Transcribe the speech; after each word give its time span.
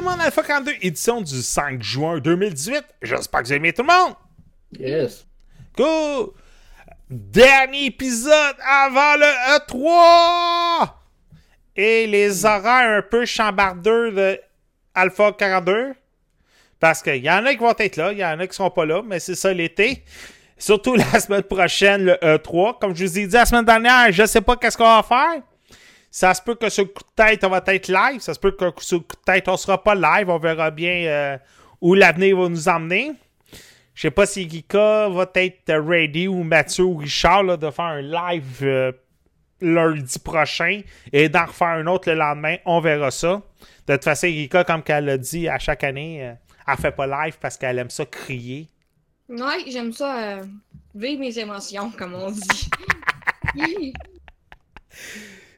Tout 0.00 0.06
le 0.06 0.12
monde 0.12 0.22
Alpha 0.22 0.42
42, 0.42 0.72
édition 0.80 1.20
du 1.20 1.42
5 1.42 1.82
juin 1.82 2.20
2018. 2.20 2.82
J'espère 3.02 3.42
que 3.42 3.46
vous 3.48 3.52
aimez 3.52 3.74
tout 3.74 3.82
le 3.82 3.88
monde. 3.88 4.14
Yes. 4.78 5.26
Cool. 5.76 6.30
Dernier 7.10 7.84
épisode 7.84 8.56
avant 8.66 9.16
le 9.16 9.58
E3. 9.58 10.88
Et 11.76 12.06
les 12.06 12.46
horaires 12.46 12.96
un 12.96 13.02
peu 13.02 13.26
chambardeux 13.26 14.10
de 14.12 14.40
Alpha 14.94 15.32
42. 15.32 15.92
Parce 16.78 17.02
qu'il 17.02 17.16
y 17.16 17.30
en 17.30 17.44
a 17.44 17.52
qui 17.52 17.58
vont 17.58 17.74
être 17.76 17.96
là, 17.96 18.12
il 18.12 18.18
y 18.20 18.24
en 18.24 18.40
a 18.40 18.46
qui 18.46 18.56
seront 18.56 18.70
pas 18.70 18.86
là, 18.86 19.02
mais 19.04 19.20
c'est 19.20 19.34
ça 19.34 19.52
l'été. 19.52 20.02
Surtout 20.56 20.94
la 21.12 21.20
semaine 21.20 21.42
prochaine, 21.42 22.06
le 22.06 22.14
E3. 22.14 22.78
Comme 22.78 22.96
je 22.96 23.04
vous 23.04 23.18
ai 23.18 23.26
dit 23.26 23.34
la 23.34 23.44
semaine 23.44 23.66
dernière, 23.66 24.10
je 24.10 24.24
sais 24.24 24.40
pas 24.40 24.56
qu'est-ce 24.56 24.78
qu'on 24.78 24.84
va 24.84 25.02
faire. 25.06 25.42
Ça 26.10 26.34
se 26.34 26.42
peut 26.42 26.56
que 26.56 26.68
ce 26.68 26.82
coup 26.82 27.04
de 27.04 27.14
tête, 27.14 27.44
on 27.44 27.48
va 27.48 27.62
être 27.66 27.88
live. 27.88 28.20
Ça 28.20 28.34
se 28.34 28.40
peut 28.40 28.52
que 28.52 28.64
ce 28.78 28.96
coup 28.96 29.16
de 29.16 29.24
tête, 29.24 29.48
on 29.48 29.56
sera 29.56 29.82
pas 29.82 29.94
live. 29.94 30.28
On 30.28 30.38
verra 30.38 30.70
bien 30.70 31.04
euh, 31.06 31.38
où 31.80 31.94
l'avenir 31.94 32.36
va 32.36 32.48
nous 32.48 32.68
emmener. 32.68 33.12
Je 33.94 34.02
sais 34.02 34.10
pas 34.10 34.26
si 34.26 34.48
Gika 34.48 35.08
va 35.08 35.30
être 35.34 35.74
ready 35.74 36.26
ou 36.26 36.42
Mathieu 36.42 36.84
ou 36.84 36.96
Richard 36.96 37.42
là, 37.42 37.56
de 37.56 37.70
faire 37.70 37.84
un 37.84 38.00
live 38.00 38.58
euh, 38.62 38.92
lundi 39.60 40.18
prochain 40.18 40.80
et 41.12 41.28
d'en 41.28 41.44
refaire 41.44 41.68
un 41.68 41.86
autre 41.86 42.10
le 42.10 42.16
lendemain. 42.16 42.56
On 42.64 42.80
verra 42.80 43.10
ça. 43.10 43.42
De 43.86 43.94
toute 43.94 44.04
façon, 44.04 44.28
Gika, 44.28 44.64
comme 44.64 44.82
qu'elle 44.82 45.04
l'a 45.04 45.18
dit 45.18 45.48
à 45.48 45.58
chaque 45.58 45.84
année, 45.84 46.26
euh, 46.26 46.32
elle 46.66 46.76
fait 46.76 46.92
pas 46.92 47.06
live 47.06 47.36
parce 47.40 47.56
qu'elle 47.56 47.78
aime 47.78 47.90
ça 47.90 48.06
crier. 48.06 48.68
Ouais, 49.28 49.64
j'aime 49.68 49.92
ça 49.92 50.38
euh, 50.38 50.44
vivre 50.94 51.20
mes 51.20 51.38
émotions, 51.38 51.90
comme 51.90 52.14
on 52.14 52.30
dit. 52.30 52.70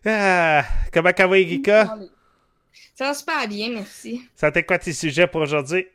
Ah, 0.04 0.64
comment 0.92 1.10
ça 1.16 1.26
va, 1.26 1.36
Gika? 1.36 1.96
Ça 2.94 3.06
va 3.06 3.14
super 3.14 3.48
bien, 3.48 3.70
merci. 3.70 4.22
Ça 4.34 4.50
t'est 4.50 4.62
quoi 4.64 4.78
tes 4.78 4.92
sujets 4.92 5.26
pour 5.26 5.42
aujourd'hui? 5.42 5.86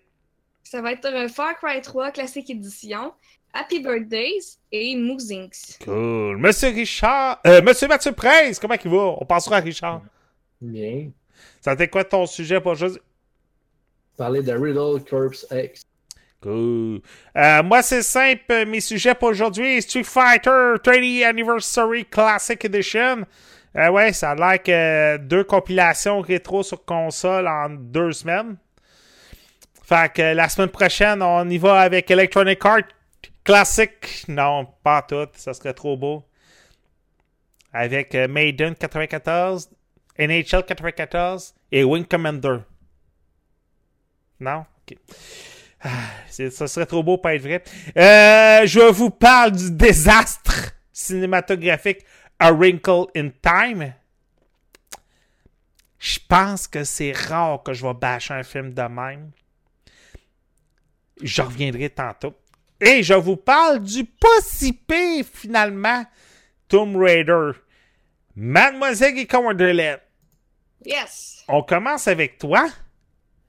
Ça 0.64 0.82
va 0.82 0.92
être 0.92 1.06
euh, 1.06 1.28
Far 1.28 1.56
Cry 1.58 1.82
3 1.82 2.12
Classic 2.12 2.50
Edition, 2.50 3.14
Happy 3.54 3.80
Birthdays 3.80 4.58
et 4.72 4.96
Moozinks. 4.96 5.78
Cool. 5.84 6.38
Monsieur 6.38 6.70
Richard, 6.70 7.40
euh, 7.46 7.62
Monsieur 7.62 7.88
Mathieu 7.88 8.12
Prince, 8.12 8.60
comment 8.60 8.76
il 8.84 8.92
va? 8.92 9.16
On 9.20 9.26
passera 9.26 9.58
à 9.58 9.60
Richard. 9.60 10.02
Bien. 10.62 11.12
Ça 11.62 11.76
t'est 11.76 11.88
quoi 11.88 12.04
ton 12.04 12.26
sujet 12.26 12.60
pour 12.60 12.72
aujourd'hui? 12.74 13.02
Parler 14.18 14.42
de 14.42 14.52
Riddle 14.52 15.04
Corpse 15.10 15.46
X. 15.52 15.84
Cool. 16.42 17.02
Euh, 17.36 17.64
moi, 17.64 17.82
c'est 17.82 18.04
simple. 18.04 18.66
Mes 18.66 18.82
sujets 18.82 19.16
pour 19.16 19.30
aujourd'hui, 19.30 19.82
Street 19.82 20.04
Fighter 20.04 20.76
30 20.84 21.24
Anniversary 21.26 22.06
Classic 22.06 22.64
Edition. 22.66 23.26
Euh, 23.78 23.90
ouais, 23.90 24.12
ça 24.12 24.32
a 24.32 24.36
l'air 24.36 24.64
que 24.64 25.18
deux 25.18 25.44
compilations 25.44 26.20
rétro 26.20 26.64
sur 26.64 26.84
console 26.84 27.48
en 27.48 27.70
deux 27.70 28.12
semaines. 28.12 28.58
Fait 29.84 30.12
que 30.12 30.34
la 30.34 30.50
semaine 30.50 30.70
prochaine, 30.70 31.22
on 31.22 31.48
y 31.48 31.58
va 31.58 31.82
avec 31.82 32.10
Electronic 32.10 32.66
Arts 32.66 32.90
Classic. 33.44 34.26
Non, 34.28 34.68
pas 34.84 35.02
tout. 35.04 35.28
Ça 35.36 35.54
serait 35.54 35.74
trop 35.74 35.96
beau. 35.96 36.26
Avec 37.72 38.16
euh, 38.16 38.28
Maiden 38.28 38.76
94, 38.76 39.70
NHL 40.18 40.66
94 40.66 41.54
et 41.72 41.84
Wing 41.84 42.06
Commander. 42.06 42.58
Non? 44.40 44.66
Ok. 44.82 44.98
Ah, 45.82 45.90
ça 46.30 46.68
serait 46.68 46.88
trop 46.88 47.04
beau 47.04 47.18
pour 47.20 47.30
être 47.30 47.42
vrai. 47.44 47.64
Euh, 47.98 48.66
je 48.66 48.92
vous 48.92 49.12
parle 49.12 49.52
du 49.52 49.72
désastre 49.72 50.74
cinématographique 50.92 52.04
A 52.40 52.52
Wrinkle 52.54 53.08
in 53.16 53.30
Time. 53.42 53.94
Je 56.00 56.20
pense 56.30 56.68
que 56.68 56.84
c'est 56.84 57.12
rare 57.12 57.64
que 57.64 57.74
je 57.74 57.86
vais 57.86 57.94
bâcher 57.94 58.34
un 58.34 58.44
film 58.44 58.74
de 58.74 58.82
même. 58.84 59.32
Je 61.22 61.42
reviendrai 61.42 61.90
tantôt. 61.90 62.36
Et 62.80 63.02
je 63.02 63.16
vous 63.16 63.38
parle 63.38 63.82
du 63.82 64.04
pas 64.06 64.28
si 64.44 64.72
pire, 64.74 65.26
finalement, 65.34 66.06
Tomb 66.68 66.96
Raider. 66.96 67.52
Mademoiselle 68.36 69.16
Geeka 69.18 69.40
Wonderland, 69.40 70.00
Yes! 70.86 71.44
on 71.48 71.64
commence 71.64 72.08
avec 72.08 72.38
toi. 72.38 72.68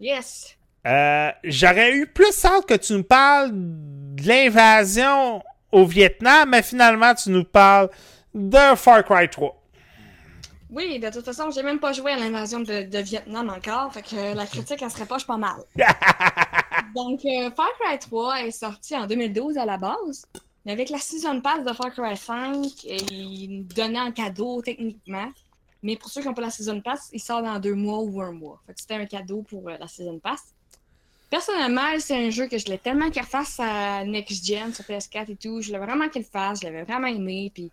Yes! 0.00 0.56
Euh, 0.86 1.30
J'aurais 1.44 1.92
eu 1.94 2.06
plus 2.06 2.42
hâte 2.46 2.64
que 2.66 2.74
tu 2.74 2.94
nous 2.94 3.04
parles 3.04 3.50
de 3.52 4.26
l'invasion 4.26 5.42
au 5.70 5.84
Vietnam, 5.84 6.48
mais 6.48 6.62
finalement, 6.62 7.14
tu 7.14 7.28
nous 7.28 7.44
parles 7.44 7.90
de 8.34 8.74
Far 8.76 9.04
Cry 9.04 9.28
3. 9.28 9.54
Oui, 10.70 10.98
de 10.98 11.08
toute 11.08 11.24
façon, 11.24 11.50
j'ai 11.50 11.62
même 11.62 11.78
pas 11.78 11.92
joué 11.92 12.12
à 12.12 12.16
l'invasion 12.16 12.60
de, 12.60 12.82
de 12.82 12.98
Vietnam 12.98 13.48
encore, 13.48 13.92
fait 13.92 14.02
que 14.02 14.34
la 14.34 14.46
critique, 14.46 14.82
elle 14.82 14.90
serait 14.90 15.06
pas 15.06 15.18
pas 15.18 15.38
mal. 15.38 15.56
Donc, 16.94 17.24
euh, 17.24 17.50
Far 17.56 17.70
Cry 17.80 17.98
3 17.98 18.42
est 18.42 18.50
sorti 18.50 18.94
en 18.94 19.06
2012 19.06 19.56
à 19.56 19.64
la 19.64 19.78
base, 19.78 20.26
mais 20.66 20.72
avec 20.72 20.90
la 20.90 20.98
Season 20.98 21.40
Pass 21.40 21.64
de 21.64 21.72
Far 21.72 21.90
Cry 21.92 22.16
5, 22.16 22.66
et 22.84 22.96
il 23.10 23.66
donnait 23.66 24.00
en 24.00 24.12
cadeau 24.12 24.60
techniquement. 24.60 25.32
Mais 25.82 25.96
pour 25.96 26.10
ceux 26.10 26.20
qui 26.20 26.28
n'ont 26.28 26.34
pas 26.34 26.42
la 26.42 26.50
Season 26.50 26.80
Pass, 26.80 27.08
il 27.12 27.20
sort 27.20 27.42
dans 27.42 27.58
deux 27.58 27.74
mois 27.74 28.00
ou 28.00 28.20
un 28.20 28.32
mois. 28.32 28.60
Fait 28.66 28.74
que 28.74 28.80
c'était 28.80 28.94
un 28.94 29.06
cadeau 29.06 29.42
pour 29.42 29.68
euh, 29.68 29.76
la 29.78 29.88
Season 29.88 30.18
Pass. 30.18 30.54
Personnellement, 31.30 31.98
c'est 31.98 32.26
un 32.26 32.30
jeu 32.30 32.46
que 32.46 32.58
je 32.58 32.66
l'ai 32.66 32.78
tellement 32.78 33.10
qu'il 33.10 33.22
refasse 33.22 33.60
à 33.60 34.04
Next 34.04 34.44
Gen 34.44 34.74
sur 34.74 34.84
PS4 34.84 35.30
et 35.30 35.36
tout. 35.36 35.60
Je 35.60 35.72
l'ai 35.72 35.78
vraiment 35.78 36.08
qu'il 36.08 36.24
fasse, 36.24 36.60
je 36.60 36.66
l'avais 36.66 36.82
vraiment 36.82 37.06
aimé. 37.06 37.50
Puis 37.54 37.70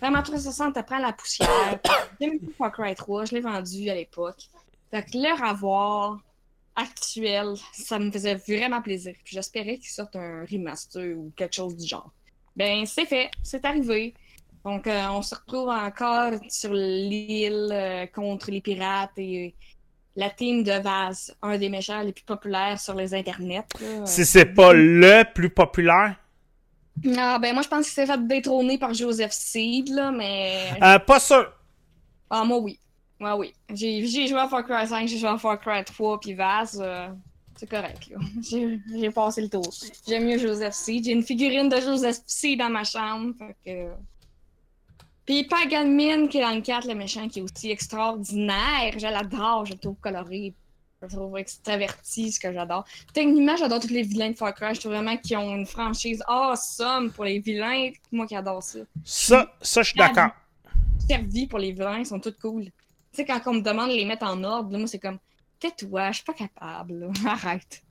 vraiment 0.00 0.22
360 0.22 0.76
après 0.76 1.00
la 1.00 1.12
poussière. 1.12 1.78
J'ai 2.20 2.28
même 2.28 2.40
pas 2.58 2.70
Cry 2.70 2.94
3, 2.94 3.26
je 3.26 3.34
l'ai 3.34 3.40
vendu 3.40 3.88
à 3.90 3.94
l'époque. 3.94 4.42
Fait 4.90 5.02
que 5.02 5.10
le 5.14 5.48
revoir 5.48 6.18
actuel, 6.74 7.54
ça 7.72 7.98
me 7.98 8.10
faisait 8.10 8.34
vraiment 8.34 8.82
plaisir. 8.82 9.14
Puis 9.24 9.34
j'espérais 9.34 9.78
qu'il 9.78 9.88
sorte 9.88 10.16
un 10.16 10.44
remaster 10.50 11.16
ou 11.16 11.32
quelque 11.36 11.54
chose 11.54 11.76
du 11.76 11.86
genre. 11.86 12.12
Ben, 12.54 12.86
c'est 12.86 13.06
fait, 13.06 13.30
c'est 13.42 13.64
arrivé. 13.64 14.14
Donc, 14.64 14.86
euh, 14.86 15.06
on 15.10 15.22
se 15.22 15.34
retrouve 15.34 15.68
encore 15.68 16.32
sur 16.48 16.72
l'île 16.72 17.70
euh, 17.72 18.06
contre 18.06 18.50
les 18.50 18.60
pirates 18.60 19.16
et 19.16 19.54
la 20.16 20.30
team 20.30 20.64
de 20.64 20.72
Vaz, 20.72 21.36
un 21.42 21.58
des 21.58 21.68
méchants 21.68 22.00
les 22.02 22.12
plus 22.12 22.24
populaires 22.24 22.80
sur 22.80 22.94
les 22.94 23.14
internets. 23.14 23.66
Si 24.06 24.24
c'est 24.24 24.46
pas 24.46 24.72
le 24.72 25.22
plus 25.34 25.50
populaire, 25.50 26.16
Ah, 27.16 27.38
ben 27.38 27.52
moi, 27.52 27.62
je 27.62 27.68
pense 27.68 27.84
qu'il 27.84 27.94
s'est 27.94 28.06
fait 28.06 28.26
détrôner 28.26 28.78
par 28.78 28.94
Joseph 28.94 29.32
Seed, 29.32 29.88
là, 29.90 30.10
mais... 30.10 30.70
euh, 30.82 30.98
pas 30.98 31.20
sûr. 31.20 31.52
Ah, 32.30 32.44
moi, 32.44 32.58
oui. 32.58 32.78
Moi, 33.18 33.36
oui. 33.36 33.54
J'ai 33.72 34.26
joué 34.26 34.38
à 34.38 34.48
Far 34.48 34.64
Cry 34.64 34.86
5, 34.86 35.06
j'ai 35.06 35.18
joué 35.18 35.28
à 35.28 35.38
Far 35.38 35.60
Cry 35.60 35.84
3, 35.84 36.20
puis 36.20 36.34
Vaz, 36.34 36.80
euh, 36.82 37.08
c'est 37.56 37.68
correct, 37.68 38.08
là. 38.10 38.18
J'ai 38.42 38.80
j'ai 38.94 39.10
passé 39.10 39.40
le 39.42 39.48
tour. 39.48 39.68
J'aime 40.06 40.26
mieux 40.26 40.38
Joseph 40.38 40.74
Seed. 40.74 41.04
J'ai 41.04 41.12
une 41.12 41.22
figurine 41.22 41.68
de 41.68 41.80
Joseph 41.80 42.18
Seed 42.26 42.58
dans 42.58 42.68
ma 42.68 42.84
chambre, 42.84 43.34
fait 43.38 43.56
que... 43.64 43.90
Puis 45.24 45.44
Pagan 45.44 45.86
Min, 45.86 46.28
qui 46.28 46.38
est 46.38 46.42
dans 46.42 46.54
le 46.54 46.60
4, 46.60 46.86
le 46.86 46.94
méchant, 46.94 47.28
qui 47.28 47.40
est 47.40 47.42
aussi 47.42 47.70
extraordinaire. 47.70 48.92
Je 48.96 49.06
l'adore, 49.06 49.64
je 49.66 49.72
le 49.72 49.78
trouve 49.78 49.96
coloré. 50.00 50.54
Je 51.02 51.14
trouve 51.14 51.36
extraverti, 51.36 52.32
ce 52.32 52.40
que 52.40 52.52
j'adore. 52.52 52.84
Techniquement, 53.12 53.54
j'adore 53.56 53.80
tous 53.80 53.88
les 53.88 54.02
vilains 54.02 54.30
de 54.30 54.36
Far 54.36 54.54
Cry. 54.54 54.74
Je 54.74 54.80
trouve 54.80 54.92
vraiment 54.92 55.16
qu'ils 55.18 55.36
ont 55.36 55.54
une 55.54 55.66
franchise 55.66 56.22
awesome 56.26 57.12
pour 57.12 57.24
les 57.24 57.38
vilains. 57.38 57.90
Moi 58.10 58.26
qui 58.26 58.34
adore 58.34 58.62
ça. 58.62 58.78
Ça, 59.04 59.54
ça, 59.60 59.82
je 59.82 59.88
suis 59.90 59.98
d'accord. 59.98 60.30
Servi 61.06 61.46
pour 61.46 61.58
les 61.58 61.72
vilains, 61.72 61.98
ils 61.98 62.06
sont 62.06 62.18
tous 62.18 62.34
cool. 62.40 62.64
Tu 62.64 62.70
sais, 63.12 63.24
quand 63.26 63.40
on 63.46 63.54
me 63.54 63.60
demande 63.60 63.90
de 63.90 63.94
les 63.94 64.04
mettre 64.06 64.24
en 64.26 64.42
ordre, 64.42 64.72
là, 64.72 64.78
moi, 64.78 64.86
c'est 64.86 64.98
comme, 64.98 65.18
tais-toi, 65.60 66.10
je 66.10 66.16
suis 66.16 66.24
pas 66.24 66.32
capable, 66.32 66.98
là. 66.98 67.08
arrête. 67.30 67.82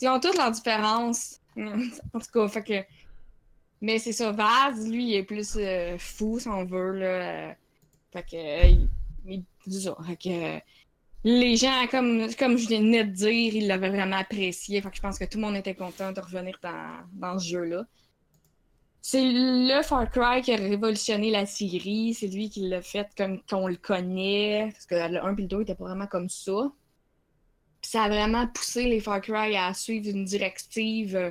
Ils 0.00 0.08
ont 0.08 0.20
toutes 0.20 0.36
leurs 0.36 0.50
différences. 0.50 1.40
en 1.56 2.18
tout 2.20 2.30
cas, 2.32 2.48
fait 2.48 2.62
que. 2.62 2.84
Mais 3.80 3.98
c'est 3.98 4.12
ça, 4.12 4.30
Vaz, 4.32 4.86
lui, 4.88 5.04
il 5.08 5.14
est 5.14 5.22
plus 5.24 5.54
euh, 5.56 5.96
fou, 5.98 6.38
si 6.38 6.48
on 6.48 6.64
veut, 6.66 6.92
là. 6.92 7.06
euh, 7.06 7.52
Fait 8.12 8.22
que. 8.22 8.36
euh, 8.36 8.86
il- 9.26 9.44
ça. 9.80 9.96
Fait 10.06 10.16
que. 10.16 10.62
Les 11.24 11.56
gens, 11.56 11.86
comme, 11.88 12.28
je 12.28 12.68
venais 12.68 13.04
de 13.04 13.10
dire, 13.10 13.54
ils 13.54 13.66
l'avaient 13.68 13.90
vraiment 13.90 14.16
apprécié. 14.16 14.80
Fait 14.80 14.90
que 14.90 14.96
je 14.96 15.00
pense 15.00 15.18
que 15.18 15.24
tout 15.24 15.38
le 15.38 15.42
monde 15.44 15.56
était 15.56 15.74
content 15.74 16.10
de 16.10 16.20
revenir 16.20 16.58
dans, 16.62 17.04
dans 17.12 17.38
ce 17.38 17.48
jeu-là. 17.48 17.84
C'est 19.04 19.22
le 19.24 19.82
Far 19.82 20.10
Cry 20.10 20.42
qui 20.42 20.52
a 20.52 20.56
révolutionné 20.56 21.30
la 21.30 21.46
série. 21.46 22.14
C'est 22.14 22.28
lui 22.28 22.50
qui 22.50 22.68
l'a 22.68 22.82
fait 22.82 23.08
comme 23.16 23.40
qu'on 23.48 23.68
le 23.68 23.76
connaît. 23.76 24.68
Parce 24.72 24.86
que 24.86 24.94
le 24.94 25.24
1 25.24 25.36
et 25.36 25.42
le 25.42 25.48
2 25.48 25.62
étaient 25.62 25.74
pas 25.74 25.84
vraiment 25.84 26.06
comme 26.06 26.28
ça. 26.28 26.72
Puis 27.80 27.90
ça 27.90 28.04
a 28.04 28.08
vraiment 28.08 28.46
poussé 28.46 28.84
les 28.84 29.00
Far 29.00 29.20
Cry 29.20 29.56
à 29.56 29.74
suivre 29.74 30.08
une 30.08 30.24
directive 30.24 31.16
euh, 31.16 31.30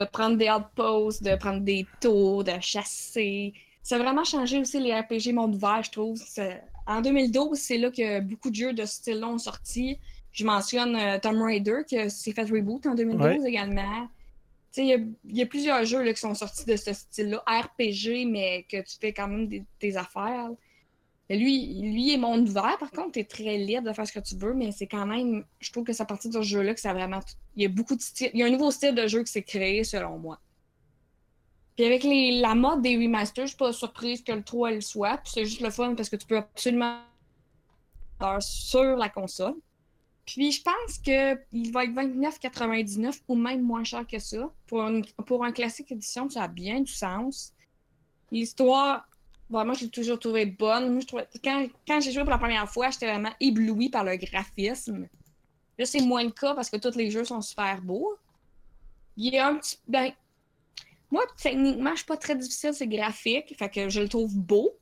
de 0.00 0.06
prendre 0.06 0.36
des 0.36 0.50
outposts, 0.50 1.22
de 1.22 1.36
prendre 1.36 1.60
des 1.60 1.86
tours, 2.00 2.42
de 2.42 2.58
chasser. 2.60 3.52
Ça 3.82 3.96
a 3.96 3.98
vraiment 3.98 4.24
changé 4.24 4.58
aussi 4.58 4.80
les 4.80 4.98
RPG 4.98 5.34
monde 5.34 5.54
ouvert, 5.54 5.82
je 5.82 5.90
trouve. 5.90 6.18
En 6.86 7.00
2012, 7.00 7.58
c'est 7.58 7.78
là 7.78 7.90
que 7.90 8.20
beaucoup 8.20 8.50
de 8.50 8.54
jeux 8.54 8.72
de 8.72 8.84
ce 8.84 8.94
style-là 8.96 9.28
ont 9.28 9.38
sorti. 9.38 9.98
Je 10.32 10.44
mentionne 10.44 10.96
euh, 10.96 11.18
Tomb 11.18 11.40
Raider 11.42 11.78
qui 11.86 12.10
s'est 12.10 12.32
fait 12.32 12.42
reboot 12.50 12.86
en 12.86 12.94
2012 12.94 13.44
également. 13.46 14.08
Tu 14.72 14.80
il 14.82 14.86
y 14.88 14.92
a- 14.92 14.96
il 14.96 15.36
y, 15.36 15.42
a 15.42 15.46
plusieurs 15.46 15.84
jeux 15.84 16.02
là, 16.02 16.12
qui 16.12 16.20
sont 16.20 16.34
sortis 16.34 16.64
de 16.64 16.74
ce 16.76 16.92
style-là, 16.92 17.42
RPG, 17.46 18.26
mais 18.26 18.64
que 18.68 18.78
tu 18.82 18.96
fais 19.00 19.12
quand 19.12 19.28
même 19.28 19.46
des, 19.46 19.62
des 19.80 19.96
affaires. 19.96 20.50
Et 21.30 21.38
lui, 21.38 21.80
lui 21.80 22.12
est 22.12 22.18
monde 22.18 22.48
ouvert, 22.48 22.76
par 22.78 22.90
contre, 22.90 23.12
t'es 23.12 23.24
très 23.24 23.56
libre 23.56 23.88
de 23.88 23.92
faire 23.94 24.06
ce 24.06 24.12
que 24.12 24.18
tu 24.20 24.34
veux, 24.36 24.52
mais 24.52 24.72
c'est 24.72 24.86
quand 24.88 25.06
même. 25.06 25.44
Je 25.60 25.70
trouve 25.72 25.84
que 25.84 25.92
c'est 25.92 26.02
à 26.02 26.06
partir 26.06 26.30
de 26.30 26.36
ce 26.36 26.42
jeu-là 26.42 26.74
que 26.74 26.80
ça 26.80 26.90
a 26.90 26.92
vraiment. 26.92 27.20
Il 27.56 27.62
y 27.62 27.66
a 27.66 27.68
beaucoup 27.70 27.94
de 27.96 28.02
styles. 28.02 28.30
Il 28.34 28.40
y 28.40 28.42
a 28.42 28.46
un 28.46 28.50
nouveau 28.50 28.70
style 28.70 28.94
de 28.94 29.06
jeu 29.06 29.22
qui 29.22 29.32
s'est 29.32 29.42
créé, 29.42 29.84
selon 29.84 30.18
moi. 30.18 30.38
Puis 31.76 31.84
avec 31.84 32.04
la 32.04 32.54
mode 32.54 32.82
des 32.82 32.96
remasters, 32.96 33.46
je 33.46 33.48
suis 33.48 33.56
pas 33.56 33.72
surprise 33.72 34.22
que 34.22 34.32
le 34.32 34.42
3 34.42 34.72
le 34.72 34.80
soit. 34.80 35.18
Puis 35.18 35.32
c'est 35.34 35.44
juste 35.44 35.60
le 35.60 35.70
fun 35.70 35.94
parce 35.94 36.08
que 36.08 36.16
tu 36.16 36.26
peux 36.26 36.36
absolument 36.36 37.00
sur 38.40 38.96
la 38.96 39.08
console. 39.08 39.54
Puis 40.26 40.52
je 40.52 40.62
pense 40.62 40.98
qu'il 40.98 41.72
va 41.72 41.84
être 41.84 41.92
29,99 41.92 43.20
ou 43.28 43.36
même 43.36 43.60
moins 43.62 43.84
cher 43.84 44.06
que 44.06 44.18
ça. 44.18 44.50
Pour 44.66 44.88
pour 45.26 45.44
un 45.44 45.52
classique 45.52 45.92
édition, 45.92 46.30
ça 46.30 46.44
a 46.44 46.48
bien 46.48 46.80
du 46.80 46.92
sens. 46.92 47.52
L'histoire, 48.30 49.06
vraiment, 49.50 49.74
je 49.74 49.84
l'ai 49.84 49.90
toujours 49.90 50.18
trouvée 50.18 50.46
bonne. 50.46 50.92
Moi, 50.94 51.02
quand 51.42 51.66
quand 51.86 52.00
j'ai 52.00 52.12
joué 52.12 52.22
pour 52.22 52.30
la 52.30 52.38
première 52.38 52.68
fois, 52.70 52.90
j'étais 52.90 53.06
vraiment 53.06 53.32
ébloui 53.40 53.90
par 53.90 54.04
le 54.04 54.16
graphisme. 54.16 55.08
Là, 55.78 55.84
c'est 55.84 56.00
moins 56.00 56.24
le 56.24 56.30
cas 56.30 56.54
parce 56.54 56.70
que 56.70 56.76
tous 56.76 56.96
les 56.96 57.10
jeux 57.10 57.24
sont 57.24 57.42
super 57.42 57.82
beaux. 57.82 58.16
Il 59.16 59.34
y 59.34 59.38
a 59.38 59.48
un 59.48 59.56
petit. 59.56 59.78
Ben, 59.86 60.12
moi, 61.10 61.22
techniquement, 61.40 61.90
je 61.92 61.96
suis 61.98 62.06
pas 62.06 62.16
très 62.16 62.34
difficile, 62.36 62.70
c'est 62.74 62.86
graphique. 62.86 63.54
Fait 63.58 63.68
que 63.68 63.88
je 63.88 64.00
le 64.00 64.08
trouve 64.08 64.34
beau. 64.36 64.72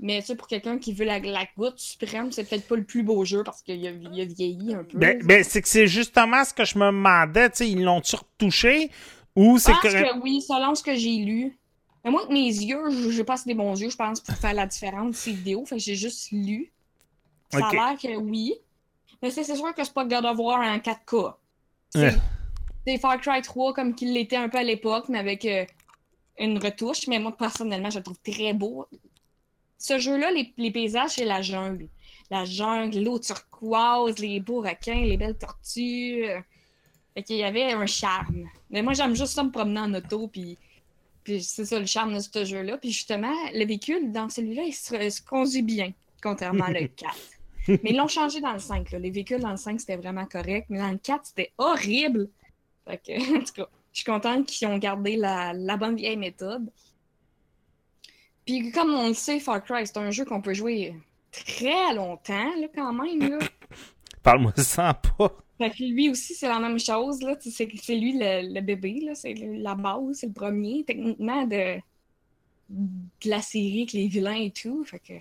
Mais 0.00 0.20
tu 0.20 0.26
sais, 0.28 0.36
pour 0.36 0.48
quelqu'un 0.48 0.78
qui 0.78 0.92
veut 0.92 1.04
la, 1.04 1.20
la 1.20 1.44
goutte 1.56 1.78
suprême, 1.78 2.32
c'est 2.32 2.42
peut-être 2.48 2.66
pas 2.66 2.74
le 2.76 2.82
plus 2.84 3.02
beau 3.04 3.24
jeu 3.24 3.44
parce 3.44 3.62
qu'il 3.62 3.86
a, 3.86 3.90
il 3.90 4.20
a 4.20 4.24
vieilli 4.24 4.74
un 4.74 4.82
peu. 4.82 4.98
Ben, 4.98 5.24
ben, 5.24 5.44
c'est 5.44 5.62
que 5.62 5.68
c'est 5.68 5.86
justement 5.86 6.44
ce 6.44 6.52
que 6.52 6.64
je 6.64 6.76
me 6.76 6.86
demandais, 6.86 7.50
tu 7.50 7.56
sais, 7.58 7.70
ils 7.70 7.82
l'ont-tu 7.84 8.16
retouché 8.16 8.90
ou 9.36 9.58
je 9.58 9.62
c'est 9.62 9.72
pense 9.72 9.82
que... 9.82 9.88
que 10.14 10.18
oui, 10.20 10.40
selon 10.42 10.74
ce 10.74 10.82
que 10.82 10.94
j'ai 10.96 11.16
lu. 11.18 11.56
Mais 12.04 12.10
moi, 12.10 12.22
avec 12.22 12.32
mes 12.32 12.46
yeux, 12.48 12.90
je- 12.90 13.10
j'ai 13.10 13.22
pas 13.22 13.34
assez 13.34 13.46
des 13.46 13.54
bons 13.54 13.80
yeux, 13.80 13.90
je 13.90 13.96
pense, 13.96 14.20
pour 14.20 14.34
faire 14.34 14.54
la 14.54 14.66
différence 14.66 15.10
de 15.10 15.14
ces 15.16 15.32
vidéos. 15.32 15.64
Fait 15.66 15.76
que 15.76 15.82
j'ai 15.82 15.94
juste 15.94 16.32
lu. 16.32 16.72
Ça 17.50 17.58
Ok. 17.58 17.64
a 17.64 17.72
l'air 17.72 17.98
que 18.00 18.16
oui. 18.16 18.54
Mais 19.22 19.30
c'est 19.30 19.44
c'est 19.44 19.54
sûr 19.54 19.72
que 19.72 19.84
c'est 19.84 19.94
pas 19.94 20.04
God 20.04 20.24
of 20.24 20.36
War 20.38 20.60
en 20.62 20.78
4K. 20.78 21.34
C'est 22.86 22.98
Far 22.98 23.20
Cry 23.20 23.42
3 23.42 23.74
comme 23.74 23.94
qu'il 23.94 24.12
l'était 24.12 24.36
un 24.36 24.48
peu 24.48 24.58
à 24.58 24.62
l'époque, 24.62 25.08
mais 25.08 25.18
avec 25.18 25.44
euh, 25.44 25.64
une 26.38 26.58
retouche. 26.58 27.06
Mais 27.06 27.18
moi, 27.18 27.36
personnellement, 27.36 27.90
je 27.90 27.98
le 27.98 28.04
trouve 28.04 28.18
très 28.20 28.52
beau. 28.52 28.86
Ce 29.78 29.98
jeu-là, 29.98 30.30
les, 30.32 30.52
les 30.56 30.70
paysages, 30.70 31.10
c'est 31.10 31.24
la 31.24 31.42
jungle. 31.42 31.88
La 32.30 32.44
jungle, 32.44 33.00
l'eau 33.00 33.18
turquoise, 33.18 34.18
les 34.18 34.40
beaux 34.40 34.60
requins, 34.62 35.04
les 35.04 35.16
belles 35.16 35.36
tortues. 35.36 36.24
Fait 37.14 37.22
qu'il 37.22 37.36
y 37.36 37.42
avait 37.42 37.72
un 37.72 37.86
charme. 37.86 38.48
Mais 38.70 38.82
moi, 38.82 38.94
j'aime 38.94 39.14
juste 39.14 39.34
ça 39.34 39.42
me 39.44 39.50
promener 39.50 39.80
en 39.80 39.92
auto, 39.94 40.28
puis, 40.28 40.56
puis 41.24 41.42
c'est 41.42 41.66
ça 41.66 41.78
le 41.78 41.86
charme 41.86 42.14
de 42.14 42.20
ce 42.20 42.44
jeu-là. 42.44 42.78
Puis 42.78 42.90
justement, 42.90 43.34
le 43.52 43.66
véhicule, 43.66 44.12
dans 44.12 44.28
celui-là, 44.28 44.62
il 44.64 44.72
se, 44.72 45.10
se 45.10 45.22
conduit 45.22 45.62
bien, 45.62 45.92
contrairement 46.22 46.66
au 46.66 46.72
4. 46.96 47.16
Mais 47.68 47.90
ils 47.90 47.96
l'ont 47.96 48.08
changé 48.08 48.40
dans 48.40 48.52
le 48.52 48.58
5. 48.58 48.90
là. 48.92 48.98
Les 48.98 49.10
véhicules 49.10 49.40
dans 49.40 49.50
le 49.50 49.56
5, 49.56 49.78
c'était 49.78 49.96
vraiment 49.96 50.26
correct. 50.26 50.66
Mais 50.68 50.78
dans 50.78 50.90
le 50.90 50.98
4, 50.98 51.26
c'était 51.26 51.52
horrible. 51.58 52.28
Fait 52.86 52.98
que, 52.98 53.36
en 53.38 53.44
tout 53.44 53.52
cas, 53.54 53.68
je 53.92 53.98
suis 53.98 54.04
contente 54.04 54.46
qu'ils 54.46 54.68
ont 54.68 54.78
gardé 54.78 55.16
la, 55.16 55.52
la 55.52 55.76
bonne 55.76 55.96
vieille 55.96 56.16
méthode. 56.16 56.70
Puis 58.46 58.72
comme 58.72 58.92
on 58.94 59.08
le 59.08 59.14
sait, 59.14 59.38
Far 59.40 59.62
Cry, 59.62 59.86
c'est 59.86 59.96
un 59.98 60.10
jeu 60.10 60.24
qu'on 60.24 60.42
peut 60.42 60.54
jouer 60.54 60.94
très 61.30 61.94
longtemps, 61.94 62.50
là, 62.60 62.66
quand 62.74 62.92
même. 62.92 63.30
Là. 63.30 63.38
Parle-moi 64.22 64.52
sans 64.56 64.92
pas. 64.94 65.36
Fait 65.58 65.70
que 65.70 65.82
lui 65.84 66.10
aussi, 66.10 66.34
c'est 66.34 66.48
la 66.48 66.58
même 66.58 66.78
chose. 66.78 67.20
C'est 67.40 67.68
c'est 67.80 67.94
lui 67.94 68.18
le, 68.18 68.52
le 68.52 68.60
bébé, 68.60 69.00
là. 69.04 69.14
c'est 69.14 69.34
la 69.34 69.74
base, 69.74 70.18
c'est 70.18 70.26
le 70.26 70.32
premier, 70.32 70.82
techniquement, 70.84 71.44
de, 71.46 71.76
de 72.68 73.30
la 73.30 73.40
série 73.40 73.82
avec 73.82 73.92
les 73.92 74.08
vilains 74.08 74.34
et 74.40 74.50
tout. 74.50 74.82
Fait 74.84 74.98
que, 74.98 75.12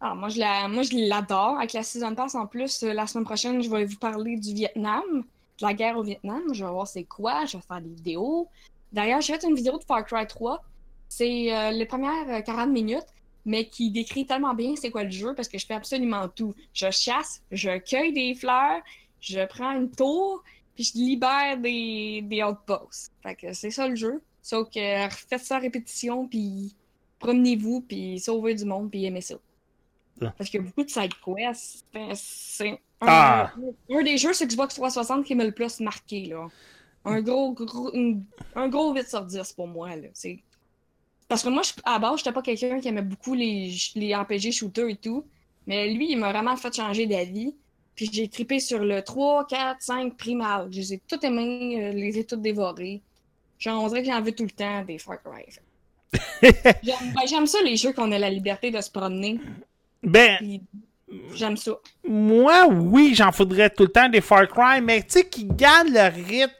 ah, 0.00 0.14
moi, 0.14 0.28
je 0.28 0.38
la- 0.38 0.68
moi, 0.68 0.82
je 0.84 1.08
l'adore. 1.08 1.58
Avec 1.58 1.72
la 1.72 1.82
Season 1.82 2.14
Pass, 2.14 2.34
en 2.36 2.46
plus, 2.46 2.82
euh, 2.84 2.92
la 2.92 3.06
semaine 3.08 3.24
prochaine, 3.24 3.60
je 3.62 3.70
vais 3.70 3.84
vous 3.84 3.98
parler 3.98 4.36
du 4.36 4.54
Vietnam, 4.54 5.24
de 5.58 5.66
la 5.66 5.74
guerre 5.74 5.96
au 5.96 6.02
Vietnam. 6.02 6.42
Je 6.52 6.64
vais 6.64 6.70
voir 6.70 6.86
c'est 6.86 7.04
quoi, 7.04 7.44
je 7.44 7.56
vais 7.56 7.62
faire 7.62 7.80
des 7.80 7.90
vidéos. 7.90 8.48
D'ailleurs, 8.92 9.20
j'ai 9.20 9.34
fait 9.34 9.46
une 9.46 9.54
vidéo 9.54 9.78
de 9.78 9.84
Far 9.84 10.04
Cry 10.04 10.26
3. 10.26 10.62
C'est 11.08 11.54
euh, 11.54 11.70
les 11.70 11.86
premières 11.86 12.28
euh, 12.28 12.40
40 12.40 12.70
minutes, 12.70 13.06
mais 13.44 13.66
qui 13.68 13.90
décrit 13.90 14.26
tellement 14.26 14.54
bien 14.54 14.74
c'est 14.76 14.90
quoi 14.90 15.04
le 15.04 15.10
jeu 15.10 15.34
parce 15.34 15.48
que 15.48 15.58
je 15.58 15.66
fais 15.66 15.74
absolument 15.74 16.28
tout. 16.28 16.54
Je 16.72 16.90
chasse, 16.90 17.42
je 17.50 17.78
cueille 17.78 18.12
des 18.12 18.34
fleurs, 18.34 18.80
je 19.20 19.44
prends 19.46 19.72
une 19.72 19.90
tour, 19.90 20.42
puis 20.74 20.84
je 20.84 20.94
libère 20.94 21.58
des, 21.58 22.22
des 22.22 22.42
outposts. 22.42 23.12
Fait 23.22 23.34
que 23.34 23.52
c'est 23.52 23.70
ça 23.70 23.88
le 23.88 23.96
jeu. 23.96 24.22
Sauf 24.42 24.68
que 24.70 25.04
refaites 25.04 25.44
ça 25.44 25.56
à 25.56 25.58
répétition, 25.60 26.26
puis 26.26 26.74
promenez-vous, 27.18 27.82
puis 27.82 28.18
sauvez 28.18 28.54
du 28.54 28.64
monde, 28.64 28.90
puis 28.90 29.04
aimez 29.04 29.20
ça. 29.20 29.36
Ah. 30.20 30.34
Parce 30.36 30.50
qu'il 30.50 30.60
y 30.60 30.64
a 30.64 30.66
beaucoup 30.66 30.84
de 30.84 30.90
side 30.90 31.12
quests. 31.24 31.84
C'est 32.14 32.80
Ah. 33.08 33.52
un 33.90 34.02
des 34.02 34.18
jeux 34.18 34.32
sur 34.32 34.46
Xbox 34.46 34.74
360 34.74 35.24
qui 35.24 35.34
m'a 35.34 35.44
le 35.44 35.52
plus 35.52 35.80
marqué, 35.80 36.26
là. 36.26 36.48
Un 37.04 37.20
gros, 37.20 37.52
gros, 37.52 37.92
une- 37.94 38.24
un 38.54 38.68
gros 38.68 38.92
8 38.94 39.08
sur 39.08 39.22
10 39.24 39.52
pour 39.54 39.66
moi, 39.66 39.96
là. 39.96 40.08
C'est... 40.14 40.38
Parce 41.28 41.42
que 41.42 41.48
moi, 41.48 41.62
je- 41.62 41.72
à 41.84 41.92
la 41.94 41.98
base, 41.98 42.18
j'étais 42.18 42.32
pas 42.32 42.42
quelqu'un 42.42 42.78
qui 42.80 42.88
aimait 42.88 43.02
beaucoup 43.02 43.34
les, 43.34 43.74
les 43.96 44.14
RPG 44.14 44.52
shooters 44.52 44.88
et 44.88 44.96
tout. 44.96 45.24
Mais 45.66 45.92
lui, 45.92 46.10
il 46.12 46.18
m'a 46.18 46.30
vraiment 46.32 46.56
fait 46.56 46.74
changer 46.74 47.06
d'avis. 47.06 47.54
Puis 47.94 48.08
j'ai 48.12 48.28
trippé 48.28 48.58
sur 48.60 48.78
le 48.80 49.02
3, 49.02 49.46
4, 49.46 49.82
5 49.82 50.16
primal. 50.16 50.68
Je 50.70 50.78
les 50.78 50.94
ai 50.94 50.98
tous 51.06 51.24
aimés, 51.26 51.84
euh, 51.84 51.92
les 51.92 52.18
ai 52.18 52.24
tous 52.24 52.36
dévorés. 52.36 53.02
Genre, 53.58 53.82
on 53.82 53.88
dirait 53.88 54.02
que 54.02 54.08
j'en 54.10 54.20
veux 54.22 54.32
tout 54.32 54.44
le 54.44 54.50
temps 54.50 54.82
des 54.84 54.98
Far 54.98 55.18
Cry. 55.22 55.44
J'aime 56.82 57.12
ben, 57.14 57.22
j'aime 57.26 57.46
ça, 57.46 57.62
les 57.62 57.76
jeux 57.76 57.92
qu'on 57.92 58.10
a 58.12 58.18
la 58.18 58.28
liberté 58.30 58.70
de 58.70 58.80
se 58.80 58.90
promener. 58.90 59.40
Ben, 60.02 60.36
Puis 60.38 60.60
j'aime 61.34 61.56
ça. 61.56 61.72
moi, 62.06 62.66
oui, 62.68 63.14
j'en 63.14 63.32
faudrais 63.32 63.70
tout 63.70 63.84
le 63.84 63.88
temps 63.90 64.08
des 64.08 64.20
Far 64.20 64.48
Cry, 64.48 64.80
mais 64.82 65.02
tu 65.02 65.10
sais, 65.10 65.28
qui 65.28 65.44
gardent 65.44 65.88
le 65.90 66.08
rythme 66.28 66.52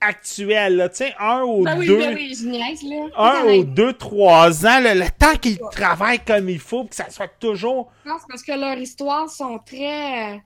actuel, 0.00 0.76
là, 0.76 0.88
tu 0.88 0.96
sais, 0.96 1.14
un 1.18 1.42
ou 1.42 1.64
Ben 1.64 1.78
oui, 1.78 1.86
deux... 1.86 1.98
ben 1.98 2.14
oui, 2.14 2.36
niaise, 2.44 2.82
là. 2.84 3.08
un 3.16 3.44
ou 3.54 3.64
deux, 3.64 3.92
trois 3.92 4.64
ans, 4.64 4.80
là, 4.80 4.94
le 4.94 5.10
temps 5.10 5.36
qu'ils 5.36 5.58
travaillent 5.72 6.24
comme 6.24 6.48
il 6.48 6.60
faut, 6.60 6.84
que 6.84 6.94
ça 6.94 7.10
soit 7.10 7.28
toujours. 7.40 7.90
Je 8.04 8.10
pense 8.10 8.22
parce 8.28 8.42
que 8.42 8.52
leurs 8.52 8.78
histoires 8.78 9.28
sont 9.28 9.58
très. 9.58 10.36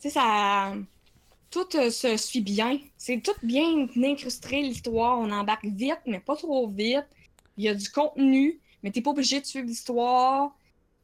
Tu 0.00 0.08
sais, 0.08 0.10
ça. 0.10 0.72
Tout 1.50 1.76
euh, 1.76 1.90
se 1.90 2.16
suit 2.16 2.40
bien. 2.40 2.78
C'est 2.98 3.22
tout 3.22 3.32
bien 3.42 3.86
incrusté, 4.04 4.60
l'histoire. 4.60 5.18
On 5.18 5.30
embarque 5.30 5.64
vite, 5.64 6.00
mais 6.06 6.20
pas 6.20 6.36
trop 6.36 6.68
vite. 6.68 7.06
Il 7.56 7.64
y 7.64 7.68
a 7.68 7.74
du 7.74 7.88
contenu, 7.88 8.60
mais 8.82 8.90
t'es 8.90 9.00
pas 9.00 9.10
obligé 9.10 9.40
de 9.40 9.46
suivre 9.46 9.66
l'histoire. 9.66 10.50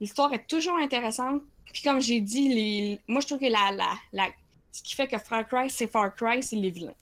L'histoire 0.02 0.30
est 0.34 0.46
toujours 0.46 0.76
intéressante. 0.78 1.40
Puis 1.72 1.82
comme 1.82 2.00
j'ai 2.00 2.20
dit, 2.20 2.48
les... 2.48 3.00
moi 3.06 3.20
je 3.22 3.26
trouve 3.28 3.38
que 3.38 3.46
la, 3.46 3.70
la, 3.74 3.94
la... 4.12 4.26
ce 4.70 4.82
qui 4.82 4.94
fait 4.94 5.06
que 5.06 5.16
Far 5.16 5.48
Cry, 5.48 5.70
c'est 5.70 5.86
Far 5.86 6.14
Cry, 6.14 6.42
c'est 6.42 6.56
les 6.56 6.70
vilains. 6.70 6.92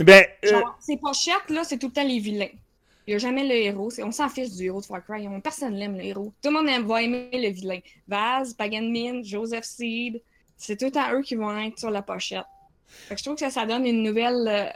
Ben, 0.00 0.24
euh, 0.44 0.62
pochettes, 1.00 1.50
là, 1.50 1.62
c'est 1.64 1.78
tout 1.78 1.86
le 1.88 1.92
temps 1.92 2.02
les 2.04 2.18
vilains. 2.18 2.54
Il 3.06 3.10
n'y 3.10 3.14
a 3.14 3.18
jamais 3.18 3.44
le 3.46 3.54
héros. 3.54 3.90
On 4.02 4.10
s'en 4.10 4.28
fiche 4.28 4.50
du 4.50 4.64
héros 4.64 4.80
de 4.80 4.86
Far 4.86 5.04
Cry. 5.04 5.28
On- 5.28 5.40
Personne 5.40 5.74
n'aime 5.76 5.96
le 5.96 6.04
héros. 6.04 6.32
Tout 6.42 6.50
le 6.50 6.54
monde 6.56 6.68
aime- 6.68 6.86
va 6.86 7.02
aimer 7.02 7.28
le 7.32 7.50
vilain. 7.50 7.78
Vaz, 8.08 8.52
Pagan 8.54 8.82
Min, 8.82 9.22
Joseph 9.22 9.64
Seed. 9.64 10.20
C'est 10.56 10.76
tout 10.76 10.86
le 10.86 10.90
temps 10.92 11.12
eux 11.12 11.22
qui 11.22 11.34
vont 11.36 11.56
être 11.58 11.78
sur 11.78 11.90
la 11.90 12.02
pochette. 12.02 12.44
Fait 12.88 13.14
que 13.14 13.18
je 13.20 13.24
trouve 13.24 13.36
que 13.36 13.40
ça, 13.40 13.50
ça 13.50 13.66
donne 13.66 13.86
une 13.86 14.02
nouvelle, 14.02 14.48
euh, 14.48 14.70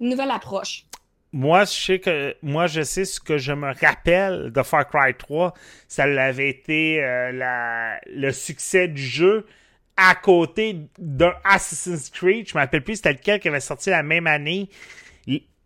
une 0.00 0.10
nouvelle 0.10 0.30
approche. 0.30 0.84
Moi, 1.40 1.64
je 1.64 1.70
sais 1.70 1.98
que. 2.00 2.34
Moi, 2.42 2.66
je 2.66 2.82
sais 2.82 3.04
ce 3.04 3.20
que 3.20 3.38
je 3.38 3.52
me 3.52 3.72
rappelle 3.80 4.50
de 4.50 4.62
Far 4.62 4.88
Cry 4.88 5.14
3. 5.16 5.54
Ça 5.86 6.04
l'avait 6.06 6.48
été 6.50 7.02
euh, 7.04 7.30
la- 7.30 8.00
le 8.06 8.32
succès 8.32 8.88
du 8.88 9.00
jeu 9.02 9.46
à 9.96 10.14
côté 10.16 10.76
d'un 10.98 11.32
Assassin's 11.44 12.10
Creed. 12.10 12.48
Je 12.48 12.54
me 12.56 12.60
rappelle 12.60 12.82
plus 12.82 12.96
c'était 12.96 13.12
lequel 13.12 13.38
qui 13.38 13.46
avait 13.48 13.60
sorti 13.60 13.90
la 13.90 14.02
même 14.02 14.26
année. 14.26 14.68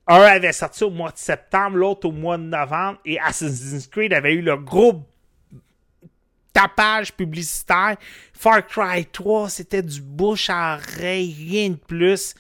Un 0.09 0.21
avait 0.21 0.53
sorti 0.53 0.83
au 0.85 0.91
mois 0.91 1.13
de 1.13 1.17
septembre, 1.19 1.77
l'autre 1.77 2.09
au 2.09 2.13
mois 2.13 2.37
de 2.37 2.43
novembre, 2.43 2.99
et 3.05 3.19
Assassin's 3.21 3.87
Creed 3.87 4.13
avait 4.13 4.35
eu 4.35 4.43
le 4.43 4.57
gros 4.57 5.05
tapage 6.53 7.13
publicitaire. 7.15 7.97
Far 8.33 8.67
Cry 8.67 9.07
3, 9.07 9.49
c'était 9.49 9.83
du 9.83 10.01
bouche 10.03 10.51
à 10.51 10.75
oreille, 10.77 11.35
rien 11.49 11.71
de 11.71 11.77
plus. 11.77 12.35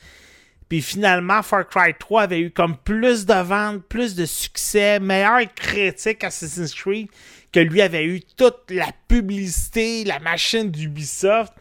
Puis 0.72 0.80
finalement, 0.80 1.42
Far 1.42 1.68
Cry 1.68 1.92
3 1.98 2.22
avait 2.22 2.40
eu 2.40 2.50
comme 2.50 2.78
plus 2.78 3.26
de 3.26 3.34
ventes, 3.34 3.82
plus 3.90 4.14
de 4.14 4.24
succès, 4.24 4.98
meilleure 5.00 5.42
critique 5.54 6.24
Assassin's 6.24 6.72
Creed 6.74 7.08
que 7.52 7.60
lui 7.60 7.82
avait 7.82 8.06
eu 8.06 8.22
toute 8.22 8.70
la 8.70 8.88
publicité, 9.06 10.02
la 10.04 10.18
machine 10.18 10.70
d'Ubisoft. 10.70 11.52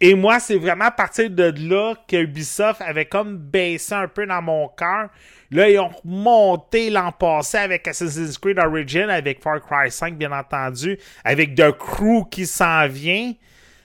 Et 0.00 0.14
moi, 0.14 0.38
c'est 0.38 0.58
vraiment 0.58 0.84
à 0.84 0.90
partir 0.92 1.28
de 1.28 1.52
là 1.68 1.96
que 2.06 2.18
Ubisoft 2.18 2.80
avait 2.82 3.06
comme 3.06 3.36
baissé 3.36 3.94
un 3.94 4.06
peu 4.06 4.24
dans 4.24 4.40
mon 4.40 4.68
cœur. 4.68 5.08
Là, 5.50 5.68
ils 5.68 5.80
ont 5.80 5.90
remonté 6.04 6.88
l'an 6.88 7.10
passé 7.10 7.58
avec 7.58 7.88
Assassin's 7.88 8.38
Creed 8.38 8.60
Origin, 8.60 9.10
avec 9.10 9.42
Far 9.42 9.60
Cry 9.60 9.90
5, 9.90 10.16
bien 10.16 10.30
entendu, 10.30 10.96
avec 11.24 11.56
The 11.56 11.72
Crew 11.72 12.28
qui 12.30 12.46
s'en 12.46 12.86
vient. 12.86 13.32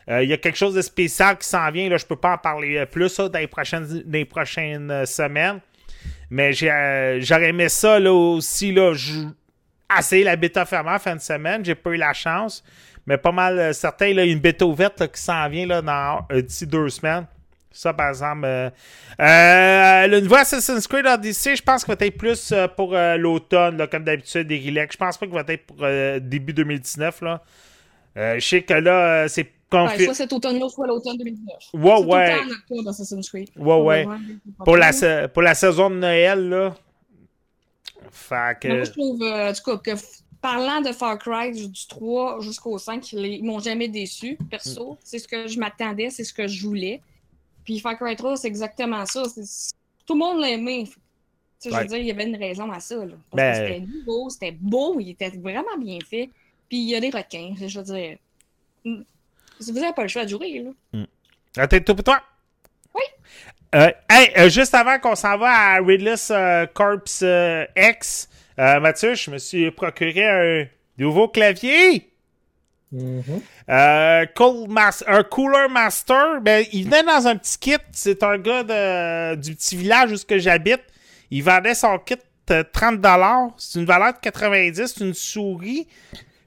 Euh, 0.09 0.23
Il 0.23 0.29
y 0.29 0.33
a 0.33 0.37
quelque 0.37 0.57
chose 0.57 0.75
de 0.75 0.81
spécial 0.81 1.37
qui 1.37 1.47
s'en 1.47 1.69
vient. 1.71 1.89
Là, 1.89 1.97
je 1.97 2.05
peux 2.05 2.15
pas 2.15 2.33
en 2.33 2.37
parler 2.37 2.77
euh, 2.77 2.85
plus 2.85 3.17
dans, 3.17 3.39
les 3.39 3.47
prochaines, 3.47 4.03
prochaines 4.29 4.91
euh, 4.91 5.05
semaines. 5.05 5.59
Mais 6.29 6.53
j'aurais 6.53 7.49
aimé 7.49 7.69
ça 7.69 7.99
là, 7.99 8.11
aussi. 8.11 8.71
Là, 8.71 8.93
essayé 9.97 10.23
la 10.23 10.35
bêta 10.35 10.65
fermée 10.65 10.97
fin 10.99 11.15
de 11.15 11.21
semaine. 11.21 11.63
J'ai 11.63 11.75
pas 11.75 11.91
eu 11.91 11.97
la 11.97 12.13
chance. 12.13 12.63
Mais 13.07 13.17
pas 13.17 13.31
mal 13.31 13.73
certain, 13.73 14.17
a 14.17 14.23
une 14.23 14.39
bêta 14.39 14.65
ouverte 14.65 14.99
là, 14.99 15.07
qui 15.07 15.21
s'en 15.21 15.47
vient 15.47 15.67
là, 15.67 15.81
dans 15.81 16.25
euh, 16.31 16.41
d'ici 16.41 16.65
deux 16.65 16.89
semaines. 16.89 17.25
Ça, 17.71 17.93
par 17.93 18.09
exemple. 18.09 18.47
le 19.19 20.19
nouveau 20.21 20.35
Assassin's 20.35 20.87
Creed 20.87 21.05
Odyssey, 21.05 21.57
je 21.57 21.61
pense 21.61 21.83
qu'il 21.83 21.93
va 21.93 22.05
être 22.05 22.17
plus 22.17 22.53
pour 22.77 22.93
l'automne, 22.93 23.77
là, 23.77 23.85
comme 23.87 24.05
d'habitude, 24.05 24.47
des 24.47 24.59
relax. 24.65 24.93
Je 24.93 24.97
pense 24.97 25.17
pas 25.17 25.25
qu'il 25.25 25.35
va 25.35 25.43
être 25.45 25.65
pour 25.65 25.85
début 26.21 26.53
2019. 26.53 27.21
Là. 27.21 27.43
Je 28.15 28.39
sais 28.39 28.61
que 28.61 28.73
là, 28.75 29.25
euh, 29.25 29.27
c'est 29.71 29.77
Ouais, 29.77 30.05
soit 30.05 30.13
cet 30.13 30.33
automne-là, 30.33 30.69
soit 30.69 30.87
l'automne 30.87 31.17
2019. 31.17 31.55
Ouais, 31.73 31.95
C'est 32.27 32.45
tout 32.67 32.75
le 32.75 32.81
ouais. 32.83 32.87
Assassin's 32.89 33.29
Creed. 33.29 33.49
Ouais, 33.57 33.81
ouais. 33.81 34.05
Ouais, 34.05 34.15
Pour 34.63 34.77
la, 34.77 34.91
sa- 34.91 35.27
pour 35.27 35.41
la 35.41 35.55
saison 35.55 35.89
de 35.89 35.95
Noël, 35.95 36.49
là. 36.49 36.75
Fait 38.11 38.57
que. 38.59 38.67
Moi, 38.67 38.83
je 38.83 38.91
trouve, 38.91 39.21
euh, 39.23 39.49
en 39.49 39.53
tout 39.53 39.63
cas, 39.63 39.77
que 39.77 39.99
parlant 40.41 40.81
de 40.81 40.91
Far 40.91 41.17
Cry 41.17 41.51
du 41.51 41.67
du 41.67 41.87
3 41.87 42.39
jusqu'au 42.41 42.77
5, 42.77 43.11
ils 43.13 43.43
m'ont 43.43 43.59
jamais 43.59 43.87
déçu, 43.87 44.37
perso. 44.49 44.97
C'est 45.03 45.19
ce 45.19 45.27
que 45.27 45.47
je 45.47 45.59
m'attendais, 45.59 46.09
c'est 46.09 46.23
ce 46.23 46.33
que 46.33 46.47
je 46.47 46.65
voulais. 46.65 47.01
Puis 47.63 47.79
Far 47.79 47.97
Cry 47.97 48.15
3, 48.15 48.37
c'est 48.37 48.47
exactement 48.47 49.05
ça. 49.05 49.23
Tout 50.05 50.13
le 50.13 50.19
monde 50.19 50.39
l'a 50.39 50.51
aimé. 50.51 50.83
Tu 50.87 50.93
sais, 51.57 51.69
Je 51.71 51.75
Ouais. 51.75 51.81
veux 51.81 51.87
dire, 51.87 51.97
il 51.97 52.05
y 52.05 52.11
avait 52.11 52.27
une 52.27 52.35
raison 52.35 52.71
à 52.71 52.79
ça. 52.79 52.95
Ben- 53.33 53.55
c'était 53.55 53.79
nouveau, 53.79 54.29
c'était 54.29 54.51
beau, 54.51 54.99
il 54.99 55.09
était 55.09 55.29
vraiment 55.31 55.75
bien 55.79 55.97
fait. 56.07 56.29
Puis 56.69 56.77
il 56.77 56.89
y 56.89 56.95
a 56.95 56.99
des 56.99 57.09
requins, 57.09 57.55
je 57.65 57.79
veux 57.79 57.85
dire. 57.85 58.17
Mm, 59.59 59.71
Vous 59.73 59.79
n'avez 59.79 59.93
pas 59.93 60.01
le 60.03 60.07
choix 60.07 60.23
de 60.25 60.29
jouer, 60.29 60.63
là. 60.93 60.99
Ah, 61.57 61.67
t'es 61.67 61.81
tout 61.81 61.95
pour 61.95 62.03
toi? 62.03 62.21
Oui. 62.93 63.01
Euh, 63.75 63.91
hey, 64.09 64.31
euh, 64.37 64.49
juste 64.49 64.73
avant 64.73 64.99
qu'on 64.99 65.15
s'en 65.15 65.37
va 65.37 65.49
à 65.51 65.79
Ridless 65.81 66.29
euh, 66.31 66.65
Corps 66.73 66.97
euh, 67.23 67.65
X, 67.77 68.29
euh, 68.59 68.79
Mathieu, 68.79 69.15
je 69.15 69.31
me 69.31 69.37
suis 69.37 69.71
procuré 69.71 70.25
un 70.27 70.67
nouveau 70.97 71.27
clavier. 71.29 72.09
Cool 74.35 74.67
Mas- 74.69 75.03
un 75.07 75.23
Cooler 75.23 75.67
Master. 75.69 76.39
Ben, 76.41 76.65
il 76.71 76.85
venait 76.85 77.03
dans 77.03 77.27
un 77.27 77.35
petit 77.35 77.57
kit. 77.57 77.77
C'est 77.91 78.23
un 78.23 78.37
gars 78.37 78.63
de- 78.63 79.35
du 79.35 79.55
petit 79.55 79.75
village 79.75 80.11
où 80.11 80.17
ce 80.17 80.25
que 80.25 80.37
j'habite. 80.39 80.81
Il 81.31 81.43
vendait 81.43 81.73
son 81.73 81.97
kit 81.99 82.15
euh, 82.51 82.63
30$. 82.63 83.53
C'est 83.57 83.79
une 83.79 83.85
valeur 83.85 84.13
de 84.13 84.19
90$. 84.19 84.87
C'est 84.87 85.03
une 85.03 85.13
souris. 85.13 85.87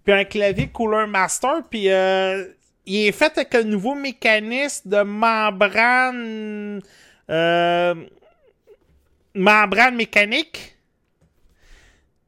Puis 0.05 0.12
un 0.12 0.25
clavier 0.25 0.69
Cooler 0.69 1.07
Master. 1.07 1.62
Puis 1.71 1.91
euh, 1.91 2.47
il 2.88 3.07
est 3.09 3.12
fait 3.12 3.37
avec 3.38 3.54
un 3.54 3.62
nouveau 3.64 3.95
mécanisme 3.95 4.88
de 4.90 5.02
membrane. 5.02 6.80
euh, 7.30 7.95
membrane 9.35 9.97
mécanique. 9.97 10.76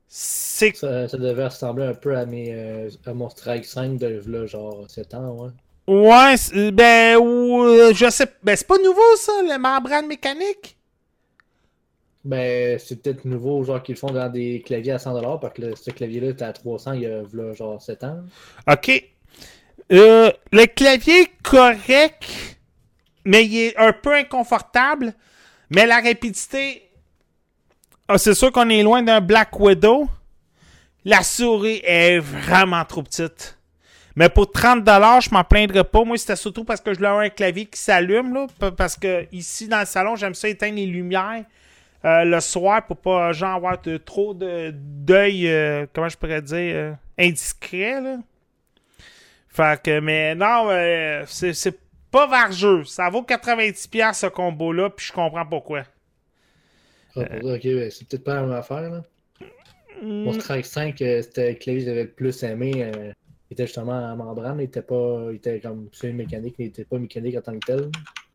C'est 0.08 0.74
Ça, 0.74 1.06
ça 1.08 1.16
devait 1.16 1.44
ressembler 1.46 1.84
un 1.86 1.94
peu 1.94 2.16
à, 2.16 2.26
mes, 2.26 2.52
euh, 2.52 2.90
à 3.06 3.14
mon 3.14 3.28
Strike 3.30 3.64
5 3.64 3.98
de 3.98 4.20
là, 4.26 4.46
genre 4.46 4.90
7 4.90 5.14
ans, 5.14 5.34
ouais. 5.36 5.50
Ouais, 5.86 6.36
ben, 6.72 7.16
ou, 7.18 7.62
euh, 7.64 7.92
je 7.94 8.08
sais. 8.10 8.26
Ben, 8.42 8.56
c'est 8.56 8.66
pas 8.66 8.78
nouveau, 8.78 9.16
ça, 9.16 9.32
le 9.42 9.58
membrane 9.58 10.06
mécanique? 10.06 10.76
Ben, 12.24 12.78
c'est 12.78 13.02
peut-être 13.02 13.24
nouveau, 13.24 13.62
genre 13.64 13.82
qu'ils 13.82 13.94
le 13.94 13.98
font 13.98 14.10
dans 14.10 14.28
des 14.30 14.62
claviers 14.62 14.92
à 14.92 14.98
100$, 14.98 15.38
parce 15.40 15.54
que 15.54 15.62
le- 15.62 15.76
ce 15.76 15.90
clavier-là 15.90 16.28
était 16.28 16.44
à 16.44 16.52
300 16.52 16.92
il 16.92 17.02
y 17.02 17.06
a 17.06 17.24
genre 17.54 17.80
7 17.80 18.04
ans. 18.04 18.24
OK. 18.66 18.90
Euh, 19.92 20.30
le 20.52 20.66
clavier 20.66 21.22
est 21.22 21.30
correct, 21.42 22.58
mais 23.24 23.44
il 23.44 23.56
est 23.58 23.76
un 23.78 23.92
peu 23.92 24.14
inconfortable. 24.14 25.12
Mais 25.70 25.86
la 25.86 26.00
rapidité. 26.00 26.82
Ah, 28.08 28.18
c'est 28.18 28.34
sûr 28.34 28.50
qu'on 28.52 28.68
est 28.68 28.82
loin 28.82 29.02
d'un 29.02 29.20
Black 29.20 29.58
Widow. 29.58 30.08
La 31.04 31.22
souris 31.22 31.80
est 31.84 32.18
vraiment 32.18 32.84
trop 32.84 33.02
petite. 33.02 33.56
Mais 34.16 34.28
pour 34.28 34.46
30$, 34.46 35.20
je 35.24 35.30
m'en 35.32 35.44
plaindrais 35.44 35.84
pas. 35.84 36.04
Moi, 36.04 36.18
c'était 36.18 36.36
surtout 36.36 36.64
parce 36.64 36.80
que 36.80 36.92
je 36.92 36.98
voulais 36.98 37.08
avoir 37.08 37.24
un 37.24 37.28
clavier 37.30 37.66
qui 37.66 37.78
s'allume. 37.80 38.34
là, 38.34 38.46
pa- 38.58 38.72
Parce 38.72 38.96
que 38.96 39.26
ici, 39.32 39.68
dans 39.68 39.80
le 39.80 39.86
salon, 39.86 40.16
j'aime 40.16 40.34
ça 40.34 40.48
éteindre 40.48 40.76
les 40.76 40.86
lumières 40.86 41.44
euh, 42.04 42.24
le 42.24 42.40
soir 42.40 42.84
pour 42.86 42.96
pas 42.96 43.32
genre, 43.32 43.54
avoir 43.56 43.76
trop 44.04 44.34
d'œil, 44.34 45.48
euh, 45.48 45.86
comment 45.94 46.08
je 46.08 46.16
pourrais 46.16 46.42
dire, 46.42 46.56
euh, 46.74 46.92
indiscret. 47.18 48.00
Là. 48.00 48.16
Fait 49.50 49.82
que, 49.82 50.00
mais 50.00 50.34
non, 50.34 50.70
euh, 50.70 51.24
c'est 51.26 51.52
c'est 51.54 51.78
pas 52.10 52.26
vargeux. 52.26 52.84
Ça 52.84 53.08
vaut 53.10 53.22
90$ 53.22 54.14
ce 54.14 54.26
combo-là, 54.26 54.90
puis 54.90 55.06
je 55.06 55.12
comprends 55.12 55.46
pourquoi. 55.46 55.84
Ah, 57.16 57.24
pour 57.24 57.40
dire, 57.40 57.54
ok, 57.54 57.62
ben, 57.64 57.90
c'est 57.90 58.08
peut-être 58.08 58.24
pas 58.24 58.34
la 58.36 58.42
même 58.42 58.52
affaire, 58.52 58.80
là. 58.90 59.02
Mon 60.24 60.32
Mm, 60.32 60.40
Strike 60.40 60.66
5, 60.66 61.02
euh, 61.02 61.22
c'était 61.22 61.50
le 61.50 61.54
clavier 61.58 61.82
que 61.82 61.88
j'avais 61.90 62.02
le 62.04 62.10
plus 62.12 62.42
aimé. 62.42 62.84
euh, 62.84 63.12
il 63.50 63.54
était 63.54 63.66
justement 63.66 63.92
en 64.12 64.16
membrane, 64.16 64.60
il 64.60 64.64
était 64.64 64.82
pas. 64.82 65.26
Il 65.30 65.36
était 65.36 65.60
comme 65.60 65.88
semi-mécanique, 65.92 66.56
mais 66.58 66.66
il 66.66 66.68
était 66.68 66.84
pas 66.84 66.98
mécanique 66.98 67.36
en 67.36 67.42
tant 67.42 67.52
que 67.58 67.64
tel. 67.66 67.90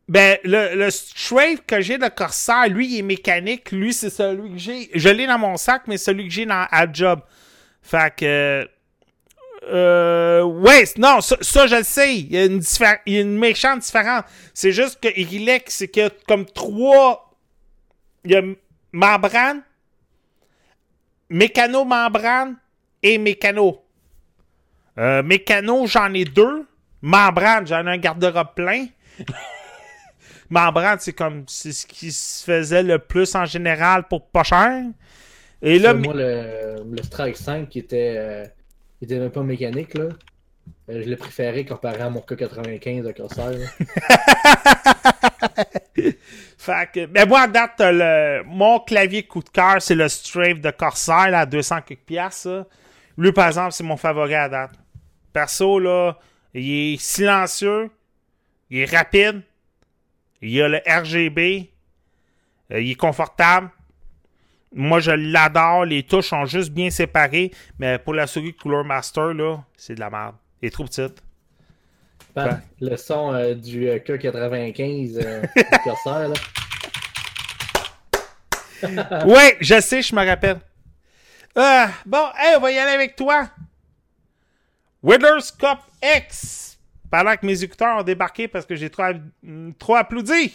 Ben, 0.08 0.38
le, 0.44 0.76
le 0.76 0.90
Strafe 0.90 1.64
que 1.66 1.80
j'ai 1.80 1.98
de 1.98 2.08
Corsair, 2.08 2.68
lui, 2.68 2.86
il 2.94 2.98
est 2.98 3.02
mécanique. 3.02 3.72
Lui, 3.72 3.92
c'est 3.92 4.10
celui 4.10 4.52
que 4.52 4.58
j'ai. 4.58 4.90
Je 4.94 5.08
l'ai 5.08 5.26
dans 5.26 5.38
mon 5.38 5.56
sac, 5.56 5.82
mais 5.88 5.96
celui 5.98 6.28
que 6.28 6.34
j'ai 6.34 6.46
dans 6.46 6.66
à 6.70 6.92
job. 6.92 7.20
Fait 7.82 8.14
que. 8.16 8.68
Euh, 9.68 10.42
ouais, 10.42 10.84
non, 10.96 11.20
ça, 11.20 11.36
ça, 11.40 11.66
je 11.66 11.76
le 11.76 11.82
sais. 11.82 12.18
Il 12.18 12.32
y 12.32 12.38
a 12.38 12.44
une, 12.44 12.62
il 13.06 13.12
y 13.14 13.18
a 13.18 13.20
une 13.20 13.38
méchante 13.38 13.80
différence. 13.80 14.24
C'est 14.54 14.72
juste 14.72 15.00
que 15.00 15.08
Irilek, 15.08 15.64
c'est 15.68 15.88
qu'il 15.88 16.02
y 16.02 16.06
a 16.06 16.10
comme 16.28 16.46
trois. 16.46 17.34
Il 18.24 18.32
y 18.32 18.36
a 18.36 18.42
membrane, 18.92 19.62
mécano-membrane 21.28 22.56
et 23.02 23.18
mécano. 23.18 23.84
Euh, 24.98 25.22
mécano, 25.22 25.86
j'en 25.86 26.12
ai 26.14 26.24
deux. 26.24 26.66
Membrane, 27.02 27.66
j'en 27.66 27.86
ai 27.86 27.90
un 27.90 27.98
garde-robe 27.98 28.54
plein. 28.54 28.86
membrane, 30.50 30.98
c'est 31.00 31.12
comme 31.12 31.44
c'est 31.46 31.72
ce 31.72 31.86
qui 31.86 32.12
se 32.12 32.44
faisait 32.44 32.82
le 32.82 32.98
plus 32.98 33.34
en 33.34 33.44
général 33.44 34.06
pour 34.08 34.26
pas 34.28 34.44
cher. 34.44 34.84
Et 35.62 35.78
là, 35.78 35.94
moi, 35.94 36.14
le, 36.14 36.84
le 36.90 37.02
Strike 37.02 37.36
5 37.36 37.68
qui 37.68 37.80
était, 37.80 38.14
euh, 38.16 38.44
était 39.02 39.18
même 39.18 39.30
pas 39.30 39.42
mécanique, 39.42 39.94
là, 39.94 40.08
euh, 40.88 41.02
je 41.02 41.08
l'ai 41.08 41.16
préféré 41.16 41.64
comparé 41.64 42.00
à 42.00 42.10
mon 42.10 42.20
K95 42.20 43.02
de 43.02 43.12
Corsair. 43.12 43.52
fait 46.58 46.90
que, 46.92 47.06
ben 47.06 47.28
moi, 47.28 47.42
à 47.42 47.48
date, 47.48 47.74
le, 47.78 48.42
mon 48.44 48.80
clavier 48.80 49.24
coup 49.24 49.42
de 49.42 49.48
cœur, 49.48 49.80
c'est 49.80 49.94
le 49.94 50.08
Strafe 50.08 50.60
de 50.60 50.70
Corsair, 50.70 51.30
là, 51.30 51.40
à 51.40 51.46
200 51.46 51.82
quelques 51.82 52.00
piastres. 52.00 52.66
Lui, 53.18 53.32
par 53.32 53.48
exemple, 53.48 53.72
c'est 53.72 53.84
mon 53.84 53.96
favori 53.96 54.34
à 54.34 54.48
date. 54.48 54.72
Perso, 55.32 55.78
là, 55.78 56.18
il 56.54 56.94
est 56.94 57.00
silencieux, 57.00 57.90
il 58.70 58.78
est 58.78 58.96
rapide, 58.96 59.42
il 60.40 60.62
a 60.62 60.68
le 60.68 60.80
RGB, 60.86 61.70
euh, 62.72 62.80
il 62.80 62.92
est 62.92 62.94
confortable. 62.94 63.70
Moi, 64.74 65.00
je 65.00 65.12
l'adore. 65.12 65.84
Les 65.84 66.02
touches 66.02 66.28
sont 66.28 66.44
juste 66.44 66.70
bien 66.70 66.90
séparées. 66.90 67.50
Mais 67.78 67.98
pour 67.98 68.14
la 68.14 68.26
souris 68.26 68.54
Cooler 68.54 68.84
Master, 68.84 69.34
là, 69.34 69.58
c'est 69.76 69.94
de 69.94 70.00
la 70.00 70.10
merde. 70.10 70.34
Elle 70.60 70.68
est 70.68 70.70
trop 70.70 70.84
petite. 70.84 71.22
Le 72.80 72.96
son 72.96 73.32
euh, 73.32 73.54
du 73.54 73.88
euh, 73.88 73.98
K95 73.98 75.24
euh, 75.24 75.42
Corsair, 75.84 76.28
là. 76.28 76.34
ouais, 79.24 79.56
je 79.60 79.80
sais, 79.80 80.02
je 80.02 80.14
me 80.14 80.24
rappelle. 80.24 80.58
Ah, 81.54 81.88
bon, 82.04 82.26
hey, 82.38 82.56
on 82.56 82.60
va 82.60 82.70
y 82.70 82.78
aller 82.78 82.92
avec 82.92 83.16
toi. 83.16 83.48
Whittler's 85.02 85.50
Cup 85.50 85.78
X. 86.02 86.78
Pendant 87.10 87.36
que 87.36 87.46
mes 87.46 87.62
écouteurs 87.62 87.98
ont 87.98 88.02
débarqué 88.02 88.48
parce 88.48 88.66
que 88.66 88.74
j'ai 88.74 88.90
trop, 88.90 89.04
trop 89.78 89.96
applaudi. 89.96 90.52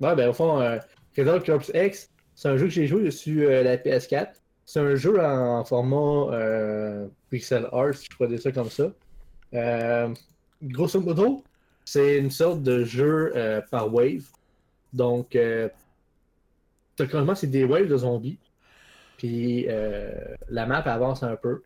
Ouais, 0.00 0.14
ben 0.14 0.28
au 0.28 0.32
fond, 0.32 0.60
euh, 0.60 0.78
Result 1.16 1.44
Corps 1.44 1.74
X, 1.74 2.08
c'est 2.38 2.48
un 2.50 2.56
jeu 2.56 2.66
que 2.66 2.70
j'ai 2.70 2.86
joué 2.86 3.10
sur 3.10 3.50
euh, 3.50 3.64
la 3.64 3.76
PS4. 3.76 4.28
C'est 4.64 4.78
un 4.78 4.94
jeu 4.94 5.20
en 5.20 5.64
format 5.64 6.32
euh, 6.36 7.08
pixel 7.30 7.66
art, 7.72 7.94
si 7.94 8.06
je 8.08 8.16
pourrais 8.16 8.28
dire 8.28 8.40
ça 8.40 8.52
comme 8.52 8.70
ça. 8.70 8.92
Euh, 9.54 10.14
grosso 10.62 11.00
modo, 11.00 11.42
c'est 11.84 12.18
une 12.18 12.30
sorte 12.30 12.62
de 12.62 12.84
jeu 12.84 13.32
par 13.72 13.92
wave. 13.92 14.26
Donc, 14.92 15.36
techniquement, 16.94 17.34
c'est 17.34 17.48
des 17.48 17.64
waves 17.64 17.88
de 17.88 17.96
zombies. 17.96 18.38
Puis 19.16 19.66
la 19.66 20.66
map 20.66 20.82
avance 20.82 21.24
un 21.24 21.34
peu. 21.34 21.64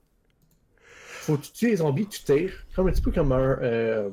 Faut 0.87 1.37
que 1.37 1.43
tu 1.43 1.52
tues 1.52 1.69
les 1.69 1.76
zombies, 1.76 2.07
tu 2.07 2.23
tires. 2.23 2.64
Comme 2.75 2.88
un 2.88 2.93
petit 2.93 3.02
peu 3.02 3.11
comme 3.11 3.33
un, 3.33 4.11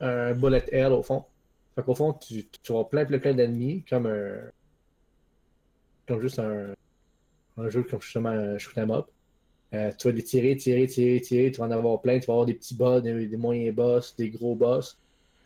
un 0.00 0.32
bullet 0.32 0.64
hell 0.72 0.92
au 0.92 1.02
fond. 1.02 1.26
Fait 1.74 1.82
qu'au 1.82 1.94
fond, 1.94 2.14
tu, 2.14 2.46
tu 2.62 2.72
vas 2.72 2.84
plein, 2.84 3.04
plein, 3.04 3.18
plein 3.18 3.34
d'ennemis, 3.34 3.84
comme 3.86 4.06
un. 4.06 4.50
Comme 6.10 6.20
juste 6.20 6.40
un. 6.40 6.74
Un 7.56 7.68
jeu 7.68 7.84
comme 7.84 8.00
justement 8.00 8.30
un 8.30 8.58
shoot 8.58 8.76
'em 8.76 8.90
up. 8.90 9.06
Euh, 9.74 9.92
tu 9.96 10.08
vas 10.08 10.14
les 10.14 10.24
tirer, 10.24 10.56
tirer, 10.56 10.88
tirer, 10.88 11.20
tirer. 11.20 11.52
Tu 11.52 11.60
vas 11.60 11.66
en 11.66 11.70
avoir 11.70 12.00
plein. 12.00 12.18
Tu 12.18 12.26
vas 12.26 12.32
avoir 12.32 12.46
des 12.46 12.54
petits 12.54 12.74
boss, 12.74 13.00
des, 13.00 13.36
moyens 13.36 13.74
boss, 13.76 14.16
des 14.16 14.28
gros 14.30 14.56
boss. 14.56 14.98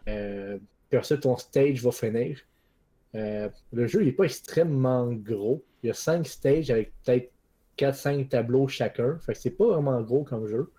Euh, 0.09 0.59
puis 0.89 0.99
ensuite, 0.99 1.21
ton 1.21 1.37
stage 1.37 1.83
va 1.83 1.93
finir. 1.93 2.39
Euh, 3.15 3.51
le 3.73 3.87
jeu, 3.87 4.03
n'est 4.03 4.13
pas 4.13 4.25
extrêmement 4.25 5.13
gros. 5.13 5.63
Il 5.83 5.89
y 5.89 5.91
a 5.91 5.95
5 5.95 6.27
stages 6.27 6.71
avec 6.71 6.93
peut-être 7.03 7.31
4-5 7.77 8.29
tableaux 8.31 8.67
chacun. 8.69 9.19
Fait 9.19 9.35
que 9.35 9.39
c'est 9.39 9.51
pas 9.51 9.67
vraiment 9.67 10.01
gros 10.01 10.25
comme 10.25 10.47
jeu. 10.47 10.73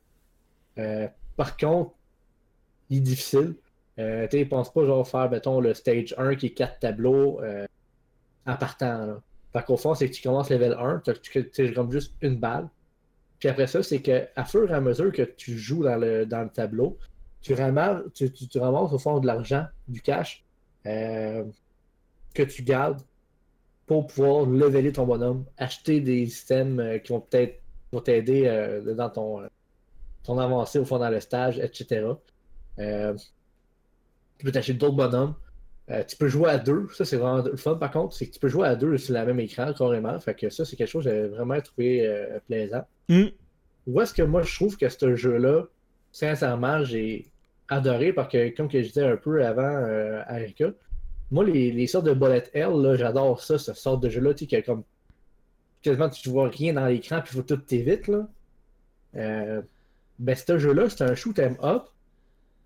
Euh, 0.79 1.07
par 1.37 1.57
contre, 1.57 1.91
il 2.89 2.97
est 2.97 3.01
difficile. 3.01 3.53
Euh, 3.99 4.27
tu 4.27 4.45
pense 4.47 4.73
pas 4.73 4.83
genre 4.85 5.07
faire, 5.07 5.29
mettons, 5.29 5.59
le 5.59 5.75
stage 5.75 6.15
1 6.17 6.35
qui 6.35 6.47
est 6.47 6.53
4 6.53 6.79
tableaux 6.79 7.39
euh, 7.41 7.67
en 8.45 8.55
partant. 8.57 9.05
Là. 9.05 9.21
Qu'au 9.63 9.77
fond, 9.77 9.95
c'est 9.95 10.09
que 10.09 10.13
tu 10.13 10.21
commences 10.21 10.49
level 10.49 10.73
1, 10.73 11.03
tu 11.21 11.73
comme 11.73 11.91
juste 11.91 12.13
une 12.21 12.37
balle. 12.37 12.69
Puis 13.39 13.49
après 13.49 13.67
ça, 13.67 13.83
c'est 13.83 14.01
que 14.01 14.27
à 14.35 14.45
fur 14.45 14.69
et 14.69 14.73
à 14.73 14.81
mesure 14.81 15.11
que 15.11 15.21
tu 15.21 15.57
joues 15.57 15.83
dans 15.83 15.97
le, 15.97 16.25
dans 16.25 16.43
le 16.43 16.49
tableau, 16.49 16.97
tu 17.41 17.53
ramasses, 17.53 18.01
tu, 18.13 18.31
tu, 18.31 18.59
ramasses 18.59 18.91
au 18.91 18.97
fond 18.97 19.19
de 19.19 19.27
l'argent, 19.27 19.65
du 19.87 20.01
cash, 20.01 20.43
euh, 20.87 21.43
que 22.33 22.43
tu 22.43 22.63
gardes 22.63 23.01
pour 23.85 24.07
pouvoir 24.07 24.45
leveler 24.45 24.91
ton 24.91 25.05
bonhomme, 25.05 25.45
acheter 25.57 26.01
des 26.01 26.23
items 26.23 26.79
euh, 26.79 26.97
qui 26.97 27.13
vont 27.13 27.21
peut-être 27.21 27.61
t'aider 28.03 28.47
euh, 28.47 28.93
dans 28.93 29.09
ton, 29.09 29.41
ton 30.23 30.37
avancée 30.37 30.79
au 30.79 30.85
fond 30.85 30.97
dans 30.99 31.09
le 31.09 31.19
stage, 31.21 31.59
etc. 31.59 32.07
tu 32.77 34.45
peux 34.45 34.51
t'acheter 34.51 34.73
d'autres 34.73 34.95
bonhommes. 34.95 35.35
Tu 36.07 36.17
peux 36.17 36.27
jouer 36.27 36.49
à 36.49 36.57
deux. 36.57 36.87
Ça, 36.93 37.05
c'est 37.05 37.17
vraiment 37.17 37.43
le 37.43 37.55
fun, 37.57 37.75
par 37.75 37.91
contre. 37.91 38.15
C'est 38.15 38.27
que 38.27 38.33
tu 38.33 38.39
peux 38.39 38.47
jouer 38.47 38.67
à 38.67 38.75
deux 38.75 38.97
sur 38.97 39.13
le 39.13 39.25
même 39.25 39.39
écran, 39.39 39.71
carrément. 39.73 40.19
Fait 40.19 40.33
que 40.33 40.49
ça, 40.49 40.65
c'est 40.65 40.75
quelque 40.75 40.89
chose 40.89 41.05
que 41.05 41.11
j'ai 41.11 41.27
vraiment 41.27 41.59
trouvé 41.61 42.27
plaisant. 42.47 42.85
Mm. 43.09 43.25
Où 43.87 44.01
est-ce 44.01 44.13
que 44.13 44.23
moi, 44.23 44.41
je 44.41 44.55
trouve 44.55 44.77
que 44.77 44.89
ce 44.89 45.15
jeu-là, 45.15 45.63
sincèrement, 46.11 46.83
j'ai 46.83 47.29
adoré 47.67 48.13
parce 48.13 48.31
que, 48.31 48.55
comme 48.55 48.67
que 48.67 48.81
je 48.81 48.87
disais 48.87 49.05
un 49.05 49.17
peu 49.17 49.45
avant 49.45 49.63
euh, 49.63 50.21
Erika, 50.29 50.71
moi, 51.31 51.43
les, 51.43 51.71
les, 51.71 51.87
sortes 51.87 52.05
de 52.05 52.13
bullet 52.13 52.43
hell, 52.53 52.95
j'adore 52.97 53.41
ça, 53.41 53.57
ce 53.57 53.73
sort 53.73 53.97
de 53.97 54.09
jeu-là, 54.09 54.33
tu 54.33 54.47
sais, 54.47 54.63
comme 54.63 54.83
quasiment 55.81 56.09
tu 56.09 56.29
vois 56.29 56.49
rien 56.49 56.73
dans 56.73 56.85
l'écran, 56.85 57.21
puis 57.21 57.31
il 57.33 57.37
faut 57.37 57.43
tout 57.43 57.57
t'éviter, 57.57 58.11
là. 58.11 58.27
Euh, 59.15 59.61
ben, 60.19 60.35
ce 60.35 60.57
jeu-là, 60.57 60.89
c'est 60.89 61.03
un 61.03 61.15
shoot 61.15 61.37
'em 61.39 61.57
up. 61.63 61.83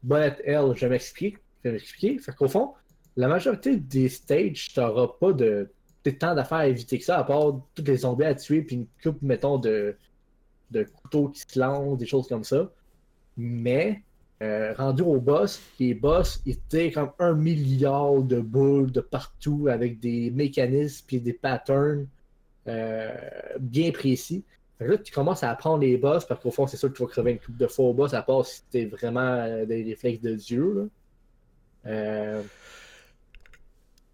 Bullet 0.03 0.37
hell, 0.43 0.73
je 0.75 0.81
vais 0.81 0.89
m'expliquer. 0.89 1.37
Je 1.63 1.69
vais 1.69 1.73
m'expliquer. 1.73 2.19
Fait 2.19 2.31
qu'au 2.33 2.47
fond, 2.47 2.73
la 3.17 3.27
majorité 3.27 3.77
des 3.77 4.09
stages, 4.09 4.73
t'auras 4.73 5.07
pas 5.19 5.33
de, 5.33 5.69
de 6.05 6.11
temps 6.11 6.35
d'affaires 6.35 6.59
à 6.59 6.67
éviter 6.67 6.97
que 6.97 7.05
ça, 7.05 7.17
à 7.17 7.23
part 7.23 7.61
tous 7.75 7.83
les 7.83 7.97
zombies 7.97 8.25
à 8.25 8.35
tuer, 8.35 8.61
puis 8.61 8.75
une 8.77 8.87
coupe, 9.03 9.21
mettons, 9.21 9.57
de, 9.57 9.95
couteaux 11.01 11.29
qui 11.29 11.41
se 11.41 11.59
lancent, 11.59 11.97
des 11.97 12.05
choses 12.05 12.27
comme 12.27 12.43
ça. 12.43 12.71
Mais 13.37 14.03
euh, 14.41 14.73
rendu 14.73 15.01
au 15.01 15.19
boss, 15.19 15.61
les 15.79 15.93
boss 15.93 16.41
étaient 16.45 16.91
comme 16.91 17.11
un 17.19 17.33
milliard 17.33 18.21
de 18.21 18.39
boules 18.39 18.91
de 18.91 19.01
partout 19.01 19.67
avec 19.69 19.99
des 19.99 20.31
mécanismes 20.31 21.05
et 21.11 21.19
des 21.19 21.33
patterns 21.33 22.07
euh, 22.67 23.13
bien 23.59 23.91
précis. 23.91 24.43
Là, 24.79 24.97
tu 24.97 25.11
commences 25.11 25.43
à 25.43 25.51
apprendre 25.51 25.79
les 25.79 25.97
boss 25.97 26.25
parce 26.25 26.41
qu'au 26.41 26.51
fond, 26.51 26.67
c'est 26.67 26.77
sûr 26.77 26.89
que 26.89 26.95
tu 26.95 27.03
vas 27.03 27.09
crever 27.09 27.31
une 27.31 27.39
coupe 27.39 27.57
de 27.57 27.67
au 27.79 27.93
boss, 27.93 28.13
à 28.13 28.21
part 28.21 28.45
si 28.45 28.61
t'es 28.71 28.85
vraiment 28.85 29.19
euh, 29.19 29.65
des 29.65 29.83
réflexes 29.83 30.21
de 30.21 30.35
Dieu. 30.35 30.89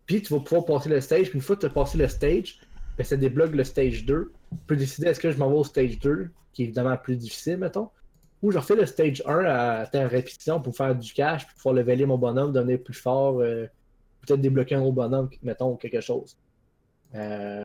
Puis 0.05 0.21
tu 0.21 0.33
vas 0.33 0.39
pouvoir 0.39 0.65
passer 0.65 0.89
le 0.89 1.01
stage. 1.01 1.29
Puis 1.29 1.35
une 1.37 1.41
fois 1.41 1.55
que 1.55 1.61
tu 1.61 1.67
as 1.67 1.71
passé 1.71 1.97
le 1.97 2.07
stage, 2.07 2.59
ben, 2.97 3.03
ça 3.03 3.17
débloque 3.17 3.53
le 3.53 3.63
stage 3.63 4.05
2. 4.05 4.31
Tu 4.51 4.57
peux 4.67 4.75
décider 4.75 5.07
est-ce 5.07 5.19
que 5.19 5.31
je 5.31 5.37
m'en 5.37 5.49
vais 5.49 5.57
au 5.57 5.63
stage 5.63 5.99
2, 5.99 6.29
qui 6.53 6.61
est 6.61 6.65
évidemment 6.65 6.97
plus 6.97 7.15
difficile, 7.17 7.57
mettons 7.57 7.89
ou 8.45 8.51
je 8.51 8.59
refais 8.59 8.75
le 8.75 8.85
stage 8.85 9.23
1 9.25 9.45
à 9.45 9.87
terre 9.87 10.09
répétition 10.09 10.61
pour 10.61 10.75
faire 10.75 10.95
du 10.95 11.11
cash, 11.13 11.47
pour 11.47 11.55
pouvoir 11.55 11.75
leveler 11.75 12.05
mon 12.05 12.17
bonhomme, 12.17 12.51
devenir 12.51 12.79
plus 12.79 12.93
fort, 12.93 13.39
euh, 13.39 13.65
peut-être 14.21 14.39
débloquer 14.39 14.75
un 14.75 14.81
autre 14.81 14.93
bonhomme, 14.93 15.29
mettons, 15.41 15.75
quelque 15.77 15.99
chose. 15.99 16.37
Euh, 17.15 17.63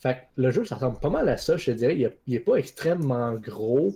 fait 0.00 0.14
que 0.14 0.20
le 0.42 0.50
jeu, 0.50 0.64
ça 0.64 0.74
ressemble 0.74 0.98
pas 0.98 1.10
mal 1.10 1.28
à 1.28 1.36
ça, 1.36 1.56
je 1.56 1.66
te 1.66 1.70
dirais. 1.70 1.96
Il 1.96 2.10
n'est 2.26 2.40
pas 2.40 2.56
extrêmement 2.56 3.34
gros. 3.34 3.94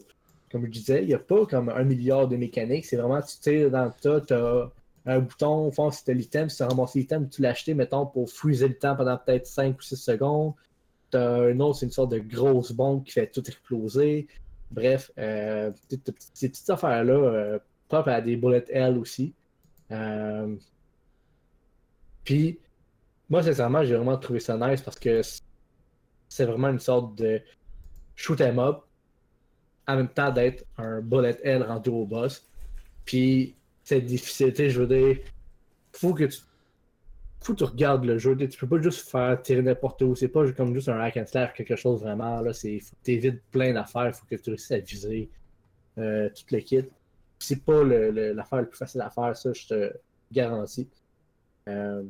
Comme 0.53 0.65
je 0.67 0.71
disais, 0.71 1.03
il 1.03 1.09
n'y 1.09 1.15
a 1.15 1.19
pas 1.19 1.45
comme 1.47 1.69
un 1.69 1.83
milliard 1.83 2.29
de 2.29 2.37
mécaniques. 2.37 2.87
C'est 2.87 2.97
vraiment, 2.97 3.21
tu 3.21 3.39
tires 3.39 3.71
dans 3.73 3.87
le 3.87 4.21
tas, 4.21 4.71
un 5.07 5.21
bouton, 5.21 5.67
au 5.67 5.71
fond, 5.71 5.89
as 5.89 6.13
l'item, 6.13 6.49
si 6.49 6.59
tu 6.59 6.63
as 6.63 6.69
ramassé 6.69 7.01
l'item, 7.01 7.29
tu 7.29 7.43
l'as 7.43 7.51
acheté, 7.51 7.75
mettons, 7.75 8.07
pour 8.07 8.31
freezer 8.31 8.69
le 8.69 8.79
temps 8.79 8.97
pendant 8.97 9.17
peut-être 9.17 9.47
5 9.47 9.79
ou 9.79 9.83
6 9.83 9.97
secondes. 9.97 10.55
Tu 11.11 11.17
as 11.17 11.35
un 11.35 11.61
autre, 11.61 11.79
c'est 11.79 11.87
une 11.87 11.93
sorte 11.93 12.13
de 12.13 12.19
grosse 12.19 12.73
bombe 12.73 13.05
qui 13.05 13.13
fait 13.13 13.27
tout 13.27 13.47
exploser. 13.47 14.29
Bref, 14.71 15.11
euh, 15.19 15.73
ces 16.35 16.49
petites 16.49 16.71
affaires-là, 16.71 17.13
euh, 17.13 17.59
propres 17.89 18.11
à 18.11 18.21
des 18.21 18.37
bullet 18.37 18.65
hell 18.69 18.99
aussi. 18.99 19.35
Euh, 19.91 20.55
puis, 22.25 22.61
moi, 23.29 23.43
sincèrement, 23.43 23.85
j'ai 23.85 23.97
vraiment 23.97 24.19
trouvé 24.19 24.39
ça 24.41 24.57
nice 24.57 24.83
parce 24.83 24.99
que 24.99 25.23
c'est 26.29 26.45
vraiment 26.45 26.69
une 26.69 26.79
sorte 26.79 27.17
de 27.17 27.41
shoot 28.15 28.41
'em 28.41 28.59
up 28.59 28.83
en 29.89 29.97
même 29.97 30.09
temps 30.09 30.31
d'être 30.31 30.65
un 30.79 31.01
bullet 31.01 31.39
hell 31.43 31.63
rendu 31.63 31.91
au 31.91 32.07
boss. 32.07 32.47
Puis, 33.05 33.57
cette 33.91 34.07
difficulté, 34.07 34.71
je 34.71 34.83
veux 34.83 34.87
dire, 34.87 35.19
faut 35.93 36.15
que 36.15 36.25
tu 36.25 36.39
faut 37.43 37.55
que 37.55 37.59
tu 37.59 37.65
regardes 37.65 38.05
le 38.05 38.19
jeu. 38.19 38.37
Tu 38.37 38.59
peux 38.59 38.69
pas 38.69 38.83
juste 38.83 39.09
faire 39.09 39.41
tirer 39.41 39.63
n'importe 39.63 40.03
où. 40.03 40.15
C'est 40.15 40.29
pas 40.29 40.51
comme 40.53 40.75
juste 40.75 40.91
un 40.91 41.01
hack 41.01 41.17
and 41.17 41.27
slash, 41.27 41.55
quelque 41.55 41.75
chose 41.75 42.03
vraiment. 42.03 42.41
Là, 42.43 42.53
c'est, 42.53 42.79
faut 42.81 42.95
que 42.97 43.05
tu 43.05 43.13
évites 43.13 43.43
plein 43.51 43.73
d'affaires. 43.73 44.15
faut 44.15 44.27
que 44.27 44.37
tu 44.37 44.51
réussisses 44.51 44.73
à 44.73 44.79
viser 44.79 45.31
euh, 45.99 46.29
tout 46.29 46.55
le 46.55 46.61
kit. 46.61 46.85
C'est 47.39 47.65
pas 47.65 47.83
l'affaire 47.83 48.61
le, 48.61 48.67
plus 48.67 48.77
facile 48.77 49.01
à 49.01 49.09
faire, 49.09 49.35
ça, 49.35 49.53
je 49.55 49.67
te 49.67 49.93
garantis. 50.31 50.87
Euh, 51.69 52.03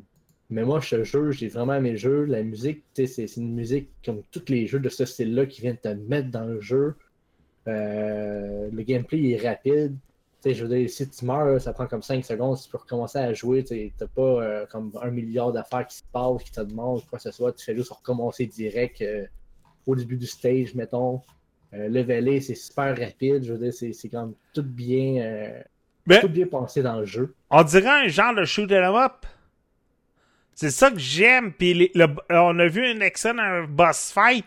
mais 0.50 0.64
moi, 0.64 0.82
ce 0.82 1.04
jeu, 1.04 1.30
j'ai 1.30 1.48
vraiment 1.48 1.74
aimé 1.74 1.92
le 1.92 1.96
jeu. 1.96 2.24
La 2.24 2.42
musique, 2.42 2.82
c'est, 2.94 3.36
une 3.36 3.54
musique 3.54 3.88
comme 4.04 4.22
tous 4.32 4.48
les 4.48 4.66
jeux 4.66 4.80
de 4.80 4.88
ce 4.88 5.04
style-là 5.04 5.46
qui 5.46 5.60
viennent 5.60 5.78
te 5.78 5.88
mettre 5.88 6.30
dans 6.30 6.44
le 6.44 6.60
jeu. 6.60 6.96
Euh, 7.68 8.68
le 8.72 8.82
gameplay 8.82 9.30
est 9.30 9.48
rapide 9.48 9.96
sais, 10.42 10.54
je 10.54 10.64
veux 10.64 10.76
dire, 10.76 10.88
si 10.88 11.08
tu 11.08 11.24
meurs, 11.24 11.60
ça 11.60 11.72
prend 11.72 11.86
comme 11.86 12.02
5 12.02 12.24
secondes, 12.24 12.58
tu 12.60 12.68
peux 12.70 12.78
recommencer 12.78 13.18
à 13.18 13.32
jouer, 13.34 13.64
tu 13.64 13.92
n'as 14.00 14.06
pas 14.06 14.22
euh, 14.22 14.66
comme 14.66 14.92
un 15.02 15.10
milliard 15.10 15.52
d'affaires 15.52 15.86
qui 15.86 15.96
se 15.96 16.02
passent, 16.12 16.42
qui 16.42 16.52
te 16.52 16.60
demandent 16.60 17.04
quoi 17.06 17.18
que 17.18 17.22
ce 17.22 17.30
soit, 17.30 17.52
tu 17.52 17.64
fais 17.64 17.76
juste 17.76 17.92
recommencer 17.92 18.46
direct 18.46 19.02
euh, 19.02 19.26
au 19.86 19.94
début 19.94 20.16
du 20.16 20.26
stage, 20.26 20.74
mettons. 20.74 21.20
Euh, 21.72 21.88
leveler, 21.88 22.40
c'est 22.40 22.54
super 22.54 22.98
rapide, 22.98 23.44
je 23.44 23.52
veux 23.52 23.70
dire, 23.70 23.72
c'est 23.72 24.08
comme 24.08 24.34
tout 24.52 24.64
bien, 24.64 25.22
euh, 25.22 26.20
tout 26.20 26.28
bien 26.28 26.46
pensé 26.46 26.82
dans 26.82 26.98
le 26.98 27.06
jeu. 27.06 27.34
On 27.50 27.62
dirait 27.62 28.06
un 28.06 28.08
genre 28.08 28.34
de 28.34 28.44
shoot 28.44 28.70
'em 28.72 28.94
up. 28.96 29.26
C'est 30.54 30.70
ça 30.70 30.90
que 30.90 30.98
j'aime, 30.98 31.52
puis 31.52 31.92
on 32.28 32.58
a 32.58 32.66
vu 32.66 32.84
un 32.84 33.00
excellent 33.00 33.64
boss 33.68 34.12
fight, 34.12 34.46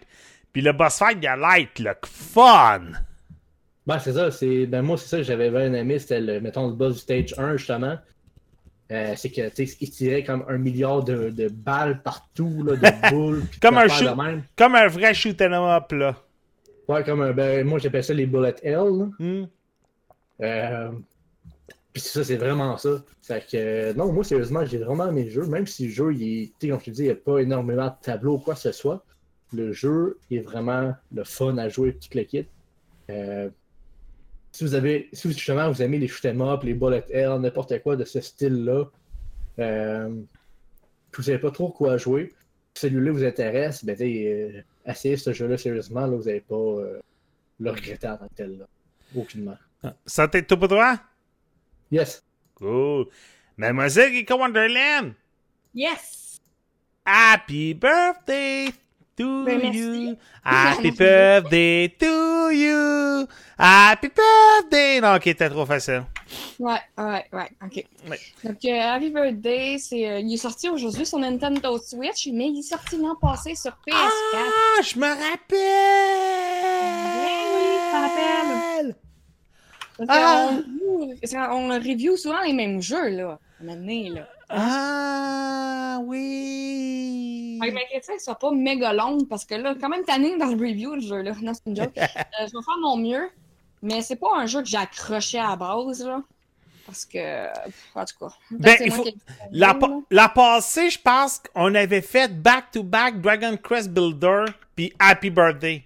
puis 0.51 0.62
le 0.62 0.73
boss 0.73 0.97
fight, 0.97 1.17
il 1.21 1.27
a 1.27 1.36
light, 1.36 1.79
le 1.79 1.93
fun! 2.06 2.91
Ben, 3.86 4.00
c'est 4.00 4.13
ça. 4.13 4.32
C'est... 4.32 4.65
Ben, 4.65 4.82
moi, 4.82 4.98
c'est 4.98 5.08
ça 5.08 5.17
que 5.17 5.24
j'avais 5.24 5.50
bien 5.50 5.74
aimé. 5.74 6.00
C'était, 6.00 6.22
le, 6.22 6.39
mettons, 6.39 6.67
le 6.67 6.74
boss 6.74 6.96
du 6.96 7.00
stage 7.00 7.36
1, 7.38 7.58
justement. 7.58 7.98
Euh, 8.91 9.13
c'est 9.15 9.32
que, 9.32 9.50
tu 9.50 9.65
sais, 9.65 9.78
il 9.80 9.89
tirait 9.89 10.24
comme 10.24 10.46
un 10.48 10.58
milliard 10.58 11.04
de, 11.04 11.30
de 11.30 11.48
balles 11.48 12.02
partout, 12.04 12.63
là, 12.63 12.76
de 12.76 13.10
boules. 13.12 13.43
comme, 13.62 13.78
un 13.78 13.88
shoot, 13.88 14.10
comme 14.56 14.76
un 14.76 14.88
vrai 14.88 15.13
shoot 15.13 15.41
'em 15.41 15.54
up, 15.54 15.91
là. 15.91 16.15
Ouais, 16.88 17.04
comme 17.04 17.22
un. 17.22 17.32
Ben, 17.32 17.65
moi, 17.65 17.80
j'appelle 17.80 18.04
ça 18.04 18.13
les 18.13 18.26
bullet 18.26 18.56
L. 18.62 19.10
Mm. 19.19 19.43
Euh, 20.41 20.91
puis 21.93 22.02
ça, 22.02 22.24
c'est 22.24 22.36
vraiment 22.36 22.78
ça. 22.78 23.04
Fait 23.22 23.46
que, 23.50 23.93
non, 23.93 24.12
moi, 24.12 24.24
sérieusement, 24.24 24.65
j'ai 24.65 24.80
vraiment 24.80 25.08
aimé 25.08 25.24
le 25.24 25.30
jeu. 25.30 25.46
Même 25.46 25.65
si 25.65 25.88
le 25.88 25.93
jeu, 25.93 26.13
il 26.13 26.52
est, 26.62 26.67
comme 26.67 26.80
je 26.80 26.86
te 26.86 26.91
dis, 26.91 27.02
il 27.04 27.06
n'y 27.06 27.12
a 27.12 27.15
pas 27.15 27.39
énormément 27.39 27.88
de 27.88 27.96
tableaux 28.02 28.36
ou 28.36 28.39
quoi 28.39 28.56
que 28.56 28.60
ce 28.60 28.72
soit. 28.72 29.04
Le 29.54 29.72
jeu 29.72 30.17
est 30.32 30.39
vraiment 30.39 30.93
le 31.13 31.24
fun 31.24 31.58
à 31.58 31.69
jouer 31.69 31.93
tout 31.93 32.17
le 32.17 32.24
kit. 32.24 32.48
Euh, 33.10 33.50
si 34.54 34.63
vous 34.63 34.76
avez, 34.76 35.10
si 35.13 35.30
justement 35.30 35.70
vous 35.70 35.82
aimez 35.82 35.98
les 35.98 36.08
shoot'em 36.08 36.39
up, 36.42 36.63
les 36.63 36.76
bullet 36.76 37.04
hell, 37.10 37.39
n'importe 37.42 37.82
quoi 37.82 37.96
de 37.96 38.06
ce 38.06 38.22
style-là, 38.22 38.86
euh, 39.60 40.10
que 41.12 41.18
vous 41.18 41.24
savez 41.24 41.39
pas 41.39 41.50
trop 41.50 41.70
quoi 41.70 41.98
jouer, 41.98 42.32
celui-là 42.76 43.12
vous 43.12 43.24
intéresse, 43.24 43.84
ben 43.84 43.98
euh, 44.00 44.62
essayez 44.86 45.18
ce 45.18 45.34
jeu-là 45.34 45.58
sérieusement, 45.58 46.02
là, 46.02 46.16
vous 46.16 46.24
n'allez 46.24 46.42
pas 46.42 46.56
euh, 46.56 47.00
le 47.60 47.72
regretter 47.72 48.08
en 48.08 48.18
tant 48.18 48.28
que 48.28 48.36
tel, 48.36 48.60
là. 48.60 48.66
Aucunement. 49.16 49.58
Ça 50.06 50.28
t'est 50.28 50.44
tout 50.44 50.58
pour 50.58 50.68
toi? 50.68 51.00
Yes. 51.92 52.24
Cool. 52.56 53.08
Mademoiselle 53.58 54.13
Geeko 54.13 54.38
Wonderland! 54.38 55.13
Yes! 55.74 56.39
Happy 57.06 57.74
birthday 57.74 58.70
to 59.17 59.45
ben, 59.45 59.73
you. 59.73 60.17
Happy 60.43 60.91
birthday 60.91 61.88
to 61.88 62.52
you. 62.52 63.28
Happy 63.58 64.10
birthday. 64.10 64.99
Non, 65.02 65.15
ok, 65.15 65.23
c'était 65.23 65.49
trop 65.49 65.65
facile. 65.65 66.04
Ouais, 66.60 66.80
ouais, 66.97 67.26
ouais, 67.32 67.49
ok. 67.63 67.86
Donc, 68.43 68.65
euh, 68.65 68.82
Happy 68.82 69.10
Birthday, 69.10 69.78
c'est, 69.78 70.10
euh, 70.10 70.19
il 70.19 70.34
est 70.34 70.38
sorti 70.38 70.69
aujourd'hui 70.69 71.06
sur 71.06 71.19
Nintendo 71.19 71.78
Switch, 71.78 72.28
mais 72.34 72.47
il 72.49 72.60
est 72.60 72.63
sorti 72.63 72.97
l'an 72.97 73.15
passé 73.15 73.56
sur 73.56 73.71
PS4. 73.71 73.93
Ah, 73.93 74.82
je 74.82 74.99
me 74.99 75.08
rappelle! 75.08 75.54
oui, 77.19 77.78
je 77.80 77.95
me 77.95 78.02
rappelle. 78.02 78.95
Ah. 80.08 80.49
On, 81.52 81.69
on, 81.69 81.80
review 81.80 82.17
souvent 82.17 82.41
les 82.41 82.54
mêmes 82.54 82.82
jeux, 82.82 83.10
là, 83.10 83.39
à 83.62 83.76
là. 83.76 84.28
Ah, 84.56 86.00
oui! 86.04 87.58
Fait 87.62 87.70
que 87.70 87.74
ma 87.74 87.82
critique 87.86 88.20
soit 88.22 88.38
pas 88.38 88.52
méga 88.52 88.94
longue 88.94 89.28
parce 89.28 89.46
que 89.46 89.56
là, 89.56 89.74
quand 89.80 89.89
même 89.89 90.04
tanné 90.04 90.38
dans 90.38 90.48
le 90.48 90.56
review, 90.56 90.96
le 90.96 91.02
jeu-là. 91.02 91.32
Non, 91.42 91.54
c'est 91.54 91.70
une 91.70 91.76
joke. 91.76 91.92
Euh, 91.98 92.48
je 92.48 92.58
vais 92.58 92.63
faire 92.63 92.78
mon 92.82 92.98
mieux, 92.98 93.30
mais 93.82 94.02
c'est 94.02 94.16
pas 94.16 94.30
un 94.36 94.46
jeu 94.48 94.62
que 94.62 94.68
j'ai 94.68 94.78
accroché 94.78 95.38
à 95.39 95.50
la 95.50 95.56
base, 95.56 96.04
là. 96.06 96.22
Parce 96.86 97.06
que, 97.06 97.48
en 97.96 98.04
tout 98.06 98.18
cas. 98.28 98.34
Ben, 98.52 98.76
il 98.84 98.92
faut- 98.92 99.06
La, 99.52 99.68
ça, 99.70 99.74
pa- 99.76 99.88
là. 99.88 100.00
la 100.12 100.30
passée, 100.30 100.89
je 100.89 101.00
pense 101.00 101.39
qu'on 101.54 101.74
avait 101.76 102.02
fait 102.02 102.28
back-to-back 102.42 103.22
Dragon 103.22 103.56
Quest 103.58 103.89
Builder 103.89 104.46
puis 104.76 104.92
Happy 105.00 105.30
Birthday. 105.30 105.84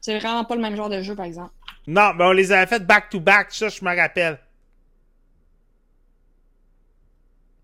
C'est 0.00 0.18
vraiment 0.18 0.44
pas 0.44 0.54
le 0.56 0.60
même 0.60 0.76
genre 0.76 0.88
de 0.90 1.00
jeu, 1.02 1.14
par 1.14 1.24
exemple. 1.24 1.50
Non, 1.86 2.12
mais 2.14 2.24
on 2.24 2.32
les 2.32 2.52
avait 2.52 2.66
fait 2.66 2.84
back-to-back, 2.84 3.46
ça, 3.52 3.68
je 3.68 3.82
me 3.84 3.96
rappelle. 3.96 4.38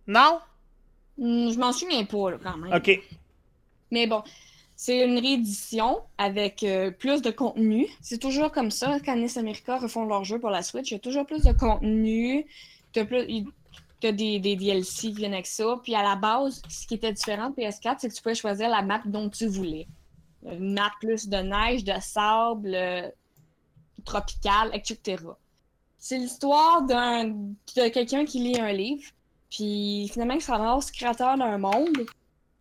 Non? 0.07 0.41
Hmm, 1.19 1.51
je 1.51 1.59
m'en 1.59 1.73
souviens 1.73 2.05
pas, 2.05 2.31
là, 2.33 2.39
quand 2.43 2.57
même. 2.57 2.73
OK. 2.73 3.01
Mais 3.91 4.07
bon, 4.07 4.23
c'est 4.75 5.05
une 5.05 5.19
réédition 5.19 6.01
avec 6.19 6.63
euh, 6.65 6.91
plus 6.91 7.23
de 7.23 7.31
contenu. 7.31 7.87
C'est 8.01 8.19
toujours 8.19 8.51
comme 8.51 8.71
ça 8.71 8.99
quand 9.05 9.15
NES 9.15 9.39
America 9.39 9.79
refont 9.79 10.05
leur 10.07 10.25
jeu 10.25 10.41
pour 10.41 10.51
la 10.51 10.63
Switch. 10.63 10.91
Il 10.91 10.95
y 10.95 10.97
a 10.97 11.01
toujours 11.01 11.27
plus 11.27 11.45
de 11.45 11.53
contenu. 11.53 12.47
T'as 12.93 13.05
plus... 13.05 13.25
des, 14.01 14.13
des 14.13 14.57
DLC 14.57 15.09
qui 15.09 15.13
viennent 15.13 15.35
avec 15.35 15.47
ça. 15.47 15.79
Puis 15.83 15.95
à 15.95 16.03
la 16.03 16.17
base, 16.17 16.63
ce 16.69 16.87
qui 16.87 16.95
était 16.95 17.13
différent 17.13 17.51
de 17.51 17.55
PS4, 17.55 17.97
c'est 17.99 18.09
que 18.09 18.15
tu 18.15 18.23
pouvais 18.23 18.35
choisir 18.35 18.69
la 18.71 18.83
map 18.83 19.03
dont 19.05 19.29
tu 19.29 19.47
voulais. 19.47 19.87
Une 20.45 20.75
map 20.75 20.91
plus 21.01 21.29
de 21.29 21.37
neige, 21.37 21.85
de 21.85 21.93
sable, 22.01 22.75
euh, 22.75 23.09
tropical, 24.05 24.71
etc. 24.73 25.23
C'est 25.99 26.19
l'histoire 26.19 26.83
d'un 26.83 27.29
de 27.29 27.89
quelqu'un 27.89 28.25
qui 28.25 28.41
lit 28.41 28.59
un 28.59 28.73
livre. 28.73 29.05
Puis 29.53 30.09
finalement, 30.11 30.41
se 30.41 30.51
ramasse 30.51 30.91
créateur 30.91 31.37
d'un 31.37 31.59
monde. 31.59 32.07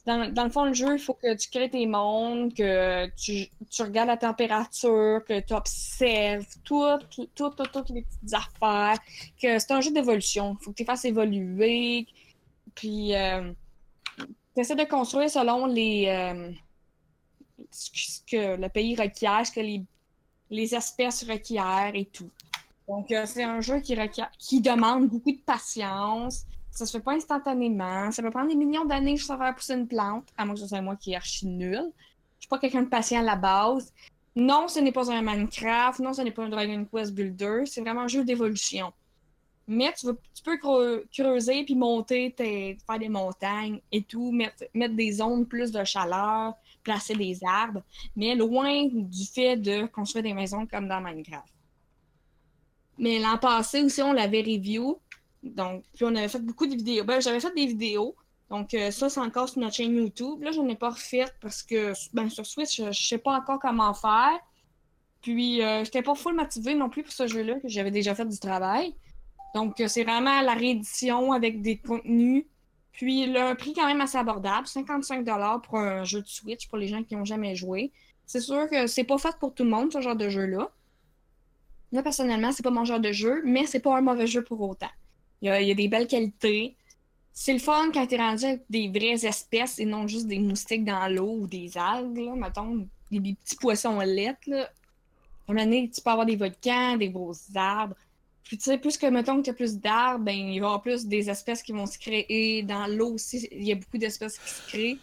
Dans, 0.05 0.33
dans 0.33 0.43
le 0.43 0.49
fond, 0.49 0.65
le 0.65 0.73
jeu, 0.73 0.95
il 0.95 0.99
faut 0.99 1.13
que 1.13 1.35
tu 1.35 1.49
crées 1.49 1.69
tes 1.69 1.85
mondes, 1.85 2.53
que 2.53 3.07
tu, 3.15 3.47
tu 3.69 3.81
regardes 3.83 4.09
la 4.09 4.17
température, 4.17 5.23
que 5.25 5.39
tu 5.39 5.53
observes 5.53 6.45
toutes, 6.65 7.07
toutes, 7.33 7.71
toutes, 7.71 7.89
les 7.91 8.01
petites 8.01 8.33
affaires, 8.33 8.99
que 9.41 9.59
c'est 9.59 9.71
un 9.71 9.79
jeu 9.79 9.91
d'évolution. 9.91 10.57
Il 10.59 10.63
faut 10.63 10.71
que 10.71 10.77
tu 10.77 10.85
fasses 10.85 11.05
évoluer. 11.05 12.07
Puis, 12.75 13.13
tu 14.55 14.61
essaies 14.61 14.75
de 14.75 14.83
construire 14.83 15.29
selon 15.29 15.67
les, 15.67 16.07
euh, 16.07 16.51
ce 17.69 18.19
que 18.29 18.59
le 18.59 18.69
pays 18.69 18.95
requiert, 18.95 19.45
ce 19.45 19.51
que 19.51 19.61
les, 19.61 19.83
les 20.49 20.75
espèces 20.75 21.23
requièrent 21.23 21.95
et 21.95 22.05
tout. 22.05 22.29
Donc, 22.87 23.11
euh, 23.11 23.25
c'est 23.25 23.43
un 23.43 23.61
jeu 23.61 23.79
qui, 23.79 23.95
requiert, 23.95 24.29
qui 24.37 24.59
demande 24.59 25.07
beaucoup 25.07 25.31
de 25.31 25.41
patience. 25.45 26.45
Ça 26.71 26.85
se 26.85 26.97
fait 26.97 27.03
pas 27.03 27.13
instantanément. 27.13 28.11
Ça 28.11 28.23
peut 28.23 28.31
prendre 28.31 28.49
des 28.49 28.55
millions 28.55 28.85
d'années 28.85 29.17
juste 29.17 29.29
à 29.29 29.37
faire 29.37 29.53
pousser 29.53 29.73
une 29.73 29.87
plante, 29.87 30.29
à 30.37 30.45
moins 30.45 30.55
que 30.55 30.61
ce 30.61 30.67
soit 30.67 30.81
moi 30.81 30.95
qui 30.95 31.11
est 31.11 31.15
archi 31.15 31.45
nul. 31.45 31.91
Je 32.39 32.45
suis 32.45 32.49
pas 32.49 32.57
quelqu'un 32.57 32.83
de 32.83 32.87
patient 32.89 33.19
à 33.19 33.23
la 33.23 33.35
base. 33.35 33.93
Non, 34.35 34.67
ce 34.67 34.79
n'est 34.79 34.93
pas 34.93 35.11
un 35.11 35.21
Minecraft. 35.21 35.99
Non, 35.99 36.13
ce 36.13 36.21
n'est 36.21 36.31
pas 36.31 36.43
un 36.45 36.49
Dragon 36.49 36.85
Quest 36.85 37.13
Builder. 37.13 37.63
C'est 37.65 37.81
vraiment 37.81 38.01
un 38.01 38.07
jeu 38.07 38.23
d'évolution. 38.23 38.93
Mais 39.67 39.93
tu, 39.93 40.07
peux 40.43 40.57
creu- 40.57 41.05
creuser 41.13 41.63
puis 41.63 41.75
monter, 41.75 42.33
faire 42.37 42.99
des 42.99 43.09
montagnes 43.09 43.79
et 43.91 44.01
tout, 44.01 44.31
mettre, 44.31 44.63
mettre 44.73 44.95
des 44.95 45.11
zones 45.11 45.45
plus 45.45 45.71
de 45.71 45.83
chaleur, 45.83 46.55
placer 46.83 47.15
des 47.15 47.39
arbres, 47.43 47.83
mais 48.15 48.33
loin 48.33 48.87
du 48.91 49.25
fait 49.25 49.55
de 49.55 49.85
construire 49.85 50.23
des 50.23 50.33
maisons 50.33 50.65
comme 50.65 50.87
dans 50.87 50.99
Minecraft. 50.99 51.53
Mais 52.97 53.19
l'an 53.19 53.37
passé 53.37 53.81
aussi, 53.83 54.01
on 54.01 54.13
l'avait 54.13 54.41
review. 54.41 54.99
Donc, 55.43 55.83
puis 55.93 56.05
on 56.05 56.15
avait 56.15 56.27
fait 56.27 56.39
beaucoup 56.39 56.67
de 56.67 56.75
vidéos. 56.75 57.03
Ben, 57.03 57.21
j'avais 57.21 57.39
fait 57.39 57.53
des 57.55 57.65
vidéos. 57.65 58.15
Donc, 58.49 58.73
euh, 58.73 58.91
ça, 58.91 59.09
c'est 59.09 59.19
encore 59.19 59.49
sur 59.49 59.61
notre 59.61 59.75
chaîne 59.75 59.95
YouTube. 59.95 60.41
Là, 60.43 60.51
je 60.51 60.59
n'ai 60.61 60.75
pas 60.75 60.89
refait 60.89 61.25
parce 61.39 61.63
que 61.63 61.93
ben, 62.13 62.29
sur 62.29 62.45
Switch, 62.45 62.77
je 62.77 62.83
ne 62.83 62.91
sais 62.91 63.17
pas 63.17 63.37
encore 63.37 63.59
comment 63.59 63.93
faire. 63.93 64.39
Puis, 65.21 65.61
euh, 65.61 65.79
je 65.79 65.83
n'étais 65.83 66.01
pas 66.01 66.15
full 66.15 66.35
motivée 66.35 66.75
non 66.75 66.89
plus 66.89 67.03
pour 67.03 67.13
ce 67.13 67.27
jeu-là, 67.27 67.59
que 67.59 67.69
j'avais 67.69 67.91
déjà 67.91 68.13
fait 68.13 68.25
du 68.25 68.39
travail. 68.39 68.93
Donc, 69.55 69.79
euh, 69.79 69.87
c'est 69.87 70.03
vraiment 70.03 70.41
la 70.41 70.53
réédition 70.53 71.31
avec 71.31 71.61
des 71.61 71.77
contenus. 71.77 72.45
Puis, 72.91 73.25
le 73.27 73.39
un 73.39 73.55
prix 73.55 73.73
quand 73.73 73.87
même 73.87 74.01
assez 74.01 74.17
abordable, 74.17 74.67
55 74.67 75.25
pour 75.63 75.79
un 75.79 76.03
jeu 76.03 76.21
de 76.21 76.27
Switch 76.27 76.67
pour 76.67 76.77
les 76.77 76.87
gens 76.87 77.03
qui 77.03 77.15
n'ont 77.15 77.25
jamais 77.25 77.55
joué. 77.55 77.91
C'est 78.25 78.41
sûr 78.41 78.69
que 78.69 78.87
c'est 78.87 79.03
pas 79.03 79.17
fait 79.17 79.35
pour 79.39 79.53
tout 79.53 79.63
le 79.63 79.69
monde, 79.69 79.93
ce 79.93 80.01
genre 80.01 80.15
de 80.15 80.29
jeu-là. 80.29 80.69
Moi, 81.91 82.03
personnellement, 82.03 82.51
c'est 82.51 82.63
pas 82.63 82.71
mon 82.71 82.85
genre 82.85 82.99
de 82.99 83.11
jeu, 83.11 83.41
mais 83.45 83.65
c'est 83.65 83.79
pas 83.79 83.97
un 83.97 84.01
mauvais 84.01 84.27
jeu 84.27 84.43
pour 84.43 84.61
autant. 84.61 84.89
Il 85.41 85.47
y 85.47 85.71
a, 85.71 85.73
des 85.73 85.87
belles 85.87 86.07
qualités. 86.07 86.75
C'est 87.33 87.53
le 87.53 87.59
fun 87.59 87.91
quand 87.93 88.05
t'es 88.05 88.17
rendu 88.17 88.45
avec 88.45 88.61
des 88.69 88.89
vraies 88.89 89.25
espèces 89.25 89.79
et 89.79 89.85
non 89.85 90.07
juste 90.07 90.27
des 90.27 90.39
moustiques 90.39 90.85
dans 90.85 91.07
l'eau 91.07 91.37
ou 91.39 91.47
des 91.47 91.77
algues, 91.77 92.31
mettons, 92.35 92.87
des, 93.09 93.19
des 93.19 93.33
petits 93.33 93.55
poissons 93.55 93.99
lettres, 93.99 94.47
là. 94.47 94.69
À 95.47 95.51
un 95.51 95.55
moment 95.55 95.65
donné, 95.65 95.89
tu 95.89 96.01
peux 96.01 96.09
avoir 96.09 96.25
des 96.25 96.35
volcans, 96.35 96.97
des 96.97 97.09
gros 97.09 97.33
arbres. 97.55 97.95
Puis 98.43 98.57
tu 98.57 98.65
sais, 98.65 98.77
plus 98.77 98.97
que, 98.97 99.07
mettons, 99.07 99.37
que 99.37 99.43
tu 99.43 99.49
as 99.49 99.53
plus 99.53 99.77
d'arbres, 99.77 100.23
ben, 100.23 100.35
il 100.35 100.47
va 100.47 100.53
y 100.53 100.57
avoir 100.59 100.81
plus 100.81 101.05
des 101.05 101.29
espèces 101.29 101.63
qui 101.63 101.71
vont 101.71 101.85
se 101.85 101.97
créer. 101.97 102.63
Dans 102.63 102.85
l'eau 102.87 103.13
aussi, 103.13 103.47
il 103.51 103.63
y 103.63 103.71
a 103.71 103.75
beaucoup 103.75 103.97
d'espèces 103.97 104.37
qui 104.37 104.49
se 104.49 104.67
créent. 104.67 104.97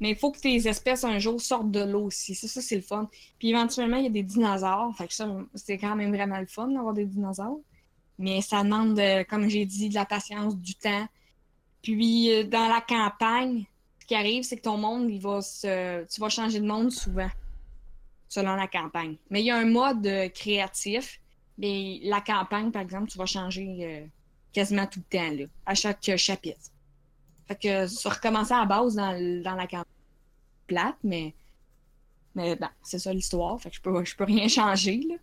Mais 0.00 0.10
il 0.10 0.16
faut 0.16 0.32
que 0.32 0.40
tes 0.40 0.68
espèces, 0.68 1.04
un 1.04 1.18
jour, 1.18 1.40
sortent 1.40 1.70
de 1.70 1.84
l'eau 1.84 2.06
aussi. 2.06 2.34
Ça, 2.34 2.48
ça 2.48 2.60
c'est 2.60 2.76
le 2.76 2.82
fun. 2.82 3.08
Puis 3.38 3.50
éventuellement, 3.50 3.98
il 3.98 4.04
y 4.04 4.06
a 4.06 4.10
des 4.10 4.22
dinosaures. 4.22 4.92
Fait 4.96 5.06
que 5.06 5.14
ça, 5.14 5.28
c'est 5.54 5.78
quand 5.78 5.94
même 5.94 6.14
vraiment 6.14 6.38
le 6.38 6.46
fun 6.46 6.68
d'avoir 6.68 6.94
des 6.94 7.04
dinosaures. 7.04 7.60
Mais 8.22 8.40
ça 8.40 8.62
demande, 8.62 8.96
euh, 9.00 9.24
comme 9.24 9.48
j'ai 9.48 9.66
dit, 9.66 9.88
de 9.88 9.94
la 9.94 10.06
patience, 10.06 10.56
du 10.56 10.76
temps. 10.76 11.08
Puis 11.82 12.32
euh, 12.32 12.44
dans 12.44 12.68
la 12.68 12.80
campagne, 12.80 13.64
ce 13.98 14.06
qui 14.06 14.14
arrive, 14.14 14.44
c'est 14.44 14.56
que 14.56 14.62
ton 14.62 14.78
monde, 14.78 15.10
il 15.10 15.20
va 15.20 15.42
se... 15.42 16.04
tu 16.04 16.20
vas 16.20 16.28
changer 16.28 16.60
de 16.60 16.66
monde 16.66 16.92
souvent, 16.92 17.30
selon 18.28 18.54
la 18.54 18.68
campagne. 18.68 19.16
Mais 19.28 19.42
il 19.42 19.46
y 19.46 19.50
a 19.50 19.56
un 19.56 19.64
mode 19.64 20.06
euh, 20.06 20.28
créatif. 20.28 21.20
Mais 21.58 21.98
la 22.04 22.20
campagne, 22.20 22.70
par 22.70 22.82
exemple, 22.82 23.10
tu 23.10 23.18
vas 23.18 23.26
changer 23.26 24.08
quasiment 24.52 24.86
tout 24.86 25.00
le 25.00 25.18
temps, 25.18 25.30
là, 25.36 25.44
à 25.66 25.74
chaque 25.74 26.16
chapitre. 26.16 26.70
Fait 27.46 27.56
que 27.56 27.86
ça 27.86 28.08
recommencer 28.08 28.54
à 28.54 28.60
la 28.60 28.66
base 28.66 28.94
dans, 28.94 29.42
dans 29.42 29.54
la 29.54 29.66
campagne 29.66 29.84
plate, 30.66 30.96
mais, 31.04 31.34
mais 32.34 32.56
bon, 32.56 32.68
c'est 32.82 32.98
ça 32.98 33.12
l'histoire. 33.12 33.60
Fait 33.60 33.68
que 33.68 33.76
je 33.76 33.82
peux, 33.82 34.04
je 34.04 34.16
peux 34.16 34.24
rien 34.24 34.48
changer, 34.48 35.02
là. 35.08 35.16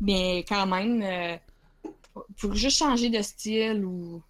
Mais 0.00 0.38
quand 0.48 0.66
même, 0.66 1.02
pour 2.38 2.54
juste 2.54 2.78
changer 2.78 3.10
de 3.10 3.22
style 3.22 3.84
ou 3.84 4.22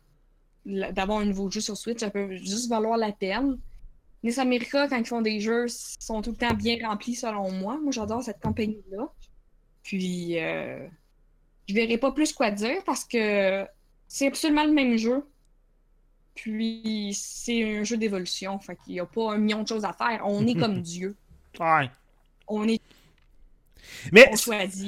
d'avoir 0.64 1.18
un 1.18 1.26
nouveau 1.26 1.50
jeu 1.50 1.60
sur 1.60 1.76
Switch, 1.76 2.00
ça 2.00 2.10
peut 2.10 2.34
juste 2.36 2.68
valoir 2.68 2.96
la 2.96 3.12
peine. 3.12 3.58
NES 4.22 4.38
America, 4.38 4.88
quand 4.88 4.96
ils 4.96 5.06
font 5.06 5.20
des 5.20 5.40
jeux, 5.40 5.66
sont 5.68 6.22
tout 6.22 6.30
le 6.30 6.36
temps 6.36 6.54
bien 6.54 6.78
remplis 6.82 7.14
selon 7.14 7.52
moi. 7.52 7.78
Moi, 7.78 7.92
j'adore 7.92 8.22
cette 8.22 8.40
compagnie-là. 8.40 9.12
Puis, 9.82 10.38
euh, 10.38 10.88
je 11.68 11.74
verrai 11.74 11.98
pas 11.98 12.10
plus 12.12 12.32
quoi 12.32 12.50
dire 12.50 12.82
parce 12.86 13.04
que 13.04 13.66
c'est 14.08 14.26
absolument 14.26 14.64
le 14.64 14.72
même 14.72 14.96
jeu. 14.96 15.26
Puis, 16.34 17.14
c'est 17.14 17.78
un 17.78 17.84
jeu 17.84 17.98
d'évolution. 17.98 18.58
Fait 18.58 18.78
qu'il 18.82 18.94
n'y 18.94 19.00
a 19.00 19.06
pas 19.06 19.34
un 19.34 19.38
million 19.38 19.62
de 19.62 19.68
choses 19.68 19.84
à 19.84 19.92
faire. 19.92 20.22
On 20.24 20.46
est 20.46 20.58
comme 20.58 20.80
Dieu. 20.80 21.14
Ouais. 21.60 21.90
On 22.48 22.66
est 22.66 22.80
Mais, 24.12 24.30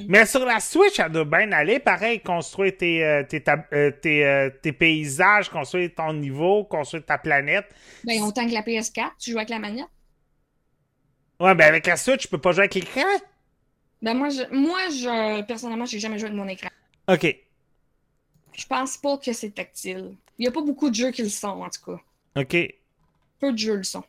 mais 0.08 0.26
sur 0.26 0.44
la 0.44 0.60
Switch, 0.60 0.96
ça 0.96 1.08
doit 1.08 1.24
bien 1.24 1.50
aller. 1.52 1.78
Pareil, 1.78 2.20
construire 2.20 2.76
tes, 2.76 3.04
euh, 3.04 3.22
tes, 3.24 3.42
euh, 3.72 3.90
tes, 3.90 4.24
euh, 4.24 4.50
tes 4.62 4.72
paysages, 4.72 5.48
construire 5.48 5.90
ton 5.94 6.12
niveau, 6.12 6.64
construire 6.64 7.04
ta 7.04 7.18
planète. 7.18 7.66
Ben, 8.04 8.22
autant 8.22 8.46
que 8.46 8.52
la 8.52 8.62
PS4, 8.62 9.12
tu 9.18 9.30
joues 9.30 9.38
avec 9.38 9.50
la 9.50 9.58
manette. 9.58 9.86
Ouais, 11.40 11.54
ben 11.54 11.66
avec 11.66 11.86
la 11.86 11.96
Switch, 11.96 12.22
tu 12.22 12.28
peux 12.28 12.38
pas 12.38 12.52
jouer 12.52 12.62
avec 12.62 12.74
l'écran? 12.74 13.02
Ben, 14.02 14.14
moi, 14.14 14.28
je, 14.28 14.42
moi, 14.54 14.88
je, 14.90 15.42
personnellement, 15.42 15.86
j'ai 15.86 15.98
jamais 15.98 16.18
joué 16.18 16.30
de 16.30 16.34
mon 16.34 16.48
écran. 16.48 16.68
OK. 17.08 17.36
Je 18.52 18.66
pense 18.66 18.96
pas 18.96 19.18
que 19.18 19.32
c'est 19.32 19.50
tactile. 19.50 20.16
Il 20.38 20.44
y 20.44 20.48
a 20.48 20.50
pas 20.50 20.62
beaucoup 20.62 20.90
de 20.90 20.94
jeux 20.94 21.10
qui 21.10 21.22
le 21.22 21.28
sont, 21.28 21.48
en 21.48 21.68
tout 21.68 21.84
cas. 21.84 22.00
OK. 22.40 22.56
Peu 23.38 23.52
de 23.52 23.58
jeux 23.58 23.76
le 23.76 23.84
sont. 23.84 24.04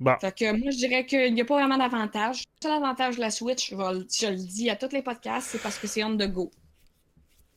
Bon. 0.00 0.14
Fait 0.20 0.36
que 0.36 0.52
moi, 0.52 0.70
je 0.70 0.76
dirais 0.76 1.06
qu'il 1.06 1.32
n'y 1.34 1.40
a 1.40 1.44
pas 1.44 1.54
vraiment 1.54 1.78
d'avantage. 1.78 2.44
Le 2.62 2.68
seul 2.68 2.72
avantage 2.72 3.16
de 3.16 3.20
la 3.20 3.30
Switch, 3.30 3.70
je, 3.70 3.76
vais 3.76 3.92
le- 3.92 4.06
je 4.12 4.26
le 4.26 4.36
dis 4.36 4.68
à 4.68 4.76
tous 4.76 4.90
les 4.92 5.02
podcasts, 5.02 5.48
c'est 5.50 5.62
parce 5.62 5.78
que 5.78 5.86
c'est 5.86 6.02
on 6.04 6.16
the 6.16 6.28
go. 6.30 6.50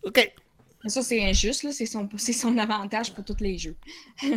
OK. 0.04 0.32
Mais 0.84 0.90
ça, 0.90 1.02
c'est 1.02 1.24
injuste, 1.24 1.64
là. 1.64 1.72
C'est 1.72 1.86
son, 1.88 2.08
c'est 2.18 2.34
son 2.34 2.58
avantage 2.58 3.14
pour 3.14 3.26
tous 3.26 3.38
les 3.42 3.58
jeux. 3.58 3.76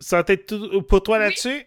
Ça 0.00 0.18
a 0.18 0.20
été 0.20 0.36
tout 0.44 0.82
pour 0.82 1.02
toi 1.02 1.18
Oui. 1.18 1.24
là-dessus? 1.24 1.64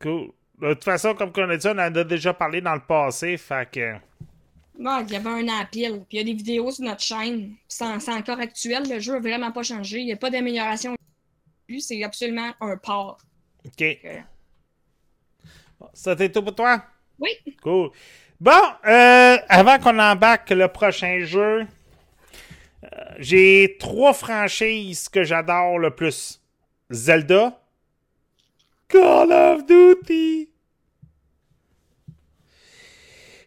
Cool. 0.00 0.30
De 0.60 0.74
toute 0.74 0.84
façon, 0.84 1.12
comme 1.14 1.32
on 1.36 1.50
a 1.50 1.56
dit, 1.56 1.66
on 1.66 1.72
en 1.72 1.78
a 1.92 2.04
déjà 2.04 2.32
parlé 2.32 2.60
dans 2.60 2.74
le 2.74 2.80
passé, 2.86 3.36
fait 3.36 3.68
que... 3.68 3.94
Ouais, 4.78 5.02
il 5.02 5.10
y 5.12 5.16
avait 5.16 5.28
un 5.28 5.48
an 5.48 5.66
pile. 5.70 6.04
Puis 6.08 6.12
il 6.12 6.18
y 6.18 6.20
a 6.20 6.24
des 6.24 6.34
vidéos 6.34 6.70
sur 6.70 6.84
notre 6.84 7.02
chaîne. 7.02 7.54
C'est 7.66 7.84
encore 7.84 8.38
actuel. 8.38 8.88
Le 8.88 9.00
jeu 9.00 9.14
n'a 9.14 9.18
vraiment 9.18 9.50
pas 9.50 9.64
changé. 9.64 9.98
Il 9.98 10.06
n'y 10.06 10.12
a 10.12 10.16
pas 10.16 10.30
d'amélioration. 10.30 10.94
C'est 11.80 12.02
absolument 12.04 12.52
un 12.60 12.76
port. 12.76 13.18
OK. 13.66 13.84
Ça 15.94 16.10
a 16.10 16.14
été 16.14 16.30
tout 16.30 16.42
pour 16.42 16.54
toi? 16.54 16.84
Oui. 17.18 17.30
Cool. 17.62 17.90
Bon, 18.40 18.60
euh, 18.86 19.36
avant 19.48 19.78
qu'on 19.78 19.98
embarque 19.98 20.50
le 20.50 20.68
prochain 20.68 21.20
jeu, 21.24 21.66
euh, 22.84 23.04
j'ai 23.18 23.76
trois 23.78 24.12
franchises 24.12 25.08
que 25.08 25.22
j'adore 25.22 25.78
le 25.78 25.90
plus. 25.90 26.40
Zelda, 26.90 27.58
Call 28.88 29.32
of 29.32 29.64
Duty. 29.64 30.48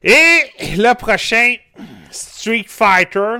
Et 0.02 0.40
le 0.78 0.94
prochain, 0.94 1.56
Street 2.12 2.66
Fighter, 2.68 3.38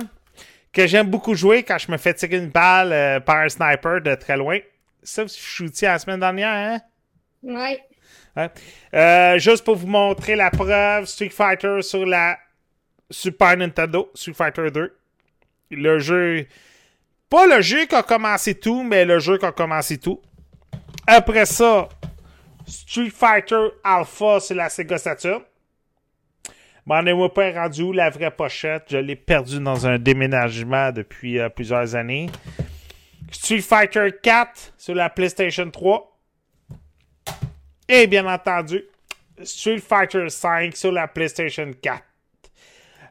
que 0.72 0.86
j'aime 0.86 1.08
beaucoup 1.08 1.34
jouer 1.34 1.62
quand 1.62 1.78
je 1.78 1.90
me 1.90 1.96
fais 1.96 2.12
tirer 2.12 2.36
une 2.36 2.50
balle 2.50 2.92
euh, 2.92 3.20
par 3.20 3.36
un 3.36 3.48
sniper 3.48 4.02
de 4.02 4.14
très 4.14 4.36
loin. 4.36 4.58
Ça, 5.06 5.24
je 5.24 5.32
shooté 5.32 5.86
la 5.86 6.00
semaine 6.00 6.18
dernière, 6.18 6.48
hein? 6.48 6.80
Ouais. 7.44 7.80
Ouais. 8.36 8.50
Euh, 8.92 9.38
juste 9.38 9.64
pour 9.64 9.76
vous 9.76 9.86
montrer 9.86 10.34
la 10.34 10.50
preuve, 10.50 11.04
Street 11.06 11.30
Fighter 11.30 11.80
sur 11.80 12.04
la 12.04 12.36
Super 13.08 13.56
Nintendo, 13.56 14.10
Street 14.14 14.34
Fighter 14.34 14.68
2. 14.70 14.96
Le 15.70 15.98
jeu. 16.00 16.46
Pas 17.30 17.46
le 17.46 17.62
jeu 17.62 17.86
qui 17.86 17.94
a 17.94 18.02
commencé 18.02 18.56
tout, 18.56 18.82
mais 18.82 19.04
le 19.04 19.20
jeu 19.20 19.38
qui 19.38 19.46
a 19.46 19.52
commencé 19.52 19.96
tout. 19.98 20.20
Après 21.06 21.46
ça, 21.46 21.88
Street 22.66 23.10
Fighter 23.10 23.68
Alpha 23.84 24.40
sur 24.40 24.56
la 24.56 24.68
Sega 24.68 24.98
Saturn. 24.98 25.42
M'en 26.84 27.00
ai 27.06 27.28
pas 27.30 27.52
rendu 27.52 27.82
où 27.82 27.92
la 27.92 28.10
vraie 28.10 28.30
pochette? 28.32 28.86
Je 28.90 28.98
l'ai 28.98 29.16
perdu 29.16 29.60
dans 29.60 29.86
un 29.86 29.98
déménagement 29.98 30.90
depuis 30.90 31.38
euh, 31.38 31.48
plusieurs 31.48 31.94
années. 31.94 32.28
Street 33.46 33.60
Fighter 33.60 34.08
4 34.24 34.74
sur 34.76 34.96
la 34.96 35.08
PlayStation 35.08 35.70
3. 35.70 36.18
Et 37.88 38.08
bien 38.08 38.26
entendu, 38.26 38.82
Street 39.44 39.78
Fighter 39.78 40.28
5 40.28 40.76
sur 40.76 40.90
la 40.90 41.06
PlayStation 41.06 41.70
4. 41.80 42.02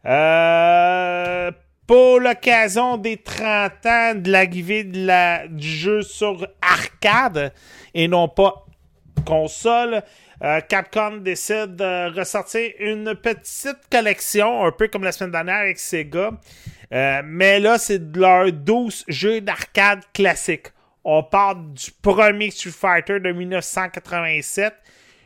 Euh, 0.05 1.51
pour 1.87 2.19
l'occasion 2.19 2.97
des 2.97 3.15
30 3.15 3.85
ans 3.85 4.15
de 4.15 4.29
l'arrivée 4.29 4.83
de 4.83 5.47
du 5.47 5.69
jeu 5.69 6.01
sur 6.01 6.45
arcade 6.61 7.53
et 7.93 8.09
non 8.09 8.27
pas 8.27 8.65
console, 9.25 10.03
euh, 10.43 10.59
Capcom 10.67 11.21
décide 11.21 11.77
de 11.77 12.13
ressortir 12.13 12.71
une 12.79 13.15
petite 13.15 13.87
collection, 13.89 14.65
un 14.65 14.71
peu 14.73 14.89
comme 14.89 15.05
la 15.05 15.13
semaine 15.13 15.31
dernière 15.31 15.59
avec 15.59 15.79
Sega. 15.79 16.31
Euh, 16.93 17.21
mais 17.25 17.59
là, 17.59 17.77
c'est 17.77 18.11
de 18.11 18.19
leurs 18.19 18.51
12 18.51 19.05
jeux 19.07 19.41
d'arcade 19.41 20.01
classiques. 20.13 20.67
On 21.03 21.23
part 21.23 21.55
du 21.55 21.91
premier 22.01 22.51
Street 22.51 22.71
Fighter 22.71 23.19
de 23.19 23.31
1987 23.31 24.73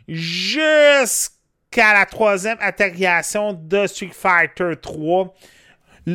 jusqu'à 0.08 1.94
la 1.94 2.06
troisième 2.06 2.58
interrogation 2.62 3.54
de 3.54 3.88
Street 3.88 4.12
Fighter 4.14 4.72
3. 4.82 5.34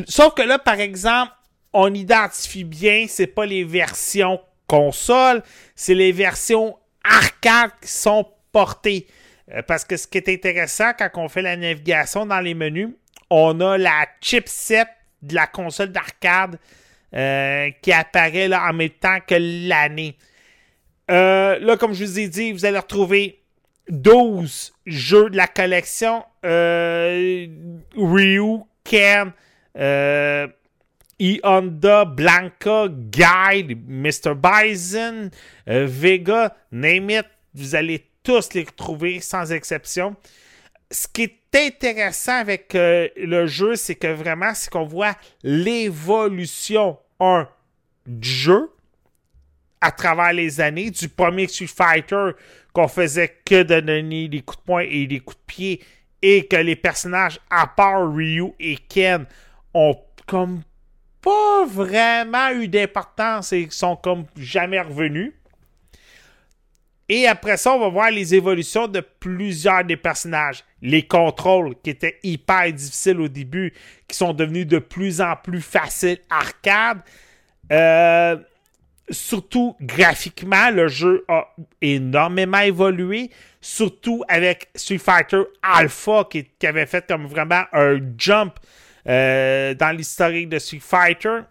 Sauf 0.07 0.33
que 0.33 0.41
là, 0.41 0.59
par 0.59 0.79
exemple, 0.79 1.31
on 1.73 1.93
identifie 1.93 2.63
bien, 2.63 3.05
c'est 3.07 3.27
pas 3.27 3.45
les 3.45 3.63
versions 3.63 4.39
console, 4.67 5.43
c'est 5.75 5.93
les 5.93 6.11
versions 6.11 6.77
arcade 7.03 7.71
qui 7.81 7.89
sont 7.89 8.27
portées. 8.51 9.07
Euh, 9.51 9.61
parce 9.61 9.85
que 9.85 9.95
ce 9.97 10.07
qui 10.07 10.17
est 10.17 10.29
intéressant 10.29 10.91
quand 10.97 11.09
on 11.15 11.29
fait 11.29 11.41
la 11.41 11.55
navigation 11.55 12.25
dans 12.25 12.39
les 12.39 12.53
menus, 12.53 12.89
on 13.29 13.59
a 13.61 13.77
la 13.77 14.07
chipset 14.21 14.85
de 15.25 15.35
la 15.35 15.47
console 15.47 15.91
d'arcade 15.91 16.57
euh, 17.15 17.69
qui 17.81 17.91
apparaît 17.91 18.47
là, 18.47 18.67
en 18.69 18.73
même 18.73 18.89
temps 18.89 19.19
que 19.25 19.35
l'année. 19.67 20.17
Euh, 21.11 21.59
là, 21.59 21.77
comme 21.77 21.93
je 21.93 22.03
vous 22.03 22.19
ai 22.19 22.27
dit, 22.27 22.51
vous 22.51 22.65
allez 22.65 22.79
retrouver 22.79 23.41
12 23.89 24.73
jeux 24.85 25.29
de 25.29 25.37
la 25.37 25.47
collection 25.47 26.23
euh, 26.43 27.47
Ryu, 27.95 28.61
Ken, 28.83 29.31
euh, 29.77 30.47
Honda, 31.43 32.05
Blanca, 32.05 32.87
Guide, 32.89 33.77
Mr. 33.87 34.33
Bison, 34.35 35.29
Vega, 35.67 36.55
name 36.71 37.09
it. 37.11 37.25
Vous 37.53 37.75
allez 37.75 38.05
tous 38.23 38.53
les 38.53 38.63
retrouver 38.63 39.21
sans 39.21 39.51
exception. 39.51 40.15
Ce 40.91 41.07
qui 41.07 41.23
est 41.23 41.67
intéressant 41.67 42.33
avec 42.33 42.75
euh, 42.75 43.07
le 43.17 43.47
jeu, 43.47 43.75
c'est 43.75 43.95
que 43.95 44.07
vraiment, 44.07 44.53
c'est 44.53 44.69
qu'on 44.69 44.85
voit 44.85 45.15
l'évolution, 45.43 46.97
du 48.05 48.29
jeu 48.29 48.71
à 49.81 49.91
travers 49.91 50.33
les 50.33 50.59
années, 50.61 50.91
du 50.91 51.09
premier 51.09 51.47
Street 51.47 51.67
Fighter 51.67 52.31
qu'on 52.73 52.87
faisait 52.89 53.37
que 53.45 53.63
de 53.63 53.79
donner 53.79 54.27
des 54.27 54.41
coups 54.41 54.59
de 54.59 54.63
poing 54.63 54.81
et 54.81 55.07
des 55.07 55.21
coups 55.21 55.37
de 55.37 55.45
pied, 55.45 55.81
et 56.21 56.45
que 56.45 56.57
les 56.57 56.75
personnages, 56.75 57.39
à 57.49 57.67
part 57.67 58.13
Ryu 58.13 58.51
et 58.59 58.77
Ken, 58.89 59.25
ont 59.73 59.97
comme 60.27 60.61
pas 61.21 61.65
vraiment 61.65 62.49
eu 62.49 62.67
d'importance 62.67 63.53
et 63.53 63.67
sont 63.69 63.95
comme 63.95 64.25
jamais 64.35 64.81
revenus. 64.81 65.33
Et 67.07 67.27
après 67.27 67.57
ça, 67.57 67.73
on 67.73 67.79
va 67.79 67.89
voir 67.89 68.11
les 68.11 68.33
évolutions 68.33 68.87
de 68.87 68.99
plusieurs 68.99 69.83
des 69.83 69.97
personnages. 69.97 70.63
Les 70.81 71.03
contrôles 71.03 71.75
qui 71.83 71.91
étaient 71.91 72.19
hyper 72.23 72.71
difficiles 72.73 73.21
au 73.21 73.27
début, 73.27 73.73
qui 74.07 74.17
sont 74.17 74.33
devenus 74.33 74.65
de 74.65 74.79
plus 74.79 75.21
en 75.21 75.35
plus 75.35 75.61
faciles 75.61 76.19
arcade. 76.29 76.99
Euh, 77.71 78.37
surtout 79.09 79.75
graphiquement, 79.79 80.71
le 80.71 80.87
jeu 80.87 81.23
a 81.27 81.47
énormément 81.81 82.59
évolué. 82.59 83.29
Surtout 83.61 84.23
avec 84.27 84.69
Street 84.75 84.97
Fighter 84.97 85.43
Alpha 85.61 86.27
qui, 86.29 86.45
qui 86.45 86.67
avait 86.67 86.85
fait 86.85 87.05
comme 87.07 87.27
vraiment 87.27 87.63
un 87.71 87.99
jump 88.17 88.53
euh, 89.07 89.73
dans 89.75 89.95
l'historique 89.95 90.49
de 90.49 90.57
Street 90.57 90.81
Fighter. 90.81 91.41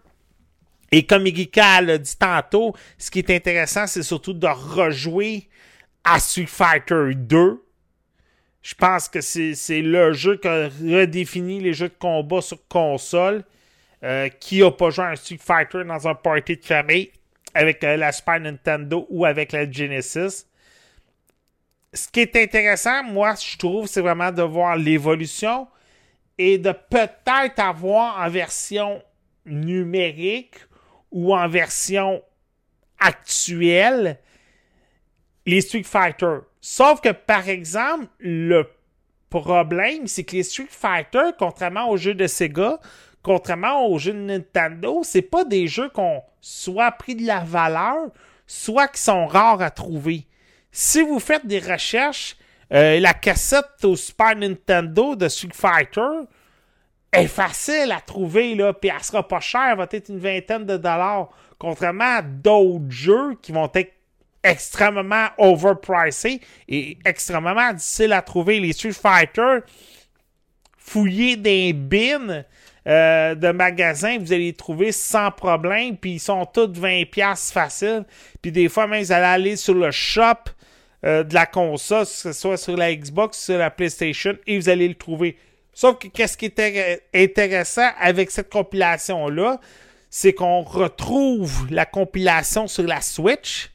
Et 0.95 1.05
comme 1.05 1.27
Erika 1.27 1.81
l'a 1.81 1.97
dit 1.97 2.15
tantôt, 2.17 2.73
ce 2.97 3.11
qui 3.11 3.19
est 3.19 3.29
intéressant, 3.29 3.85
c'est 3.85 4.01
surtout 4.01 4.31
de 4.31 4.47
rejouer 4.47 5.49
à 6.05 6.19
Street 6.19 6.45
Fighter 6.45 7.13
2. 7.13 7.61
Je 8.61 8.75
pense 8.75 9.09
que 9.09 9.19
c'est 9.19 9.81
le 9.81 10.13
jeu 10.13 10.37
qui 10.37 10.47
a 10.47 10.69
redéfini 10.69 11.59
les 11.59 11.73
jeux 11.73 11.89
de 11.89 11.95
combat 11.99 12.39
sur 12.41 12.65
console. 12.69 13.43
Euh, 14.03 14.29
qui 14.29 14.61
n'a 14.61 14.71
pas 14.71 14.89
joué 14.89 15.03
à 15.03 15.09
un 15.09 15.15
Street 15.17 15.39
Fighter 15.41 15.83
dans 15.83 16.07
un 16.07 16.15
party 16.15 16.55
de 16.55 16.63
famille 16.63 17.11
avec 17.53 17.83
euh, 17.83 17.97
la 17.97 18.13
Super 18.13 18.39
Nintendo 18.39 19.05
ou 19.09 19.25
avec 19.25 19.51
la 19.51 19.69
Genesis. 19.69 20.45
Ce 21.93 22.07
qui 22.07 22.21
est 22.21 22.35
intéressant, 22.37 23.03
moi, 23.03 23.33
je 23.35 23.57
trouve, 23.57 23.87
c'est 23.87 24.01
vraiment 24.01 24.31
de 24.31 24.43
voir 24.43 24.77
l'évolution 24.77 25.67
et 26.37 26.57
de 26.57 26.71
peut-être 26.71 27.59
avoir 27.59 28.17
en 28.21 28.29
version 28.29 29.01
numérique 29.45 30.55
ou 31.15 31.33
en 31.33 31.47
version 31.47 32.21
actuelle 32.99 34.19
les 35.45 35.61
Street 35.61 35.83
Fighter. 35.83 36.39
Sauf 36.59 36.99
que, 36.99 37.09
par 37.09 37.47
exemple, 37.47 38.07
le 38.19 38.69
problème, 39.29 40.07
c'est 40.07 40.25
que 40.25 40.35
les 40.35 40.43
Street 40.43 40.67
Fighter, 40.69 41.31
contrairement 41.39 41.89
aux 41.89 41.95
jeux 41.95 42.15
de 42.15 42.27
Sega, 42.27 42.79
contrairement 43.23 43.87
aux 43.87 43.97
jeux 43.97 44.13
de 44.13 44.19
Nintendo, 44.19 45.01
c'est 45.03 45.21
pas 45.21 45.45
des 45.45 45.67
jeux 45.67 45.89
qui 45.89 46.01
ont 46.01 46.21
soit 46.41 46.91
pris 46.91 47.15
de 47.15 47.25
la 47.25 47.39
valeur, 47.39 48.09
soit 48.45 48.89
qui 48.89 49.01
sont 49.01 49.25
rares 49.25 49.61
à 49.61 49.71
trouver. 49.71 50.27
Si 50.69 51.01
vous 51.01 51.19
faites 51.19 51.47
des 51.47 51.59
recherches, 51.59 52.35
euh, 52.73 52.99
la 52.99 53.13
cassette 53.13 53.83
au 53.85 53.95
Super 53.95 54.35
Nintendo 54.35 55.15
de 55.15 55.29
Street 55.29 55.49
Fighter 55.53 56.27
est 57.23 57.27
facile 57.27 57.91
à 57.95 58.01
trouver, 58.01 58.55
là, 58.55 58.73
puis 58.73 58.91
elle 58.95 59.03
sera 59.03 59.27
pas 59.27 59.39
chère, 59.39 59.69
elle 59.71 59.77
va 59.77 59.87
être 59.91 60.09
une 60.09 60.19
vingtaine 60.19 60.65
de 60.65 60.77
dollars. 60.77 61.29
Contrairement 61.57 62.17
à 62.17 62.21
d'autres 62.21 62.89
jeux 62.89 63.35
qui 63.41 63.51
vont 63.51 63.69
être 63.73 63.91
extrêmement 64.43 65.27
overpriced 65.37 66.39
et 66.69 66.97
extrêmement 67.03 67.73
difficiles 67.73 68.13
à 68.13 68.21
trouver. 68.21 68.59
Les 68.59 68.73
Street 68.73 68.91
Fighter, 68.91 69.59
fouiller 70.77 71.35
des 71.35 71.73
bins 71.73 72.43
euh, 72.87 73.33
de 73.33 73.49
magasins, 73.49 74.19
vous 74.19 74.31
allez 74.31 74.45
les 74.45 74.53
trouver 74.53 74.91
sans 74.91 75.31
problème, 75.31 75.97
puis 75.97 76.13
ils 76.13 76.19
sont 76.19 76.45
tous 76.45 76.67
20$ 76.67 77.51
facile. 77.51 78.05
Puis 78.41 78.51
des 78.51 78.69
fois, 78.69 78.85
même, 78.85 79.01
vous 79.01 79.11
allez 79.11 79.25
aller 79.25 79.55
sur 79.55 79.73
le 79.73 79.89
shop 79.89 80.51
euh, 81.03 81.23
de 81.23 81.33
la 81.33 81.47
console, 81.47 82.05
que 82.05 82.11
ce 82.11 82.33
soit 82.33 82.57
sur 82.57 82.77
la 82.77 82.93
Xbox, 82.95 83.39
sur 83.39 83.57
la 83.57 83.71
PlayStation, 83.71 84.35
et 84.45 84.59
vous 84.59 84.69
allez 84.69 84.87
le 84.87 84.93
trouver. 84.95 85.37
Sauf 85.75 85.99
que 85.99 86.07
qu'est-ce 86.07 86.37
qui 86.37 86.45
est 86.45 87.03
intéressant 87.13 87.89
avec 87.99 88.31
cette 88.31 88.49
compilation-là, 88.49 89.59
c'est 90.09 90.33
qu'on 90.33 90.61
retrouve 90.61 91.67
la 91.69 91.85
compilation 91.85 92.65
sur 92.67 92.83
la 92.83 93.01
Switch, 93.01 93.71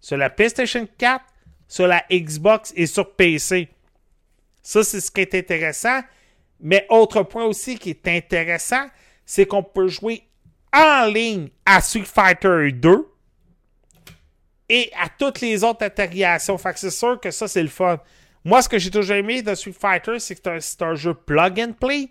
sur 0.00 0.16
la 0.16 0.30
PlayStation 0.30 0.86
4, 0.96 1.24
sur 1.66 1.88
la 1.88 2.04
Xbox 2.08 2.72
et 2.76 2.86
sur 2.86 3.16
PC. 3.16 3.68
Ça, 4.62 4.84
c'est 4.84 5.00
ce 5.00 5.10
qui 5.10 5.22
est 5.22 5.34
intéressant. 5.34 6.02
Mais 6.60 6.86
autre 6.88 7.24
point 7.24 7.44
aussi 7.44 7.76
qui 7.78 7.90
est 7.90 8.08
intéressant, 8.08 8.86
c'est 9.26 9.44
qu'on 9.44 9.64
peut 9.64 9.88
jouer 9.88 10.22
en 10.72 11.06
ligne 11.06 11.48
à 11.66 11.80
Street 11.80 12.04
Fighter 12.04 12.70
2 12.70 13.08
et 14.68 14.88
à 15.02 15.08
toutes 15.08 15.40
les 15.40 15.64
autres 15.64 15.84
interrogations. 15.84 16.56
Fait 16.58 16.72
que 16.72 16.78
c'est 16.78 16.90
sûr 16.90 17.18
que 17.20 17.32
ça, 17.32 17.48
c'est 17.48 17.62
le 17.62 17.68
fun. 17.68 17.98
Moi, 18.44 18.60
ce 18.60 18.68
que 18.68 18.78
j'ai 18.78 18.90
toujours 18.90 19.16
aimé 19.16 19.40
de 19.42 19.54
Street 19.54 19.74
Fighter, 19.78 20.18
c'est 20.18 20.34
que 20.34 20.60
c'est 20.60 20.82
un, 20.82 20.94
jeu 20.94 21.14
plug 21.14 21.60
and 21.60 21.72
play 21.80 22.10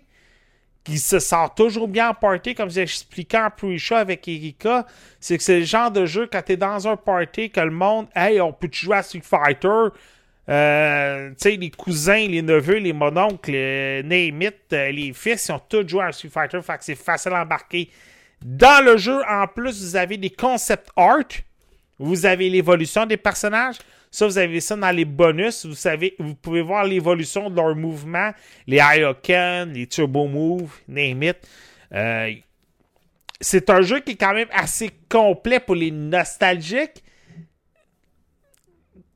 qui 0.82 0.98
se 0.98 1.18
sort 1.18 1.54
toujours 1.54 1.88
bien 1.88 2.10
en 2.10 2.14
party, 2.14 2.54
comme 2.54 2.68
j'ai 2.68 2.82
expliqué 2.82 3.38
en 3.38 3.48
pre-show 3.48 3.94
avec 3.94 4.28
Erika, 4.28 4.86
c'est 5.18 5.38
que 5.38 5.42
c'est 5.42 5.60
le 5.60 5.64
genre 5.64 5.90
de 5.90 6.04
jeu 6.04 6.28
quand 6.30 6.42
t'es 6.42 6.58
dans 6.58 6.86
un 6.86 6.96
party 6.96 7.50
que 7.50 7.60
le 7.60 7.70
monde, 7.70 8.06
hey, 8.14 8.40
on 8.40 8.52
peut 8.52 8.68
jouer 8.70 8.98
à 8.98 9.02
Street 9.02 9.22
Fighter? 9.22 9.88
Euh, 10.46 11.30
tu 11.30 11.36
sais, 11.38 11.56
les 11.56 11.70
cousins, 11.70 12.28
les 12.28 12.42
neveux, 12.42 12.76
les 12.76 12.92
mononcles, 12.92 13.52
les 13.52 14.02
euh, 14.02 14.90
les 14.90 15.12
fils, 15.14 15.48
ils 15.48 15.52
ont 15.52 15.58
tous 15.58 15.88
joué 15.88 16.04
à 16.04 16.12
Street 16.12 16.28
Fighter, 16.28 16.60
fait 16.60 16.76
que 16.76 16.84
c'est 16.84 16.94
facile 16.94 17.32
à 17.32 17.42
embarquer. 17.42 17.88
Dans 18.42 18.84
le 18.84 18.98
jeu, 18.98 19.22
en 19.26 19.46
plus, 19.46 19.82
vous 19.82 19.96
avez 19.96 20.18
des 20.18 20.28
concept 20.28 20.90
art, 20.96 21.24
vous 21.98 22.26
avez 22.26 22.50
l'évolution 22.50 23.06
des 23.06 23.16
personnages, 23.16 23.78
ça, 24.14 24.26
vous 24.26 24.38
avez 24.38 24.60
ça 24.60 24.76
dans 24.76 24.92
les 24.92 25.04
bonus. 25.04 25.66
Vous 25.66 25.74
savez, 25.74 26.14
vous 26.20 26.36
pouvez 26.36 26.62
voir 26.62 26.84
l'évolution 26.84 27.50
de 27.50 27.56
leurs 27.56 27.74
mouvements, 27.74 28.30
les 28.64 28.76
Ioken, 28.76 29.72
les 29.72 29.88
Turbo 29.88 30.28
Move, 30.28 30.70
name 30.86 31.24
it. 31.24 31.36
Euh, 31.92 32.32
c'est 33.40 33.68
un 33.70 33.82
jeu 33.82 33.98
qui 33.98 34.12
est 34.12 34.16
quand 34.16 34.32
même 34.32 34.46
assez 34.52 34.90
complet 35.08 35.58
pour 35.58 35.74
les 35.74 35.90
nostalgiques. 35.90 37.02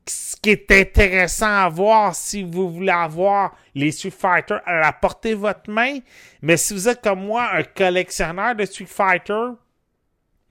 Ce 0.05 0.35
qui 0.35 0.49
est 0.49 0.69
intéressant 0.69 1.63
à 1.63 1.69
voir 1.69 2.13
si 2.13 2.43
vous 2.43 2.69
voulez 2.69 2.91
avoir 2.91 3.55
les 3.73 3.91
Street 3.91 4.11
Fighter 4.11 4.57
à 4.65 4.81
la 4.81 4.91
portée 4.91 5.29
de 5.29 5.35
votre 5.35 5.71
main. 5.71 5.99
Mais 6.41 6.57
si 6.57 6.73
vous 6.73 6.89
êtes 6.89 7.01
comme 7.01 7.25
moi 7.25 7.49
un 7.53 7.63
collectionneur 7.63 8.53
de 8.53 8.65
Street 8.65 8.85
Fighter, 8.85 9.51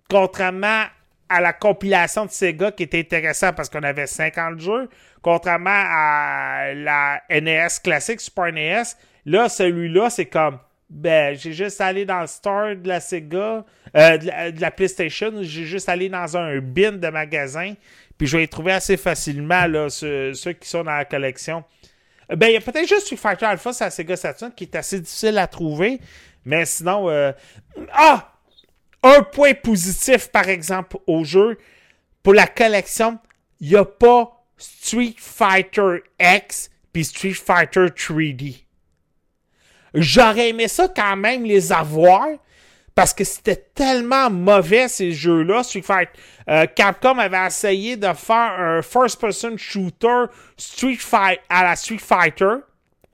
contrairement 0.08 0.86
à 1.28 1.40
la 1.40 1.52
compilation 1.52 2.26
de 2.26 2.30
Sega 2.30 2.72
qui 2.72 2.84
était 2.84 3.00
intéressant 3.00 3.52
parce 3.52 3.68
qu'on 3.68 3.82
avait 3.82 4.06
50 4.06 4.60
jeux, 4.60 4.88
contrairement 5.22 5.70
à 5.70 6.72
la 6.74 7.22
NES 7.30 7.68
classique, 7.82 8.20
Super 8.20 8.52
NES. 8.52 8.82
Là, 9.26 9.48
celui-là, 9.48 10.10
c'est 10.10 10.26
comme, 10.26 10.58
ben, 10.88 11.36
j'ai 11.36 11.52
juste 11.52 11.80
allé 11.80 12.04
dans 12.04 12.22
le 12.22 12.26
store 12.26 12.76
de 12.76 12.88
la 12.88 13.00
Sega, 13.00 13.64
euh, 13.96 14.18
de, 14.18 14.60
la, 14.60 14.70
PlayStation, 14.70 15.32
j'ai 15.42 15.64
juste 15.64 15.88
allé 15.88 16.08
dans 16.08 16.36
un 16.36 16.58
bin 16.60 16.92
de 16.92 17.08
magasin, 17.08 17.74
puis 18.16 18.26
je 18.26 18.38
vais 18.38 18.46
trouver 18.46 18.72
assez 18.72 18.96
facilement, 18.96 19.66
là, 19.66 19.90
ceux, 19.90 20.32
qui 20.32 20.68
sont 20.68 20.84
dans 20.84 20.96
la 20.96 21.04
collection. 21.04 21.62
Ben, 22.30 22.48
il 22.48 22.54
y 22.54 22.56
a 22.56 22.60
peut-être 22.60 22.88
juste 22.88 23.02
Street 23.02 23.16
Fighter 23.16 23.46
Alpha 23.46 23.72
sur 23.72 23.84
la 23.84 23.90
Sega 23.90 24.16
Saturn 24.16 24.52
qui 24.54 24.64
est 24.64 24.76
assez 24.76 25.00
difficile 25.00 25.38
à 25.38 25.46
trouver, 25.46 25.98
mais 26.44 26.64
sinon, 26.64 27.08
euh... 27.08 27.32
ah! 27.92 28.37
Un 29.02 29.22
point 29.22 29.54
positif, 29.54 30.28
par 30.28 30.48
exemple, 30.48 30.96
au 31.06 31.24
jeu, 31.24 31.58
pour 32.22 32.34
la 32.34 32.46
collection, 32.46 33.18
il 33.60 33.70
n'y 33.70 33.76
a 33.76 33.84
pas 33.84 34.44
Street 34.56 35.14
Fighter 35.16 36.02
X 36.18 36.70
puis 36.92 37.04
Street 37.04 37.34
Fighter 37.34 37.86
3D. 37.86 38.64
J'aurais 39.94 40.50
aimé 40.50 40.68
ça 40.68 40.88
quand 40.88 41.16
même 41.16 41.44
les 41.44 41.72
avoir 41.72 42.26
parce 42.94 43.14
que 43.14 43.22
c'était 43.22 43.68
tellement 43.74 44.28
mauvais 44.28 44.88
ces 44.88 45.12
jeux-là. 45.12 45.62
Street 45.62 45.82
Fighter, 45.82 46.12
euh, 46.50 46.66
Capcom 46.66 47.18
avait 47.18 47.46
essayé 47.46 47.96
de 47.96 48.12
faire 48.12 48.52
un 48.58 48.82
first-person 48.82 49.56
shooter 49.56 50.24
Street 50.56 50.98
à 51.48 51.62
la 51.62 51.76
Street 51.76 51.98
Fighter. 51.98 52.56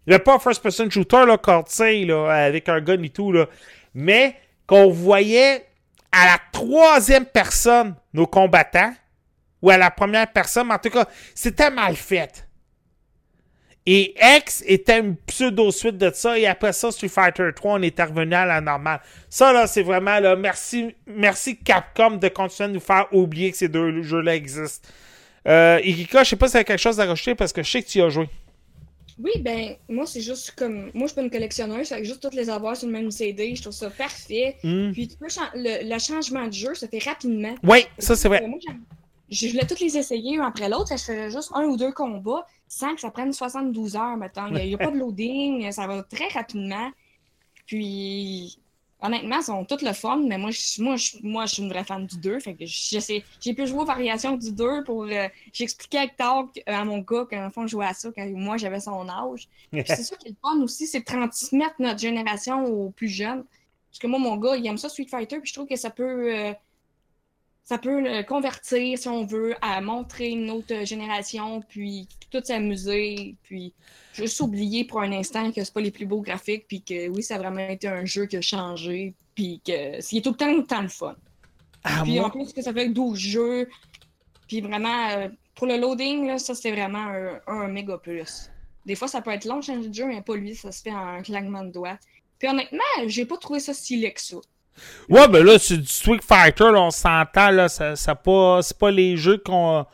Il 0.06 0.14
n'y 0.14 0.18
pas 0.18 0.36
un 0.36 0.38
first-person 0.38 0.90
shooter 0.90 1.26
là, 1.26 1.36
là, 1.36 2.32
avec 2.32 2.68
un 2.68 2.80
gun 2.80 3.02
et 3.02 3.10
tout 3.10 3.34
mais 3.94 4.36
qu'on 4.66 4.90
voyait 4.90 5.66
à 6.14 6.26
la 6.26 6.38
troisième 6.52 7.26
personne 7.26 7.94
nos 8.12 8.26
combattants, 8.26 8.94
ou 9.60 9.70
à 9.70 9.76
la 9.76 9.90
première 9.90 10.30
personne, 10.30 10.68
mais 10.68 10.74
en 10.74 10.78
tout 10.78 10.90
cas, 10.90 11.06
c'était 11.34 11.70
mal 11.70 11.96
fait. 11.96 12.46
Et 13.86 14.14
X 14.38 14.62
était 14.66 15.00
une 15.00 15.16
pseudo-suite 15.16 15.98
de 15.98 16.10
ça, 16.14 16.38
et 16.38 16.46
après 16.46 16.72
ça, 16.72 16.90
Street 16.90 17.08
Fighter 17.08 17.50
3, 17.54 17.74
on 17.74 17.82
est 17.82 18.00
revenu 18.00 18.34
à 18.34 18.46
la 18.46 18.60
normale. 18.60 19.00
Ça, 19.28 19.52
là, 19.52 19.66
c'est 19.66 19.82
vraiment, 19.82 20.20
là, 20.20 20.36
merci, 20.36 20.94
merci 21.06 21.58
Capcom 21.58 22.12
de 22.12 22.28
continuer 22.28 22.70
à 22.70 22.72
nous 22.72 22.80
faire 22.80 23.06
oublier 23.12 23.50
que 23.50 23.56
ces 23.56 23.68
deux 23.68 24.02
jeux-là 24.02 24.36
existent. 24.36 24.88
Euh, 25.46 25.80
Irika, 25.82 26.24
je 26.24 26.30
sais 26.30 26.36
pas 26.36 26.48
si 26.48 26.58
y 26.58 26.64
quelque 26.64 26.78
chose 26.78 27.00
à 27.00 27.04
rajouter 27.04 27.34
parce 27.34 27.52
que 27.52 27.62
je 27.62 27.70
sais 27.70 27.82
que 27.82 27.88
tu 27.88 27.98
y 27.98 28.02
as 28.02 28.08
joué. 28.08 28.28
Oui, 29.18 29.32
ben, 29.40 29.76
moi, 29.88 30.06
c'est 30.06 30.20
juste 30.20 30.52
comme. 30.52 30.90
Moi, 30.92 31.02
je 31.02 31.06
suis 31.06 31.14
pas 31.14 31.22
une 31.22 31.30
collectionneuse, 31.30 31.88
fait 31.88 31.98
que 31.98 32.04
juste 32.04 32.20
toutes 32.20 32.34
les 32.34 32.50
avoir 32.50 32.76
sur 32.76 32.88
le 32.88 32.92
même 32.92 33.10
CD, 33.10 33.54
je 33.54 33.62
trouve 33.62 33.74
ça 33.74 33.90
parfait. 33.90 34.56
Hmm. 34.62 34.90
Puis, 34.92 35.08
tu 35.08 35.16
peux 35.16 35.26
le, 35.54 35.98
changement 35.98 36.46
de 36.46 36.52
jeu 36.52 36.74
ça 36.74 36.88
fait 36.88 37.02
rapidement. 37.02 37.54
Oui, 37.62 37.86
ça, 37.98 38.16
c'est 38.16 38.28
vrai. 38.28 38.46
Moi, 38.46 38.58
je 39.30 39.48
voulais 39.48 39.66
toutes 39.66 39.80
les 39.80 39.96
essayer 39.96 40.38
un 40.38 40.46
après 40.46 40.68
l'autre, 40.68 40.88
ça 40.88 40.96
se 40.96 41.06
faisait 41.06 41.30
juste 41.30 41.50
un 41.54 41.64
ou 41.64 41.76
deux 41.76 41.92
combats 41.92 42.46
sans 42.68 42.94
que 42.94 43.00
ça 43.00 43.10
prenne 43.10 43.32
72 43.32 43.96
heures, 43.96 44.16
maintenant. 44.16 44.48
Il 44.48 44.66
n'y 44.66 44.74
a, 44.74 44.78
pas 44.78 44.90
de 44.90 44.98
loading, 44.98 45.70
ça 45.70 45.86
va 45.86 46.02
très 46.02 46.28
rapidement. 46.28 46.90
Puis, 47.66 48.58
honnêtement, 49.00 49.38
ils 49.38 49.44
sont 49.44 49.64
toutes 49.64 49.82
le 49.82 49.92
fun, 49.92 50.22
mais 50.26 50.38
moi, 50.38 50.50
je, 50.50 50.82
moi, 50.82 50.96
je, 50.96 51.16
moi, 51.22 51.46
je 51.46 51.54
suis 51.54 51.62
une 51.62 51.68
vraie 51.68 51.84
fan 51.84 52.06
du 52.06 52.18
2. 52.18 52.40
Fait 52.40 52.54
que 52.54 52.64
j'ai 52.66 53.54
pu 53.54 53.66
jouer 53.66 53.80
aux 53.80 53.84
variations 53.84 54.36
du 54.36 54.52
2 54.52 54.84
pour. 54.84 55.04
Euh, 55.04 55.28
J'expliquais 55.52 55.98
à 55.98 56.08
Talk 56.08 56.62
euh, 56.68 56.72
à 56.72 56.84
mon 56.84 56.98
gars 56.98 57.26
qu'en 57.30 57.50
fond, 57.50 57.66
je 57.66 57.72
jouais 57.72 57.86
à 57.86 57.94
ça 57.94 58.10
quand 58.14 58.26
moi 58.30 58.56
j'avais 58.56 58.80
son 58.80 59.08
âge. 59.08 59.48
c'est 59.72 60.02
ça 60.02 60.16
qui 60.16 60.28
est 60.28 60.30
le 60.30 60.36
fun 60.40 60.60
aussi, 60.62 60.86
c'est 60.86 61.00
de 61.00 61.04
transmettre 61.04 61.76
notre 61.78 62.00
génération 62.00 62.64
aux 62.64 62.90
plus 62.90 63.08
jeunes. 63.08 63.44
Parce 63.90 63.98
que 64.00 64.06
moi, 64.06 64.18
mon 64.18 64.36
gars, 64.36 64.56
il 64.56 64.66
aime 64.66 64.78
ça 64.78 64.88
Street 64.88 65.06
Fighter, 65.08 65.38
puis 65.38 65.48
je 65.48 65.54
trouve 65.54 65.68
que 65.68 65.76
ça 65.76 65.90
peut. 65.90 66.34
Euh, 66.34 66.52
ça 67.64 67.78
peut 67.78 68.00
le 68.00 68.22
convertir, 68.22 68.98
si 68.98 69.08
on 69.08 69.24
veut, 69.24 69.54
à 69.62 69.80
montrer 69.80 70.28
une 70.28 70.50
autre 70.50 70.84
génération, 70.84 71.62
puis 71.62 72.06
tout 72.30 72.42
s'amuser, 72.44 73.36
puis 73.42 73.72
juste 74.12 74.38
oublier 74.40 74.84
pour 74.84 75.00
un 75.00 75.12
instant 75.12 75.50
que 75.50 75.64
c'est 75.64 75.72
pas 75.72 75.80
les 75.80 75.90
plus 75.90 76.04
beaux 76.04 76.20
graphiques, 76.20 76.66
puis 76.68 76.82
que 76.82 77.08
oui, 77.08 77.22
ça 77.22 77.36
a 77.36 77.38
vraiment 77.38 77.66
été 77.66 77.88
un 77.88 78.04
jeu 78.04 78.26
qui 78.26 78.36
a 78.36 78.42
changé, 78.42 79.14
puis 79.34 79.62
que 79.66 80.00
c'est 80.00 80.20
tout 80.20 80.30
le 80.30 80.36
temps, 80.36 80.62
tout 80.62 80.82
le 80.82 80.88
fun. 80.88 81.16
Ah, 81.84 82.02
puis 82.04 82.20
en 82.20 82.28
plus 82.28 82.52
que 82.52 82.60
ça 82.60 82.72
fait 82.72 82.90
12 82.90 83.18
jeux, 83.18 83.68
puis 84.46 84.60
vraiment, 84.60 85.08
euh, 85.10 85.28
pour 85.54 85.66
le 85.66 85.78
loading, 85.78 86.26
là, 86.26 86.38
ça 86.38 86.54
c'est 86.54 86.70
vraiment 86.70 87.08
un, 87.46 87.68
méga 87.68 87.96
plus. 87.96 88.50
Des 88.84 88.94
fois, 88.94 89.08
ça 89.08 89.22
peut 89.22 89.30
être 89.30 89.46
long 89.46 89.62
changer 89.62 89.88
de 89.88 89.94
jeu, 89.94 90.06
mais 90.06 90.20
pas 90.20 90.36
lui, 90.36 90.54
ça 90.54 90.70
se 90.70 90.82
fait 90.82 90.92
en 90.92 91.22
claquement 91.22 91.64
de 91.64 91.70
doigts. 91.70 91.98
Puis 92.38 92.48
honnêtement, 92.48 92.82
j'ai 93.06 93.24
pas 93.24 93.38
trouvé 93.38 93.60
ça 93.60 93.72
si 93.72 93.96
laid 93.96 94.12
que 94.12 94.20
ça. 94.20 94.36
Ouais, 95.08 95.28
ben 95.28 95.44
là, 95.44 95.58
c'est 95.58 95.78
du 95.78 95.86
Street 95.86 96.20
Fighter, 96.26 96.72
là, 96.72 96.82
on 96.82 96.90
s'entend, 96.90 97.50
là, 97.50 97.68
ça, 97.68 97.96
ça 97.96 98.14
pas, 98.14 98.60
c'est 98.62 98.78
pas 98.78 98.90
les 98.90 99.16
jeux 99.16 99.38
qu'on, 99.38 99.84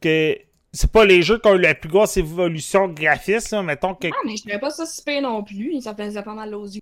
que, 0.00 0.36
c'est 0.72 0.90
pas 0.90 1.04
les 1.04 1.22
jeux 1.22 1.38
qui 1.38 1.48
ont 1.48 1.54
eu 1.54 1.60
la 1.60 1.74
plus 1.74 1.88
grosse 1.88 2.16
évolution 2.16 2.88
graphiste, 2.88 3.50
là, 3.52 3.62
mettons 3.62 3.94
que... 3.94 4.08
Non, 4.08 4.14
mais 4.24 4.36
je 4.36 4.42
trouvais 4.42 4.58
pas 4.58 4.70
ça 4.70 4.86
super 4.86 5.22
non 5.22 5.42
plus, 5.42 5.80
ça 5.80 5.94
faisait 5.94 6.22
pas 6.22 6.34
mal 6.34 6.54
aux 6.54 6.66
yeux, 6.66 6.80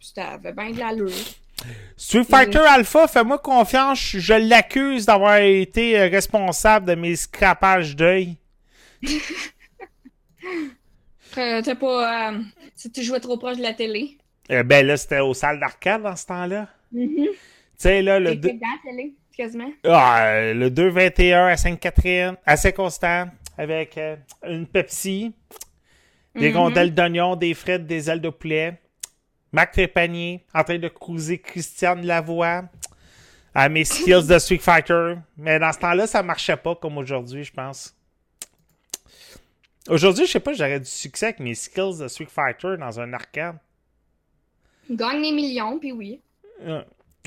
ça 0.00 0.32
avait 0.32 0.52
bien 0.52 0.70
de 0.70 0.78
l'allure. 0.78 1.10
Street 1.96 2.24
Fighter 2.24 2.58
Alpha, 2.58 3.08
fais-moi 3.08 3.38
confiance, 3.38 3.98
je 3.98 4.34
l'accuse 4.34 5.06
d'avoir 5.06 5.38
été 5.38 5.98
euh, 5.98 6.08
responsable 6.08 6.86
de 6.86 6.94
mes 6.94 7.16
scrapages 7.16 7.96
d'œil. 7.96 8.36
T'as 11.34 11.74
pas... 11.74 12.30
Euh, 12.30 12.38
si 12.78 12.90
tu 12.92 13.02
jouais 13.02 13.20
trop 13.20 13.36
proche 13.36 13.56
de 13.56 13.62
la 13.62 13.74
télé. 13.74 14.16
Euh, 14.50 14.62
ben 14.62 14.86
là, 14.86 14.96
c'était 14.96 15.20
aux 15.20 15.34
salles 15.34 15.60
d'arcade 15.60 16.02
dans 16.02 16.16
ce 16.16 16.26
temps-là. 16.26 16.68
Mm-hmm. 16.94 17.26
Tu 17.26 17.36
sais, 17.76 18.02
là, 18.02 18.18
le... 18.18 18.34
Deux... 18.36 18.50
Télé, 18.84 19.14
quasiment. 19.36 19.70
Ah, 19.84 20.52
le 20.52 20.70
2-21 20.70 21.52
à 21.52 21.56
Sainte-Catherine, 21.56 22.36
assez 22.44 22.72
constant, 22.72 23.28
avec 23.56 23.96
euh, 23.98 24.16
une 24.46 24.66
Pepsi, 24.66 25.32
des 26.34 26.50
mm-hmm. 26.50 26.56
rondelles 26.56 26.94
d'oignon, 26.94 27.36
des 27.36 27.54
frites, 27.54 27.86
des 27.86 28.10
ailes 28.10 28.20
de 28.20 28.30
poulet, 28.30 28.80
Mac 29.52 29.72
Trépanier, 29.72 30.44
en 30.54 30.62
train 30.62 30.78
de 30.78 30.88
cruiser 30.88 31.38
Christiane 31.38 32.04
Lavoie, 32.04 32.64
à 33.54 33.68
mes 33.68 33.84
skills 33.84 34.26
de 34.26 34.38
Street 34.38 34.58
Fighter. 34.58 35.14
Mais 35.36 35.58
dans 35.58 35.72
ce 35.72 35.78
temps-là, 35.78 36.06
ça 36.06 36.22
marchait 36.22 36.56
pas 36.56 36.74
comme 36.74 36.98
aujourd'hui, 36.98 37.44
je 37.44 37.52
pense. 37.52 37.94
Aujourd'hui, 39.88 40.26
je 40.26 40.32
sais 40.32 40.40
pas, 40.40 40.52
j'aurais 40.52 40.80
du 40.80 40.86
succès 40.86 41.26
avec 41.26 41.40
mes 41.40 41.54
skills 41.54 41.98
de 41.98 42.08
Street 42.08 42.28
Fighter 42.30 42.76
dans 42.78 43.00
un 43.00 43.12
arcade. 43.14 43.56
Gagne 44.90 45.22
des 45.22 45.32
millions, 45.32 45.78
puis 45.78 45.92
oui. 45.92 46.20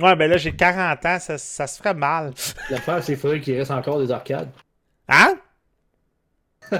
Ouais, 0.02 0.16
ben 0.16 0.30
là, 0.30 0.38
j'ai 0.38 0.56
40 0.56 1.06
ans, 1.06 1.20
ça, 1.20 1.38
ça 1.38 1.68
se 1.68 1.78
ferait 1.78 1.94
mal. 1.94 2.34
L'affaire, 2.70 3.04
c'est 3.04 3.14
qu'il 3.14 3.22
faudrait 3.22 3.42
qu'il 3.42 3.58
reste 3.58 3.72
encore 3.72 4.00
des 4.00 4.12
arcades. 4.12 4.50
Hein? 5.08 5.36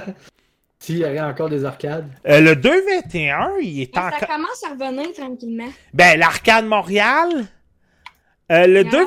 S'il 0.78 0.98
y 0.98 1.04
avait 1.04 1.20
encore 1.20 1.48
des 1.48 1.64
arcades. 1.64 2.08
Euh, 2.26 2.40
le 2.40 2.56
221, 2.56 3.58
il 3.62 3.82
est 3.82 3.96
encore. 3.96 4.18
Ça 4.18 4.26
commence 4.26 4.64
à 4.64 4.70
revenir 4.70 5.12
tranquillement. 5.12 5.68
Ben, 5.94 6.18
l'arcade 6.18 6.66
Montréal. 6.66 7.46
Euh, 8.50 8.66
le 8.66 8.82
2... 8.82 9.06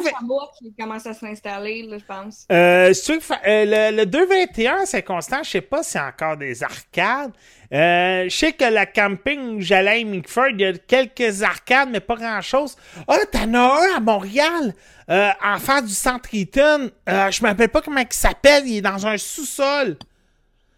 qui 0.58 0.74
commence 0.80 1.06
à 1.06 1.14
s'installer, 1.14 1.88
je 1.92 2.04
pense. 2.06 2.48
Euh, 2.52 2.94
euh 2.94 3.92
le, 3.92 3.98
le 3.98 4.06
221, 4.06 4.86
c'est 4.86 5.04
constant. 5.04 5.44
Je 5.44 5.50
sais 5.50 5.62
pas 5.62 5.84
s'il 5.84 6.00
y 6.00 6.04
a 6.04 6.08
encore 6.08 6.38
des 6.38 6.64
arcades. 6.64 7.34
Euh, 7.74 8.26
je 8.30 8.36
sais 8.36 8.54
que 8.54 8.66
la 8.66 8.86
camping 8.86 9.58
où 9.58 9.62
j'allais 9.62 10.02
à 10.02 10.04
Mickford, 10.04 10.50
il 10.52 10.62
y 10.62 10.66
a 10.66 10.74
quelques 10.74 11.44
arcades, 11.44 11.90
mais 11.92 12.00
pas 12.00 12.16
grand-chose. 12.16 12.76
Ah, 13.08 13.18
oh, 13.20 13.26
t'en 13.32 13.54
as 13.54 13.58
un 13.60 13.98
à 13.98 14.00
Montréal, 14.00 14.74
euh, 15.10 15.30
en 15.44 15.58
face 15.58 15.86
du 15.86 15.94
Centre 15.94 16.34
Eaton. 16.34 16.92
Euh, 17.10 17.32
je 17.32 17.42
m'appelle 17.42 17.70
pas 17.70 17.82
comment 17.82 18.02
il 18.02 18.08
s'appelle, 18.12 18.68
il 18.68 18.78
est 18.78 18.82
dans 18.82 19.06
un 19.08 19.18
sous-sol. 19.18 19.98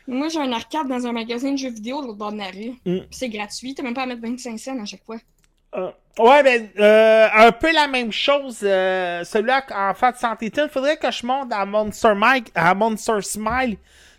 Moi, 0.08 0.30
j'ai 0.30 0.40
un 0.40 0.52
arcade 0.54 0.88
dans 0.88 1.06
un 1.06 1.12
magasin 1.12 1.52
de 1.52 1.58
jeux 1.58 1.70
vidéo 1.70 2.02
de 2.02 2.08
l'autre 2.08 2.18
bord 2.18 2.32
de 2.32 2.38
la 2.38 2.50
rue. 2.50 2.74
Mm. 2.86 3.06
C'est 3.12 3.30
gratuit, 3.30 3.76
t'as 3.76 3.84
même 3.84 3.94
pas 3.94 4.04
à 4.04 4.06
mettre 4.06 4.22
25 4.22 4.58
cents 4.58 4.80
à 4.82 4.86
chaque 4.86 5.04
fois. 5.04 5.18
Euh, 5.76 5.92
ouais, 6.20 6.44
ben, 6.44 6.70
euh, 6.80 7.28
un 7.34 7.52
peu 7.52 7.72
la 7.74 7.88
même 7.88 8.12
chose. 8.12 8.60
Euh, 8.64 9.24
celui-là, 9.26 9.66
en 9.76 9.94
fait, 9.94 10.16
Santé 10.16 10.52
Il 10.56 10.70
faudrait 10.70 10.98
que 10.98 11.12
je 11.12 11.26
monte 11.26 11.52
à 11.52 11.66
Monster 11.66 12.14
Mike, 12.16 12.52
à 12.56 12.74
Monster 12.74 13.22
Smile. 13.22 13.78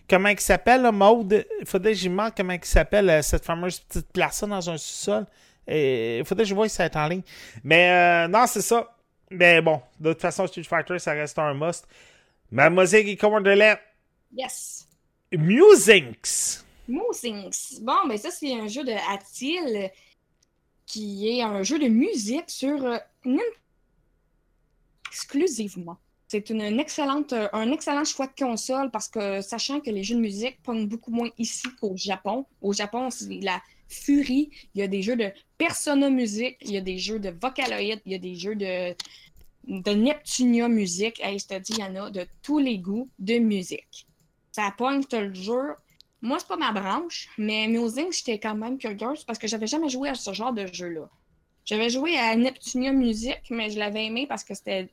Comment 0.08 0.28
il 0.30 0.40
s'appelle, 0.40 0.82
le 0.82 0.90
mode? 0.90 1.46
Il 1.60 1.66
faudrait 1.66 1.92
que 1.92 1.98
j'y 1.98 2.08
montre 2.08 2.34
comment 2.36 2.54
il 2.54 2.64
s'appelle, 2.64 3.10
euh, 3.10 3.22
cette 3.22 3.44
fameuse 3.44 3.80
petite 3.80 4.10
place 4.10 4.42
dans 4.42 4.70
un 4.70 4.78
sous-sol. 4.78 5.26
Il 5.66 6.24
faudrait 6.24 6.44
que 6.44 6.48
je 6.48 6.54
vois 6.54 6.68
si 6.68 6.76
ça 6.76 6.86
est 6.86 6.96
en 6.96 7.06
ligne. 7.06 7.22
Mais 7.62 7.90
euh, 7.90 8.28
non, 8.28 8.46
c'est 8.46 8.62
ça. 8.62 8.96
Mais 9.30 9.60
bon, 9.60 9.82
de 10.00 10.12
toute 10.12 10.22
façon, 10.22 10.46
Street 10.46 10.62
Fighter, 10.62 10.98
ça 10.98 11.12
reste 11.12 11.38
un 11.38 11.52
must. 11.52 11.86
Mademoiselle 12.50 13.06
et 13.06 13.18
Wonderland. 13.22 13.78
Yes. 14.34 14.88
Musings. 15.32 16.62
Musings. 16.88 17.80
Bon, 17.82 18.06
ben 18.08 18.16
ça, 18.16 18.30
c'est 18.30 18.54
un 18.54 18.66
jeu 18.66 18.84
de 18.84 18.92
Atil 19.12 19.90
qui 20.86 21.28
est 21.28 21.42
un 21.42 21.62
jeu 21.62 21.78
de 21.78 21.88
musique 21.88 22.48
sur 22.48 22.82
euh, 22.82 22.96
exclusivement. 25.10 25.98
C'est 26.28 26.50
euh, 26.50 27.48
un 27.54 27.72
excellent 27.72 28.04
choix 28.04 28.26
de 28.26 28.34
console 28.38 28.90
parce 28.90 29.08
que 29.08 29.40
sachant 29.40 29.80
que 29.80 29.90
les 29.90 30.04
jeux 30.04 30.14
de 30.14 30.20
musique 30.20 30.62
prennent 30.62 30.86
beaucoup 30.86 31.10
moins 31.10 31.30
ici 31.38 31.66
qu'au 31.80 31.96
Japon. 31.96 32.44
Au 32.60 32.74
Japon, 32.74 33.08
c'est 33.10 33.40
la 33.40 33.62
furie. 33.88 34.50
Il 34.74 34.80
y 34.80 34.84
a 34.84 34.88
des 34.88 35.00
jeux 35.00 35.16
de 35.16 35.32
Persona 35.56 36.10
Music, 36.10 36.58
il 36.60 36.72
y 36.72 36.76
a 36.76 36.82
des 36.82 36.98
jeux 36.98 37.18
de 37.18 37.30
Vocaloid, 37.30 38.00
il 38.04 38.12
y 38.12 38.14
a 38.14 38.18
des 38.18 38.34
jeux 38.34 38.54
de, 38.54 38.94
Neptunia 39.66 40.68
Music. 40.68 41.18
Je 41.24 41.46
te 41.46 41.58
dis, 41.58 41.72
il 41.72 41.78
y 41.78 41.84
en 41.84 41.96
a 41.96 42.10
de 42.10 42.26
tous 42.42 42.58
les 42.58 42.78
goûts 42.78 43.08
de 43.18 43.38
musique. 43.38 44.06
Ça 44.52 44.70
pointe, 44.76 45.06
je 45.10 45.16
le 45.16 45.34
jure, 45.34 45.76
moi, 46.20 46.38
c'est 46.38 46.48
pas 46.48 46.56
ma 46.56 46.72
branche, 46.72 47.28
mais 47.38 47.68
Musing, 47.68 48.12
j'étais 48.12 48.38
quand 48.38 48.54
même 48.54 48.76
curieuse 48.76 49.24
parce 49.24 49.38
que 49.38 49.46
j'avais 49.46 49.68
jamais 49.68 49.88
joué 49.88 50.08
à 50.08 50.14
ce 50.14 50.32
genre 50.32 50.52
de 50.52 50.66
jeu-là. 50.66 51.08
J'avais 51.64 51.90
joué 51.90 52.18
à 52.18 52.34
Neptunia 52.34 52.92
Music, 52.92 53.40
mais 53.50 53.70
je 53.70 53.78
l'avais 53.78 54.06
aimé 54.06 54.26
parce 54.26 54.42
que 54.42 54.54
c'était 54.54 54.88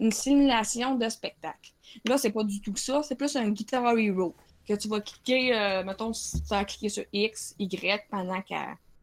une 0.00 0.10
simulation 0.10 0.96
de 0.96 1.08
spectacle. 1.08 1.72
Là, 2.06 2.18
c'est 2.18 2.30
pas 2.30 2.42
du 2.42 2.60
tout 2.60 2.74
ça, 2.76 3.02
c'est 3.02 3.14
plus 3.14 3.36
un 3.36 3.50
Guitar 3.50 3.96
Hero. 3.96 4.34
Que 4.66 4.74
tu 4.74 4.88
vas 4.88 5.00
cliquer, 5.00 5.54
euh, 5.54 5.84
mettons, 5.84 6.12
tu 6.12 6.38
vas 6.48 6.64
cliquer 6.64 6.88
sur 6.88 7.04
X, 7.12 7.54
Y 7.58 8.06
pendant 8.10 8.40
que 8.40 8.54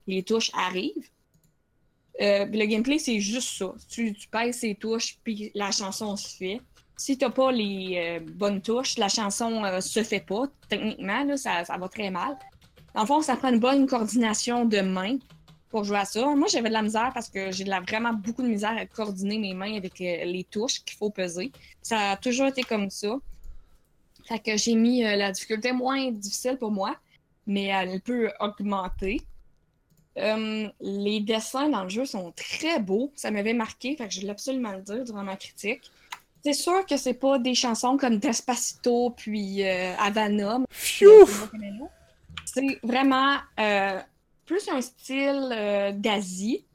les 0.07 0.23
touches 0.23 0.51
arrivent. 0.53 1.09
Euh, 2.21 2.45
le 2.45 2.65
gameplay, 2.65 2.97
c'est 2.97 3.19
juste 3.19 3.57
ça. 3.57 3.73
Tu, 3.89 4.13
tu 4.13 4.27
pèses 4.27 4.59
ces 4.59 4.75
touches, 4.75 5.19
puis 5.23 5.51
la 5.53 5.71
chanson 5.71 6.15
se 6.15 6.35
fait 6.35 6.61
si 6.99 7.15
t'as 7.15 7.29
pas 7.29 7.51
les 7.51 7.93
euh, 7.95 8.31
bonnes 8.33 8.59
touches, 8.59 8.97
la 8.97 9.07
chanson 9.07 9.61
se 9.81 10.03
fait 10.03 10.25
pas. 10.25 10.45
Techniquement, 10.67 11.23
là, 11.23 11.37
ça, 11.37 11.63
ça, 11.63 11.77
va 11.77 11.87
très 11.89 12.09
mal. 12.09 12.35
En 12.95 13.05
fond, 13.05 13.21
ça 13.21 13.35
prend 13.35 13.49
une 13.49 13.59
bonne 13.59 13.85
coordination 13.85 14.65
de 14.65 14.79
mains 14.79 15.17
pour 15.69 15.83
jouer 15.83 15.97
à 15.97 16.05
ça. 16.05 16.25
Moi, 16.35 16.47
j'avais 16.47 16.69
de 16.69 16.73
la 16.73 16.81
misère 16.81 17.11
parce 17.13 17.29
que 17.29 17.51
j'ai 17.51 17.65
vraiment 17.65 18.13
beaucoup 18.13 18.41
de 18.41 18.47
misère 18.47 18.75
à 18.77 18.85
coordonner 18.85 19.37
mes 19.37 19.53
mains 19.53 19.75
avec 19.75 19.99
euh, 20.01 20.25
les 20.25 20.43
touches 20.43 20.83
qu'il 20.83 20.97
faut 20.97 21.09
peser. 21.09 21.51
Ça 21.81 22.11
a 22.11 22.17
toujours 22.17 22.47
été 22.47 22.63
comme 22.63 22.89
ça. 22.89 23.15
Fait 24.25 24.39
que 24.39 24.57
j'ai 24.57 24.75
mis 24.75 25.03
la 25.03 25.31
difficulté 25.31 25.71
moins 25.71 26.11
difficile 26.11 26.57
pour 26.57 26.69
moi, 26.69 26.95
mais 27.45 27.65
elle 27.65 28.01
peut 28.01 28.29
augmenter. 28.41 29.21
les 30.15 31.19
dessins 31.21 31.69
dans 31.69 31.83
le 31.83 31.89
jeu 31.89 32.05
sont 32.05 32.33
très 32.33 32.79
beaux. 32.79 33.13
Ça 33.15 33.31
m'avait 33.31 33.53
marqué, 33.53 33.95
fait 33.95 34.07
que 34.07 34.13
je 34.13 34.19
voulais 34.19 34.31
absolument 34.31 34.73
le 34.73 34.81
dire 34.81 35.05
durant 35.05 35.23
ma 35.23 35.37
critique. 35.37 35.89
C'est 36.47 36.53
sûr 36.53 36.85
que 36.85 36.95
c'est 36.95 37.13
pas 37.13 37.39
des 37.39 37.55
chansons 37.55 37.97
comme 37.97 38.19
Despacito 38.19 39.09
puis 39.09 39.63
euh, 39.63 39.93
Havana. 39.97 40.59
C'est 42.45 42.79
vraiment 42.83 43.35
euh, 43.59 43.99
plus 44.47 44.67
un 44.69 44.81
style 44.81 45.49
euh, 45.51 45.91
d'Asie. 45.91 46.65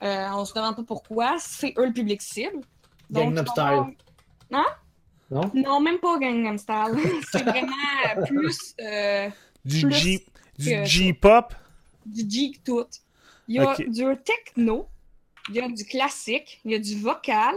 on 0.00 0.44
se 0.46 0.54
demande 0.54 0.76
pas 0.76 0.84
pourquoi. 0.84 1.36
C'est 1.38 1.74
eux 1.76 1.86
le 1.86 1.92
public 1.92 2.22
cible. 2.22 2.60
Gangnam 3.10 3.46
Style. 3.46 3.96
Hein? 4.52 4.64
Non? 5.30 5.50
Non, 5.52 5.80
même 5.80 5.98
pas 5.98 6.18
Gangnam 6.18 6.56
Style. 6.56 6.96
c'est 7.30 7.42
vraiment 7.42 8.24
plus. 8.26 8.74
du 9.64 9.90
G... 9.92 10.26
Du 10.56 10.86
G-pop? 10.86 11.52
Du 12.06 12.24
G 12.30 12.52
tout. 12.64 12.86
Il 13.48 13.56
y 13.56 13.58
a 13.58 13.74
du 13.76 14.04
techno, 14.22 14.88
il 15.48 15.56
y 15.56 15.60
a 15.60 15.68
du 15.68 15.84
classique, 15.84 16.60
il 16.64 16.72
y 16.72 16.74
a 16.74 16.78
du 16.78 16.96
vocal, 16.98 17.54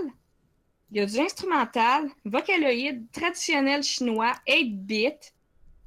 il 0.92 0.98
y 0.98 1.00
a 1.00 1.06
du 1.06 1.20
instrumental, 1.20 2.10
vocaloïde, 2.26 3.10
traditionnel 3.12 3.84
chinois, 3.84 4.34
8-bit, 4.48 5.34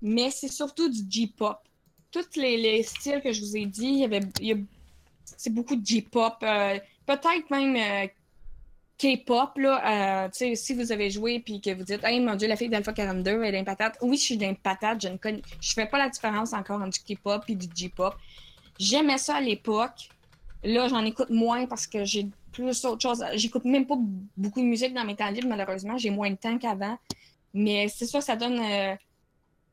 mais 0.02 0.30
c'est 0.30 0.50
surtout 0.50 0.88
du 0.88 1.00
J-pop. 1.08 1.58
Tous 2.10 2.36
les, 2.36 2.82
styles 2.82 3.20
que 3.22 3.32
je 3.32 3.40
vous 3.40 3.56
ai 3.56 3.66
dit, 3.66 3.86
il 3.86 3.98
y 3.98 4.04
avait, 4.04 4.20
c'est 5.24 5.52
beaucoup 5.52 5.76
de 5.76 5.86
J-pop, 5.86 6.34
euh, 6.42 6.78
peut-être 7.06 7.50
même 7.50 7.76
euh, 7.76 8.06
K-pop, 9.00 9.56
là. 9.56 10.24
Euh, 10.26 10.54
si 10.54 10.74
vous 10.74 10.92
avez 10.92 11.10
joué 11.10 11.40
puis 11.40 11.60
que 11.60 11.72
vous 11.72 11.84
dites, 11.84 12.04
hey 12.04 12.20
mon 12.20 12.34
dieu, 12.34 12.48
la 12.48 12.56
fille 12.56 12.68
d'Alpha 12.68 12.92
42, 12.92 13.42
elle 13.42 13.54
est 13.54 13.64
patate. 13.64 13.96
Oui, 14.02 14.16
je 14.18 14.22
suis 14.22 14.36
d'un 14.36 14.52
patate, 14.52 15.02
je 15.02 15.08
ne 15.08 15.40
je 15.60 15.72
fais 15.72 15.86
pas 15.86 15.96
la 15.96 16.10
différence 16.10 16.52
encore 16.52 16.82
entre 16.82 16.98
du 17.02 17.16
K-pop 17.16 17.42
et 17.48 17.54
du 17.54 17.66
J-pop. 17.74 18.14
J'aimais 18.78 19.18
ça 19.18 19.36
à 19.36 19.40
l'époque. 19.40 20.10
Là, 20.62 20.88
j'en 20.88 21.04
écoute 21.04 21.30
moins 21.30 21.64
parce 21.66 21.86
que 21.86 22.04
j'ai 22.04 22.26
plus 22.52 22.84
autre 22.84 23.00
chose. 23.00 23.24
J'écoute 23.34 23.64
même 23.64 23.86
pas 23.86 23.96
beaucoup 24.36 24.60
de 24.60 24.66
musique 24.66 24.92
dans 24.92 25.04
mes 25.04 25.16
temps 25.16 25.30
libres, 25.30 25.48
malheureusement. 25.48 25.96
J'ai 25.96 26.10
moins 26.10 26.30
de 26.30 26.36
temps 26.36 26.58
qu'avant. 26.58 26.98
Mais 27.54 27.88
c'est 27.88 28.06
sûr, 28.06 28.22
ça 28.22 28.36
donne, 28.36 28.60
euh, 28.60 28.94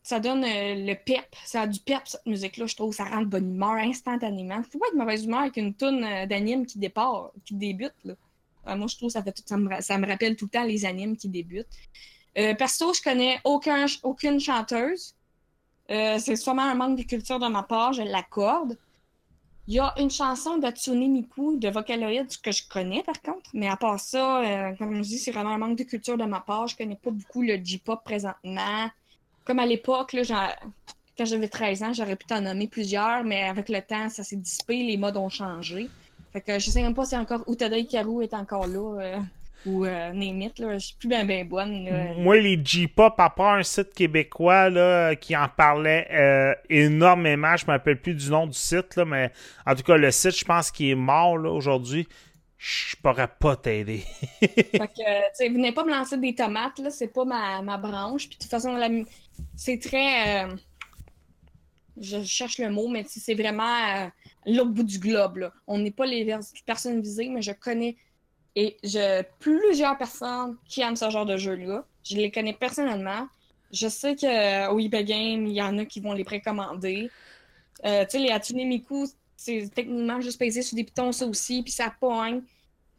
ça 0.08 0.20
donne 0.20 0.44
euh, 0.44 0.76
le 0.76 0.94
pep. 0.94 1.26
Ça 1.44 1.62
a 1.62 1.68
du 1.68 1.80
pep, 1.80 2.02
cette 2.06 2.26
musique-là, 2.26 2.66
je 2.66 2.76
trouve. 2.76 2.94
Ça 2.94 3.04
rend 3.04 3.22
de 3.22 3.26
bonne 3.26 3.54
humeur 3.54 3.74
instantanément. 3.74 4.62
Faut 4.64 4.80
pas 4.80 4.88
être 4.88 4.94
de 4.94 5.00
mauvaise 5.00 5.26
humeur 5.26 5.42
avec 5.42 5.58
une 5.58 5.74
toune 5.74 6.04
euh, 6.04 6.26
d'anime 6.26 6.66
qui 6.66 6.80
départ, 6.80 7.32
qui 7.46 7.56
débute. 7.56 7.94
Là. 8.06 8.16
moi, 8.76 8.88
je 8.88 8.96
trouve 8.96 9.12
tout, 9.12 9.44
ça 9.46 9.58
me, 9.58 10.08
rappelle 10.08 10.36
tout 10.36 10.46
le 10.46 10.52
temps 10.52 10.64
les 10.64 10.86
animes 10.86 11.18
qui 11.18 11.28
débutent. 11.28 11.68
perso, 12.34 12.94
je 12.94 13.02
connais 13.02 13.40
aucun, 13.44 13.86
aucune 14.04 14.40
chanteuse. 14.40 15.14
c'est 15.90 16.36
sûrement 16.36 16.64
un 16.64 16.76
manque 16.76 16.98
de 16.98 17.04
culture 17.04 17.40
de 17.40 17.48
ma 17.48 17.64
part, 17.64 17.94
je 17.94 18.04
l'accorde. 18.04 18.78
Il 19.70 19.74
y 19.74 19.80
a 19.80 19.94
une 19.98 20.10
chanson 20.10 20.58
d'Atsune 20.58 21.12
Miku 21.12 21.58
de 21.58 21.68
Vocaloid 21.68 22.28
que 22.42 22.54
je 22.54 22.64
connais 22.70 23.04
par 23.04 23.22
contre, 23.22 23.50
mais 23.54 23.68
à 23.68 23.76
part 23.76 24.00
ça, 24.00 24.42
euh, 24.42 24.74
comme 24.78 24.96
je 24.96 25.02
dis, 25.02 25.18
c'est 25.18 25.32
vraiment 25.32 25.50
un 25.50 25.58
manque 25.58 25.78
de 25.78 25.84
culture 25.84 26.18
de 26.18 26.24
ma 26.24 26.40
part. 26.40 26.68
Je 26.68 26.78
connais 26.78 26.96
pas 26.96 27.12
beaucoup 27.12 27.42
le 27.42 27.58
J-pop 27.62 28.02
présentement. 28.02 28.90
Comme 29.48 29.60
à 29.60 29.66
l'époque, 29.66 30.14
quand 31.18 31.26
j'avais 31.26 31.48
13 31.48 31.84
ans, 31.84 31.94
j'aurais 31.94 32.18
pu 32.18 32.26
t'en 32.26 32.42
nommer 32.42 32.68
plusieurs, 32.68 33.24
mais 33.24 33.44
avec 33.44 33.70
le 33.70 33.82
temps, 33.82 34.10
ça 34.10 34.24
s'est 34.24 34.36
dissipé, 34.36 34.84
les 34.84 34.98
modes 34.98 35.16
ont 35.16 35.30
changé. 35.30 35.90
Fait 36.34 36.42
que 36.42 36.60
je 36.60 36.70
sais 36.70 36.82
même 36.82 36.94
pas 36.94 37.06
si 37.06 37.16
encore 37.16 37.46
Utada 37.48 37.78
Hikaru 37.78 38.24
est 38.24 38.34
encore 38.34 38.68
là. 38.68 39.02
Euh 39.02 39.20
ou 39.66 39.86
euh, 39.86 40.14
là, 40.14 40.78
je 40.78 40.86
suis 40.86 40.96
plus 40.96 41.10
bien 41.10 41.26
bonne. 41.46 41.90
Moi, 42.18 42.40
les 42.40 42.60
J-pop, 42.64 43.14
à 43.18 43.30
part 43.30 43.56
un 43.56 43.64
site 43.64 43.94
québécois 43.94 44.70
là, 44.70 45.16
qui 45.16 45.36
en 45.36 45.48
parlait 45.50 46.08
euh, 46.12 46.54
énormément, 46.70 47.56
je 47.58 47.66
ne 47.66 47.72
me 47.72 47.78
rappelle 47.78 48.00
plus 48.00 48.14
du 48.14 48.30
nom 48.30 48.48
du 48.48 48.58
site, 48.58 48.96
là, 48.96 49.04
mais 49.04 49.32
en 49.66 49.76
tout 49.76 49.84
cas, 49.84 49.98
le 49.98 50.12
site, 50.12 50.38
je 50.38 50.46
pense 50.46 50.72
qu'il 50.72 50.90
est 50.90 50.96
mort 50.96 51.34
aujourd'hui. 51.34 52.08
Je 52.58 52.96
pourrais 52.96 53.28
pas 53.28 53.56
t'aider. 53.56 54.00
fait 54.40 54.72
que, 54.72 55.28
tu 55.28 55.36
sais, 55.36 55.50
venez 55.50 55.72
pas 55.72 55.84
me 55.84 55.92
lancer 55.92 56.18
des 56.18 56.34
tomates, 56.34 56.80
là, 56.80 56.90
c'est 56.90 57.08
pas 57.08 57.24
ma, 57.24 57.62
ma 57.62 57.78
branche. 57.78 58.28
Puis 58.28 58.38
de 58.38 58.44
toute 58.44 58.52
façon, 58.52 58.78
c'est 59.56 59.80
très. 59.80 60.46
Euh, 60.46 60.56
je 62.00 62.24
cherche 62.24 62.58
le 62.60 62.70
mot, 62.70 62.88
mais 62.88 63.06
c'est 63.08 63.36
vraiment 63.36 63.76
euh, 63.96 64.08
l'autre 64.46 64.72
bout 64.72 64.84
du 64.84 65.00
globe. 65.00 65.38
Là. 65.38 65.54
On 65.68 65.78
n'est 65.78 65.92
pas 65.92 66.06
les 66.06 66.36
personnes 66.66 67.02
visées, 67.02 67.30
mais 67.30 67.42
je 67.42 67.52
connais 67.52 67.96
et 68.60 68.76
j'ai 68.84 69.22
plusieurs 69.38 70.00
personnes 70.00 70.58
qui 70.68 70.82
aiment 70.82 70.96
ce 70.96 71.12
genre 71.12 71.28
de 71.28 71.38
jeu-là. 71.38 71.86
Je 72.04 72.16
les 72.16 72.32
connais 72.32 72.54
personnellement. 72.54 73.28
Je 73.72 73.88
sais 73.88 74.16
qu'au 74.16 74.80
eBay 74.80 75.04
Game, 75.04 75.46
il 75.46 75.54
y 75.54 75.62
en 75.62 75.78
a 75.78 75.86
qui 75.86 76.00
vont 76.00 76.14
les 76.14 76.24
précommander. 76.24 77.12
Euh, 77.86 78.04
tu 78.06 78.18
sais, 78.18 78.20
les 78.20 78.32
Hatsune 78.32 78.82
c'est 79.38 79.70
techniquement 79.74 80.20
juste 80.20 80.40
pesé 80.40 80.64
sur 80.64 80.76
des 80.76 80.84
pitons, 80.84 81.12
ça 81.12 81.26
aussi, 81.28 81.62
puis 81.62 81.72
ça 81.72 81.94
poigne. 81.98 82.42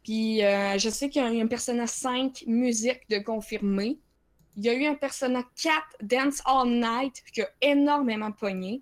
Puis 0.03 0.43
euh, 0.43 0.77
je 0.79 0.89
sais 0.89 1.09
qu'il 1.09 1.21
y 1.21 1.25
a 1.25 1.31
eu 1.31 1.41
un 1.41 1.47
Persona 1.47 1.85
5 1.85 2.45
musique 2.47 3.01
de 3.09 3.19
confirmé. 3.19 3.99
Il 4.55 4.65
y 4.65 4.69
a 4.69 4.73
eu 4.73 4.85
un 4.85 4.95
Persona 4.95 5.43
4 5.61 5.75
Dance 6.01 6.41
All 6.45 6.69
Night 6.69 7.21
qui 7.33 7.41
a 7.41 7.49
énormément 7.61 8.31
pogné. 8.31 8.81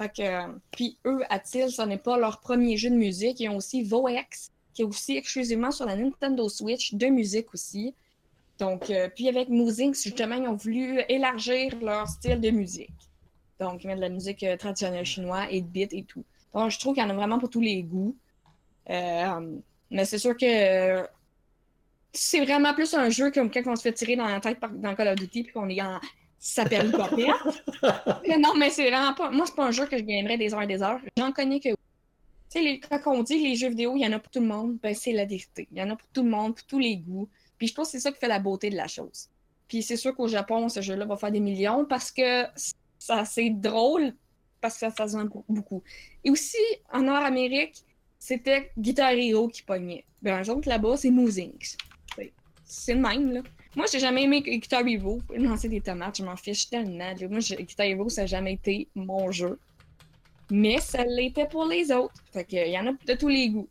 Fait 0.00 0.08
que, 0.08 0.58
puis 0.72 0.98
eux, 1.06 1.20
Atil, 1.28 1.70
ce 1.70 1.82
n'est 1.82 1.98
pas 1.98 2.18
leur 2.18 2.40
premier 2.40 2.76
jeu 2.76 2.90
de 2.90 2.96
musique. 2.96 3.38
Ils 3.38 3.48
ont 3.48 3.56
aussi 3.56 3.82
Voex, 3.82 4.50
qui 4.72 4.82
est 4.82 4.84
aussi 4.84 5.16
exclusivement 5.16 5.70
sur 5.70 5.86
la 5.86 5.96
Nintendo 5.96 6.48
Switch, 6.48 6.94
de 6.94 7.06
musique 7.06 7.52
aussi. 7.54 7.94
Donc, 8.58 8.90
euh, 8.90 9.08
puis 9.14 9.28
avec 9.28 9.48
Musings, 9.48 9.94
justement, 9.94 10.36
ils 10.36 10.48
ont 10.48 10.56
voulu 10.56 11.00
élargir 11.08 11.78
leur 11.80 12.08
style 12.08 12.40
de 12.40 12.50
musique. 12.50 12.90
Donc, 13.60 13.84
ils 13.84 13.86
mettent 13.86 13.96
de 13.96 14.02
la 14.02 14.08
musique 14.08 14.42
euh, 14.42 14.56
traditionnelle 14.56 15.04
chinoise, 15.04 15.48
8-bit 15.50 15.92
et 15.92 16.04
tout. 16.04 16.24
Donc, 16.54 16.70
je 16.70 16.78
trouve 16.78 16.94
qu'il 16.94 17.02
y 17.02 17.06
en 17.06 17.10
a 17.10 17.14
vraiment 17.14 17.38
pour 17.38 17.50
tous 17.50 17.60
les 17.60 17.82
goûts. 17.82 18.16
Euh, 18.90 19.58
mais 19.90 20.04
c'est 20.04 20.18
sûr 20.18 20.36
que 20.36 21.06
c'est 22.12 22.44
vraiment 22.44 22.72
plus 22.74 22.94
un 22.94 23.10
jeu 23.10 23.30
comme 23.30 23.50
quand 23.50 23.62
on 23.66 23.76
se 23.76 23.82
fait 23.82 23.92
tirer 23.92 24.16
dans 24.16 24.26
la 24.26 24.40
tête 24.40 24.58
dans 24.60 24.94
Call 24.94 25.08
of 25.08 25.16
Duty 25.16 25.44
puis 25.44 25.52
qu'on 25.52 25.68
est 25.68 25.82
en. 25.82 26.00
Ça 26.38 26.66
perd 26.66 26.92
non, 28.38 28.54
mais 28.58 28.68
c'est 28.68 28.90
vraiment 28.90 29.14
pas. 29.14 29.30
Moi, 29.30 29.46
c'est 29.46 29.54
pas 29.54 29.64
un 29.64 29.70
jeu 29.70 29.86
que 29.86 29.96
je 29.96 30.02
gagnerais 30.02 30.36
des 30.36 30.52
heures 30.52 30.62
et 30.62 30.66
des 30.66 30.82
heures. 30.82 31.00
J'en 31.16 31.32
connais 31.32 31.58
que 31.58 31.70
Tu 31.70 31.76
sais, 32.48 32.80
quand 32.80 33.00
on 33.06 33.22
dit 33.22 33.38
les 33.42 33.56
jeux 33.56 33.70
vidéo, 33.70 33.94
il 33.96 34.02
y 34.02 34.06
en 34.06 34.12
a 34.12 34.18
pour 34.18 34.30
tout 34.30 34.40
le 34.40 34.46
monde, 34.46 34.76
ben 34.82 34.94
c'est 34.94 35.12
la 35.12 35.24
vérité. 35.24 35.66
Il 35.72 35.78
y 35.78 35.82
en 35.82 35.88
a 35.88 35.96
pour 35.96 36.08
tout 36.12 36.22
le 36.22 36.28
monde, 36.28 36.54
pour 36.54 36.66
tous 36.66 36.78
les 36.78 36.98
goûts. 36.98 37.30
Puis 37.56 37.68
je 37.68 37.74
pense 37.74 37.88
que 37.88 37.92
c'est 37.92 38.00
ça 38.00 38.12
qui 38.12 38.18
fait 38.18 38.28
la 38.28 38.40
beauté 38.40 38.68
de 38.68 38.76
la 38.76 38.88
chose. 38.88 39.30
Puis 39.68 39.82
c'est 39.82 39.96
sûr 39.96 40.14
qu'au 40.14 40.28
Japon, 40.28 40.68
ce 40.68 40.82
jeu-là 40.82 41.06
va 41.06 41.16
faire 41.16 41.32
des 41.32 41.40
millions 41.40 41.86
parce 41.86 42.12
que 42.12 42.44
ça 42.98 43.24
c'est 43.24 43.48
drôle, 43.48 44.12
parce 44.64 44.78
que 44.78 44.90
ça, 44.90 45.06
se 45.06 45.14
vend 45.14 45.28
beaucoup. 45.46 45.82
Et 46.24 46.30
aussi, 46.30 46.56
en 46.90 47.02
Nord-Amérique, 47.02 47.84
c'était 48.18 48.70
Guitar 48.78 49.10
Hero 49.10 49.48
qui 49.48 49.62
pognait. 49.62 50.06
Ben, 50.22 50.42
eux 50.42 50.48
autres, 50.50 50.70
là-bas, 50.70 50.96
c'est 50.96 51.10
Moosings. 51.10 51.76
C'est- 52.64 52.94
le 52.94 53.00
même, 53.02 53.30
là. 53.30 53.42
Moi, 53.76 53.84
j'ai 53.92 53.98
jamais 53.98 54.22
aimé 54.22 54.40
Guitar 54.40 54.86
Hero. 54.86 55.20
Lancer 55.36 55.68
des 55.68 55.82
tomates, 55.82 56.16
je 56.16 56.24
m'en 56.24 56.34
fiche 56.34 56.70
tellement. 56.70 57.12
là. 57.12 57.28
Moi, 57.28 57.40
Guitar 57.40 57.84
Hero, 57.84 58.08
ça 58.08 58.22
n'a 58.22 58.26
jamais 58.26 58.54
été 58.54 58.88
mon 58.94 59.30
jeu. 59.30 59.60
Mais 60.50 60.78
ça 60.80 61.04
l'était 61.04 61.46
pour 61.46 61.66
les 61.66 61.92
autres. 61.92 62.14
Fait 62.32 62.46
que, 62.46 62.56
il 62.56 62.72
y 62.72 62.78
en 62.78 62.86
a 62.86 62.92
de 62.92 63.14
tous 63.18 63.28
les 63.28 63.50
goûts. 63.50 63.68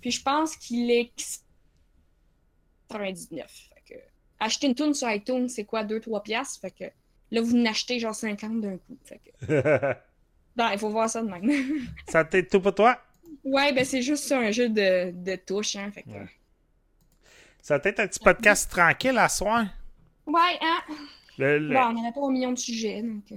Puis 0.00 0.12
je 0.12 0.22
pense 0.22 0.56
qu'il 0.56 0.90
est 0.90 1.12
99. 2.88 3.50
Fait 3.74 3.94
que, 3.94 4.00
acheter 4.40 4.66
une 4.66 4.74
tune 4.74 4.94
sur 4.94 5.10
iTunes, 5.10 5.50
c'est 5.50 5.64
quoi, 5.64 5.84
2-3 5.84 6.22
piastres? 6.22 6.58
Fait 6.58 6.70
que 6.70 6.84
là, 7.30 7.40
vous 7.42 7.54
n'achetez 7.58 7.98
genre 7.98 8.14
50 8.14 8.62
d'un 8.62 8.78
coup. 8.78 8.96
Fait 9.04 9.20
que, 9.20 9.94
ben, 10.56 10.70
il 10.72 10.78
faut 10.78 10.90
voir 10.90 11.08
ça 11.10 11.22
de 11.22 11.28
même. 11.28 11.86
ça 12.08 12.24
t'est 12.24 12.44
tout 12.48 12.60
pour 12.60 12.74
toi? 12.74 12.98
ouais, 13.44 13.72
ben 13.72 13.84
c'est 13.84 14.02
juste 14.02 14.24
ça, 14.24 14.38
un 14.38 14.50
jeu 14.50 14.68
de, 14.68 15.10
de 15.12 15.36
touche, 15.36 15.76
hein. 15.76 15.90
Fait 15.92 16.02
que, 16.02 16.10
Ouais. 16.10 16.26
Ça 17.60 17.78
va 17.78 17.88
être 17.90 18.00
un 18.00 18.06
petit 18.08 18.18
podcast 18.18 18.70
tranquille 18.70 19.16
à 19.18 19.28
soir? 19.28 19.64
ouais, 20.26 20.58
hein? 20.60 20.80
Le- 21.38 21.58
le- 21.58 21.74
Bon, 21.74 21.80
on 21.80 21.92
n'en 21.92 22.08
a 22.08 22.12
pas 22.12 22.20
un 22.26 22.30
million 22.30 22.52
de 22.52 22.58
sujets, 22.58 23.02
donc... 23.02 23.24
euh. 23.32 23.36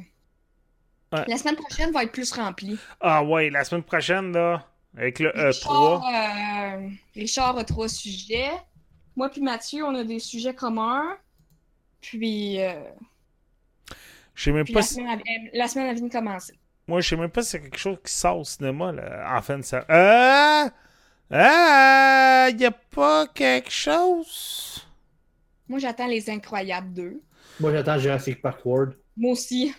Ouais. 1.16 1.24
La 1.28 1.38
semaine 1.38 1.56
prochaine 1.56 1.92
va 1.92 2.04
être 2.04 2.12
plus 2.12 2.32
remplie. 2.34 2.78
Ah 3.00 3.24
ouais, 3.24 3.50
la 3.52 3.64
semaine 3.64 3.84
prochaine, 3.84 4.32
là, 4.34 4.68
avec 4.98 5.20
le 5.20 5.30
E 5.30 5.48
Richard, 5.48 6.02
E3. 6.02 6.84
euh, 6.84 6.90
Richard 7.16 7.58
a 7.58 7.64
trois 7.64 7.88
sujets. 7.88 8.52
Moi 9.16 9.30
puis 9.30 9.42
Mathieu, 9.42 9.84
on 9.86 9.94
a 9.96 10.04
des 10.04 10.20
sujets 10.20 10.54
communs. 10.56 11.16
Puis, 12.02 12.60
euh, 12.62 12.74
Je 14.34 14.44
sais 14.44 14.52
même 14.52 14.66
puis 14.66 14.74
pas 14.74 14.80
la, 14.80 14.86
si... 14.86 14.96
semaine, 14.96 15.22
elle- 15.26 15.52
la 15.58 15.68
semaine 15.68 15.88
elle 15.88 15.96
vient 15.98 16.08
de 16.08 16.12
commencer. 16.12 16.54
Moi, 16.88 17.02
je 17.02 17.10
sais 17.10 17.16
même 17.16 17.30
pas 17.30 17.42
si 17.42 17.50
c'est 17.52 17.62
quelque 17.62 17.78
chose 17.78 17.98
qui 18.04 18.14
sort 18.14 18.40
au 18.40 18.44
cinéma, 18.44 18.92
là, 18.92 19.36
en 19.36 19.42
fin 19.42 19.58
de 19.58 19.64
ça. 19.64 19.86
Euh... 19.90 20.70
Ah, 21.32 22.50
y 22.56 22.66
a 22.66 22.72
pas 22.72 23.28
quelque 23.28 23.72
chose? 23.72 24.86
Moi, 25.68 25.80
j'attends 25.80 26.08
Les 26.08 26.30
Incroyables 26.30 26.94
2. 26.94 27.22
Moi, 27.60 27.72
j'attends 27.72 27.98
Jurassic 27.98 28.42
Park 28.42 28.64
World. 28.66 28.94
Moi 29.18 29.32
aussi. 29.32 29.74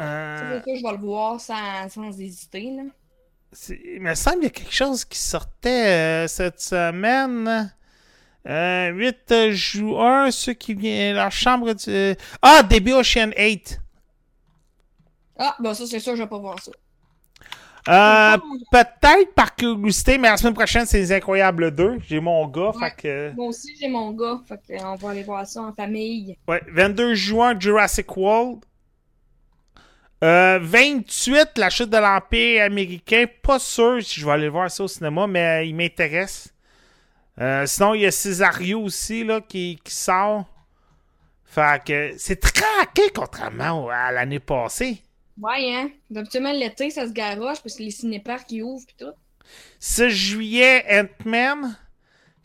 Euh, 0.00 0.60
C'est 0.64 0.76
je 0.76 0.82
vais 0.84 0.92
le 0.92 0.98
voir 0.98 1.40
sans, 1.40 1.88
sans 1.88 2.20
hésiter. 2.20 2.70
Là. 2.76 2.82
il 3.70 4.00
me 4.00 4.14
semble 4.14 4.36
qu'il 4.36 4.44
y 4.44 4.46
a 4.46 4.50
quelque 4.50 4.74
chose 4.74 5.04
qui 5.04 5.18
sortait 5.18 6.24
euh, 6.24 6.28
cette 6.28 6.60
semaine. 6.60 7.74
Euh, 8.46 8.90
8 8.90 9.50
juin, 9.50 10.30
ceux 10.30 10.52
qui 10.52 10.74
viennent... 10.74 11.16
La 11.16 11.30
chambre 11.30 11.72
du... 11.72 12.14
Ah, 12.40 12.62
Début 12.62 12.92
Ocean 12.92 13.32
8. 13.36 13.80
Ah, 15.38 15.56
ben 15.60 15.72
ça, 15.74 15.86
c'est 15.86 16.00
sûr, 16.00 16.16
je 16.16 16.22
vais 16.22 16.28
pas 16.28 16.38
voir 16.38 16.60
ça. 16.62 16.72
Euh, 17.88 18.36
peut-être 18.70 19.32
par 19.34 19.54
curiosité, 19.54 20.18
mais 20.18 20.28
la 20.28 20.36
semaine 20.36 20.52
prochaine, 20.52 20.84
c'est 20.84 20.98
Les 20.98 21.12
Incroyables 21.12 21.70
2. 21.70 21.98
J'ai 22.06 22.20
mon 22.20 22.46
gars, 22.48 22.72
Ouais. 22.74 22.90
fait 22.90 23.02
que... 23.02 23.32
Moi 23.36 23.46
aussi, 23.46 23.74
j'ai 23.80 23.88
mon 23.88 24.10
gars. 24.12 24.40
Fait 24.46 24.58
que, 24.58 24.84
on 24.84 24.96
va 24.96 25.10
aller 25.10 25.22
voir 25.22 25.46
ça 25.46 25.62
en 25.62 25.72
famille. 25.72 26.36
Ouais, 26.46 26.60
22 26.68 27.14
juin, 27.14 27.58
Jurassic 27.58 28.14
World. 28.16 28.58
Euh, 30.24 30.58
28, 30.60 31.56
la 31.56 31.70
chute 31.70 31.90
de 31.90 31.96
l'Empire 31.96 32.64
américain. 32.64 33.24
Pas 33.42 33.58
sûr 33.60 34.02
si 34.02 34.20
je 34.20 34.26
vais 34.26 34.32
aller 34.32 34.48
voir 34.48 34.70
ça 34.70 34.82
au 34.84 34.88
cinéma, 34.88 35.26
mais 35.26 35.44
euh, 35.60 35.64
il 35.64 35.74
m'intéresse. 35.76 36.52
Euh, 37.40 37.64
sinon, 37.66 37.94
il 37.94 38.02
y 38.02 38.06
a 38.06 38.10
Cesario 38.10 38.80
aussi 38.80 39.22
là, 39.24 39.40
qui, 39.40 39.78
qui 39.84 39.94
sort. 39.94 40.44
Fait 41.44 41.82
que 41.84 42.12
c'est 42.18 42.40
tranquille 42.40 43.12
contrairement 43.14 43.88
à 43.88 44.10
l'année 44.12 44.40
passée. 44.40 45.00
Ouais, 45.40 45.72
hein. 45.74 45.90
D'habituellement, 46.10 46.52
l'été, 46.52 46.90
ça 46.90 47.06
se 47.06 47.12
garoche 47.12 47.60
parce 47.62 47.76
que 47.76 47.82
les 47.82 47.90
cinéparcs, 47.90 48.50
ils 48.50 48.62
ouvrent 48.62 48.86
pis 48.86 48.94
tout. 48.98 49.12
6 49.80 50.10
juillet, 50.10 50.84
Ant-Man. 50.90 51.76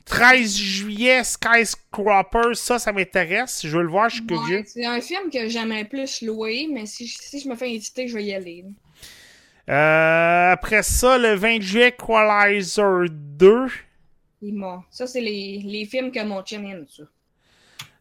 13 0.05 0.57
juillet, 0.57 1.23
Skyscraper. 1.23 2.53
Ça, 2.55 2.77
ça 2.79 2.91
m'intéresse. 2.91 3.61
Je 3.65 3.77
veux 3.77 3.83
le 3.83 3.89
voir, 3.89 4.09
je 4.09 4.15
suis 4.15 4.25
curieux. 4.25 4.57
Ouais, 4.59 4.63
c'est 4.65 4.85
un 4.85 5.01
film 5.01 5.29
que 5.31 5.47
j'aimerais 5.47 5.85
plus 5.85 6.21
louer, 6.21 6.67
mais 6.71 6.85
si, 6.85 7.07
si 7.07 7.39
je 7.39 7.47
me 7.49 7.55
fais 7.55 7.67
inviter, 7.67 8.07
je 8.07 8.15
vais 8.15 8.25
y 8.25 8.33
aller. 8.33 8.65
Euh, 9.69 10.51
après 10.51 10.83
ça, 10.83 11.17
le 11.17 11.35
20 11.35 11.61
juillet, 11.61 11.87
Equalizer 11.89 13.05
2. 13.09 13.67
Il 14.41 14.55
m'a. 14.55 14.83
Ça, 14.91 15.07
c'est 15.07 15.21
les, 15.21 15.59
les 15.59 15.85
films 15.85 16.11
que 16.11 16.21
mon 16.23 16.43
chien 16.45 16.63
aime, 16.65 16.85
ça. 16.89 17.03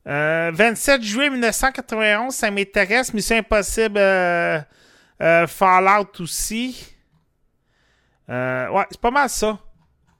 Euh, 0.06 0.50
27 0.52 1.02
juillet 1.02 1.30
1991, 1.30 2.34
ça 2.34 2.50
m'intéresse. 2.50 3.14
Mission 3.14 3.36
Impossible 3.36 3.98
euh, 3.98 4.60
euh, 5.20 5.46
Fallout 5.46 6.20
aussi. 6.20 6.94
Euh, 8.28 8.68
ouais, 8.70 8.84
c'est 8.90 9.00
pas 9.00 9.10
mal 9.10 9.28
ça. 9.28 9.58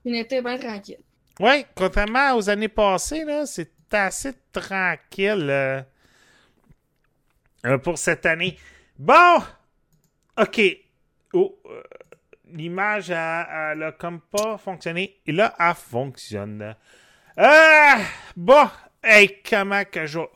Une 0.05 0.15
été 0.15 0.41
bien 0.41 0.59
tranquille. 0.59 0.99
Ouais, 1.41 1.67
contrairement 1.75 2.35
aux 2.37 2.49
années 2.49 2.69
passées, 2.69 3.25
là, 3.25 3.47
c'est 3.47 3.73
assez 3.93 4.33
tranquille 4.53 5.49
euh, 5.51 5.83
euh, 7.67 7.79
pour 7.79 7.99
cette 7.99 8.27
année. 8.27 8.59
Bon! 8.99 9.39
OK. 10.41 10.61
Oh, 11.33 11.59
euh, 11.67 11.83
L'image, 12.53 13.11
elle, 13.11 13.47
elle 13.73 13.83
a 13.83 13.93
comme 13.93 14.21
pas 14.21 14.59
fonctionné. 14.59 15.17
Et 15.27 15.33
là, 15.33 15.55
elle 15.59 15.75
fonctionne. 15.75 16.77
Euh, 17.39 17.95
bon, 18.37 18.69
hey, 19.03 19.41
comment 19.49 19.85
que 19.85 20.07
je... 20.07 20.19
Tu 20.19 20.29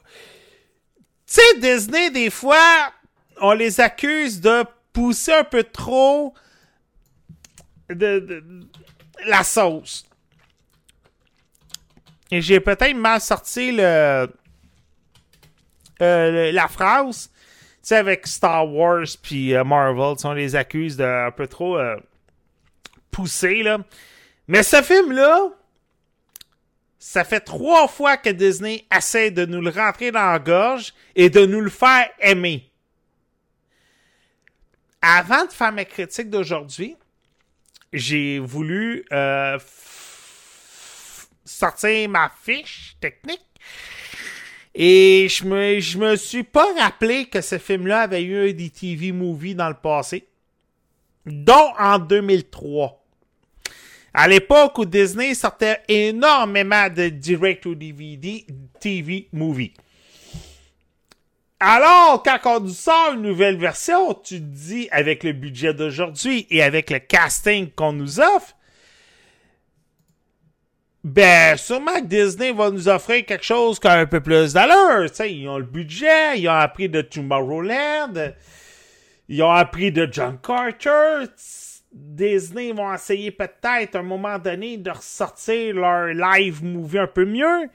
sais, 1.26 1.58
Disney, 1.58 2.10
des 2.10 2.30
fois, 2.30 2.92
on 3.40 3.52
les 3.52 3.80
accuse 3.80 4.40
de 4.40 4.64
pousser 4.92 5.32
un 5.32 5.44
peu 5.44 5.64
trop 5.64 6.34
de, 7.90 8.42
la 9.26 9.42
sauce. 9.44 10.04
Et 12.30 12.40
j'ai 12.40 12.60
peut-être 12.60 12.96
mal 12.96 13.20
sorti 13.20 13.72
le, 13.72 14.28
euh, 16.02 16.52
la 16.52 16.68
phrase. 16.68 17.28
Tu 17.28 17.90
sais, 17.90 17.96
avec 17.96 18.26
Star 18.26 18.68
Wars 18.68 19.06
puis 19.22 19.54
euh, 19.54 19.64
Marvel, 19.64 20.16
on 20.24 20.32
les 20.32 20.56
accuse 20.56 20.96
de 20.96 21.04
un 21.04 21.30
peu 21.30 21.46
trop 21.46 21.78
euh, 21.78 21.96
pousser, 23.10 23.62
là. 23.62 23.78
Mais 24.48 24.62
ce 24.62 24.82
film-là, 24.82 25.50
ça 27.06 27.22
fait 27.22 27.38
trois 27.38 27.86
fois 27.86 28.16
que 28.16 28.30
Disney 28.30 28.84
essaie 28.92 29.30
de 29.30 29.46
nous 29.46 29.60
le 29.60 29.70
rentrer 29.70 30.10
dans 30.10 30.26
la 30.32 30.40
gorge 30.40 30.92
et 31.14 31.30
de 31.30 31.46
nous 31.46 31.60
le 31.60 31.70
faire 31.70 32.10
aimer. 32.18 32.68
Avant 35.00 35.44
de 35.44 35.52
faire 35.52 35.70
ma 35.70 35.84
critique 35.84 36.30
d'aujourd'hui, 36.30 36.96
j'ai 37.92 38.40
voulu 38.40 39.04
euh, 39.12 39.56
sortir 41.44 42.08
ma 42.08 42.28
fiche 42.42 42.96
technique 43.00 43.46
et 44.74 45.28
je 45.30 45.44
me, 45.44 46.10
me 46.10 46.16
suis 46.16 46.42
pas 46.42 46.66
rappelé 46.76 47.26
que 47.26 47.40
ce 47.40 47.58
film-là 47.58 48.00
avait 48.00 48.24
eu 48.24 48.52
des 48.52 48.70
TV 48.70 49.12
movies 49.12 49.54
dans 49.54 49.68
le 49.68 49.76
passé, 49.76 50.26
dont 51.24 51.72
en 51.78 52.00
2003. 52.00 53.05
À 54.18 54.28
l'époque 54.28 54.78
où 54.78 54.86
Disney 54.86 55.34
sortait 55.34 55.82
énormément 55.88 56.88
de 56.88 57.10
direct-to-DVD 57.10 58.46
TV 58.80 59.28
movies. 59.30 59.74
Alors, 61.60 62.22
quand 62.22 62.62
on 62.62 62.66
sort 62.68 63.12
une 63.12 63.20
nouvelle 63.20 63.58
version, 63.58 64.14
tu 64.14 64.36
te 64.36 64.44
dis, 64.44 64.88
avec 64.90 65.22
le 65.22 65.32
budget 65.32 65.74
d'aujourd'hui 65.74 66.46
et 66.48 66.62
avec 66.62 66.88
le 66.88 66.98
casting 66.98 67.70
qu'on 67.70 67.92
nous 67.92 68.18
offre, 68.18 68.56
ben, 71.04 71.58
sûrement 71.58 72.00
que 72.00 72.06
Disney 72.06 72.52
va 72.52 72.70
nous 72.70 72.88
offrir 72.88 73.26
quelque 73.26 73.44
chose 73.44 73.78
qui 73.78 73.86
a 73.86 73.98
un 73.98 74.06
peu 74.06 74.22
plus 74.22 74.54
d'allure. 74.54 75.10
Ils 75.26 75.46
ont 75.46 75.58
le 75.58 75.64
budget, 75.64 76.38
ils 76.38 76.48
ont 76.48 76.52
appris 76.52 76.88
de 76.88 77.02
Tomorrowland, 77.02 78.32
ils 79.28 79.42
ont 79.42 79.52
appris 79.52 79.92
de 79.92 80.08
John 80.10 80.38
Carter. 80.42 81.26
Disney 81.98 82.72
vont 82.72 82.92
essayer 82.92 83.30
peut-être 83.30 83.96
à 83.96 84.00
un 84.00 84.02
moment 84.02 84.38
donné 84.38 84.76
de 84.76 84.90
ressortir 84.90 85.74
leur 85.74 86.08
live 86.08 86.62
movie 86.62 86.98
un 86.98 87.06
peu 87.06 87.24
mieux. 87.24 87.62
Tu 87.62 87.70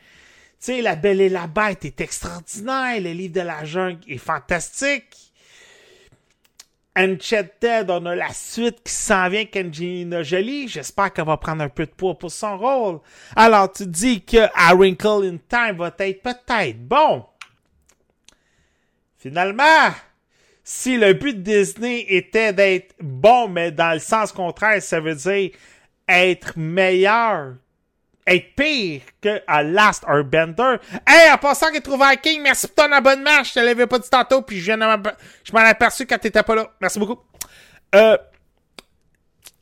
sais, 0.59 0.81
La 0.81 0.95
Belle 0.95 1.21
et 1.21 1.29
la 1.29 1.47
Bête 1.47 1.85
est 1.85 1.99
extraordinaire. 2.01 3.01
Le 3.01 3.13
livre 3.13 3.33
de 3.33 3.41
la 3.41 3.65
jungle 3.65 3.99
est 4.07 4.19
fantastique. 4.19 5.31
Uncharted, 6.95 7.89
on 7.89 8.05
a 8.05 8.15
la 8.15 8.31
suite 8.31 8.83
qui 8.83 8.93
s'en 8.93 9.27
vient 9.29 9.39
avec 9.39 9.55
Angelina 9.55 10.21
Jolie. 10.21 10.67
J'espère 10.67 11.11
qu'elle 11.13 11.25
va 11.25 11.37
prendre 11.37 11.63
un 11.63 11.69
peu 11.69 11.87
de 11.87 11.91
poids 11.91 12.15
pour 12.15 12.31
son 12.31 12.57
rôle. 12.59 12.99
Alors, 13.35 13.71
tu 13.71 13.87
dis 13.87 14.23
que 14.23 14.49
A 14.53 14.75
Wrinkle 14.75 15.25
in 15.25 15.37
Time 15.49 15.77
va 15.77 15.91
être 15.97 16.21
peut-être 16.21 16.87
bon. 16.87 17.25
Finalement, 19.17 19.89
si 20.63 20.97
le 20.97 21.13
but 21.13 21.37
de 21.37 21.41
Disney 21.41 22.05
était 22.09 22.53
d'être 22.53 22.95
bon, 22.99 23.47
mais 23.47 23.71
dans 23.71 23.93
le 23.93 23.99
sens 23.99 24.31
contraire, 24.31 24.81
ça 24.81 24.99
veut 24.99 25.15
dire 25.15 25.51
être 26.07 26.53
meilleur, 26.57 27.55
être 28.27 28.55
pire 28.55 29.01
que 29.21 29.41
à 29.47 29.63
Last 29.63 30.03
Airbender. 30.07 30.75
Hey, 31.07 31.31
en 31.31 31.37
passant 31.37 31.71
qu'il 31.71 31.81
trouve 31.81 32.03
King, 32.21 32.41
merci 32.41 32.67
pour 32.67 32.85
ton 32.85 32.91
abonnement. 32.91 33.43
Je 33.43 33.53
te 33.53 33.59
l'avais 33.59 33.87
pas 33.87 33.99
dit 33.99 34.09
tantôt, 34.09 34.41
puis 34.41 34.59
je 34.59 34.71
m'en 34.73 35.61
ai 35.61 35.69
aperçu 35.69 36.05
quand 36.05 36.17
t'étais 36.17 36.43
pas 36.43 36.55
là. 36.55 36.71
Merci 36.79 36.99
beaucoup. 36.99 37.19
Euh, 37.95 38.17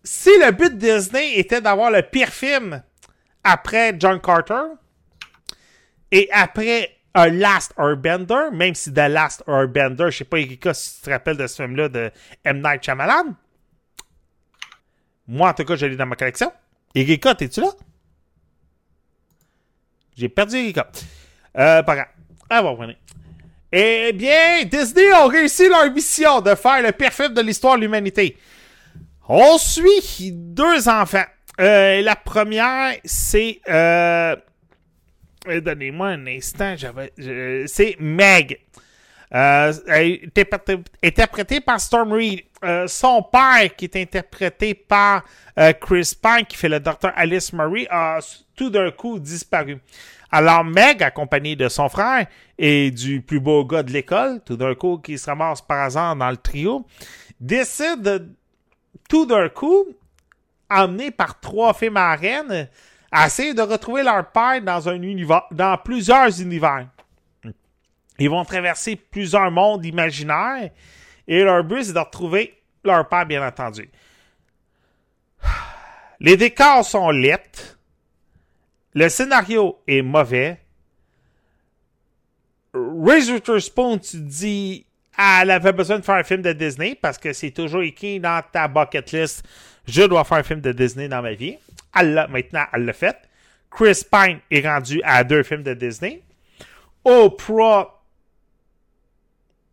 si 0.03 0.29
le 0.39 0.51
but 0.51 0.77
de 0.77 0.79
Disney 0.79 1.35
était 1.35 1.61
d'avoir 1.61 1.91
le 1.91 2.01
pire 2.01 2.29
film 2.29 2.81
après 3.43 3.95
John 3.97 4.19
Carter 4.19 4.63
et 6.11 6.29
après 6.31 6.98
un 7.19 7.29
Last 7.29 7.73
Airbender, 7.77 8.49
même 8.51 8.73
si 8.75 8.93
The 8.93 9.07
Last 9.09 9.43
Airbender, 9.47 10.11
je 10.11 10.17
sais 10.17 10.23
pas, 10.25 10.39
Erika, 10.39 10.73
si 10.73 10.95
tu 10.95 11.01
te 11.01 11.09
rappelles 11.09 11.37
de 11.37 11.47
ce 11.47 11.61
film-là 11.61 11.89
de 11.89 12.11
M. 12.43 12.61
Night 12.61 12.83
Shyamalan? 12.83 13.35
Moi, 15.27 15.49
en 15.49 15.53
tout 15.53 15.65
cas, 15.65 15.75
je 15.75 15.85
l'ai 15.85 15.95
dans 15.95 16.05
ma 16.05 16.15
collection. 16.15 16.51
Erika, 16.95 17.35
t'es-tu 17.35 17.61
là? 17.61 17.69
J'ai 20.17 20.29
perdu 20.29 20.57
Erika. 20.57 20.89
Euh, 21.57 21.83
pas 21.83 21.95
grave. 21.95 22.95
Eh 23.71 24.11
bien, 24.13 24.63
Disney 24.65 25.11
a 25.11 25.27
réussi 25.27 25.69
leur 25.69 25.91
mission 25.91 26.41
de 26.41 26.55
faire 26.55 26.81
le 26.81 26.91
pire 26.91 27.13
film 27.13 27.33
de 27.33 27.41
l'histoire 27.41 27.75
de 27.75 27.81
l'humanité. 27.81 28.37
On 29.27 29.57
suit 29.59 30.31
deux 30.31 30.89
enfants. 30.89 31.25
Euh, 31.59 32.01
la 32.01 32.15
première, 32.15 32.95
c'est... 33.05 33.61
Euh, 33.69 34.35
Donnez-moi 35.45 36.07
un 36.09 36.27
instant. 36.27 36.75
j'avais- 36.77 37.13
C'est 37.67 37.95
Meg. 37.99 38.59
Euh, 39.33 39.71
interprétée 41.03 41.61
par 41.61 41.79
Storm 41.79 42.13
Reed. 42.13 42.41
Euh, 42.63 42.87
son 42.87 43.21
père, 43.23 43.73
qui 43.77 43.85
est 43.85 43.95
interprété 43.95 44.73
par 44.73 45.23
euh, 45.57 45.71
Chris 45.73 46.11
Pine, 46.21 46.45
qui 46.47 46.57
fait 46.57 46.67
le 46.67 46.79
docteur 46.79 47.13
Alice 47.15 47.53
Murray, 47.53 47.87
a 47.89 48.19
tout 48.55 48.69
d'un 48.69 48.91
coup 48.91 49.17
disparu. 49.19 49.77
Alors 50.31 50.63
Meg, 50.65 51.01
accompagnée 51.03 51.55
de 51.55 51.69
son 51.69 51.87
frère 51.89 52.27
et 52.57 52.91
du 52.91 53.21
plus 53.21 53.39
beau 53.39 53.63
gars 53.65 53.83
de 53.83 53.91
l'école, 53.91 54.41
tout 54.45 54.57
d'un 54.57 54.75
coup, 54.75 54.97
qui 54.97 55.17
se 55.17 55.25
ramasse 55.27 55.61
par 55.61 55.79
hasard 55.85 56.15
dans 56.15 56.29
le 56.29 56.37
trio, 56.37 56.85
décide 57.39 58.01
de, 58.01 58.27
tout 59.07 59.25
d'un 59.25 59.47
coup, 59.47 59.85
emmenés 60.69 61.11
par 61.11 61.39
trois 61.39 61.73
filles 61.73 61.89
marraines, 61.91 62.67
à 63.11 63.27
essayer 63.27 63.53
de 63.53 63.61
retrouver 63.61 64.03
leur 64.03 64.31
père 64.31 64.61
dans 64.61 64.87
un 64.89 65.01
univers, 65.01 65.43
dans 65.51 65.77
plusieurs 65.77 66.41
univers. 66.41 66.87
Ils 68.19 68.29
vont 68.29 68.43
traverser 68.43 68.95
plusieurs 68.95 69.49
mondes 69.49 69.85
imaginaires 69.85 70.69
et 71.27 71.43
leur 71.43 71.63
but, 71.63 71.83
c'est 71.83 71.93
de 71.93 71.99
retrouver 71.99 72.59
leur 72.83 73.07
père, 73.07 73.25
bien 73.25 73.45
entendu. 73.45 73.89
Les 76.19 76.35
décors 76.35 76.83
sont 76.83 77.11
laids. 77.11 77.77
Le 78.93 79.07
scénario 79.07 79.79
est 79.87 80.01
mauvais. 80.01 80.59
Reese 82.73 83.31
Witherspoon, 83.31 83.99
tu 83.99 84.17
dis, 84.17 84.85
elle 85.17 85.51
avait 85.51 85.73
besoin 85.73 85.99
de 85.99 86.05
faire 86.05 86.15
un 86.15 86.23
film 86.23 86.41
de 86.41 86.53
Disney 86.53 86.95
parce 86.95 87.17
que 87.17 87.33
c'est 87.33 87.51
toujours 87.51 87.81
écrit 87.81 88.19
dans 88.19 88.41
ta 88.51 88.67
bucket 88.67 89.11
list, 89.11 89.43
je 89.89 90.03
dois 90.03 90.23
faire 90.23 90.37
un 90.37 90.43
film 90.43 90.61
de 90.61 90.71
Disney 90.71 91.07
dans 91.07 91.21
ma 91.21 91.33
vie. 91.33 91.57
Elle 91.97 92.13
l'a, 92.13 92.27
maintenant, 92.27 92.65
elle 92.73 92.85
l'a 92.85 92.93
fait. 92.93 93.17
Chris 93.71 94.01
Pine 94.11 94.39
est 94.49 94.67
rendu 94.67 95.01
à 95.03 95.23
deux 95.23 95.43
films 95.43 95.63
de 95.63 95.73
Disney. 95.73 96.21
Oprah, 97.03 98.01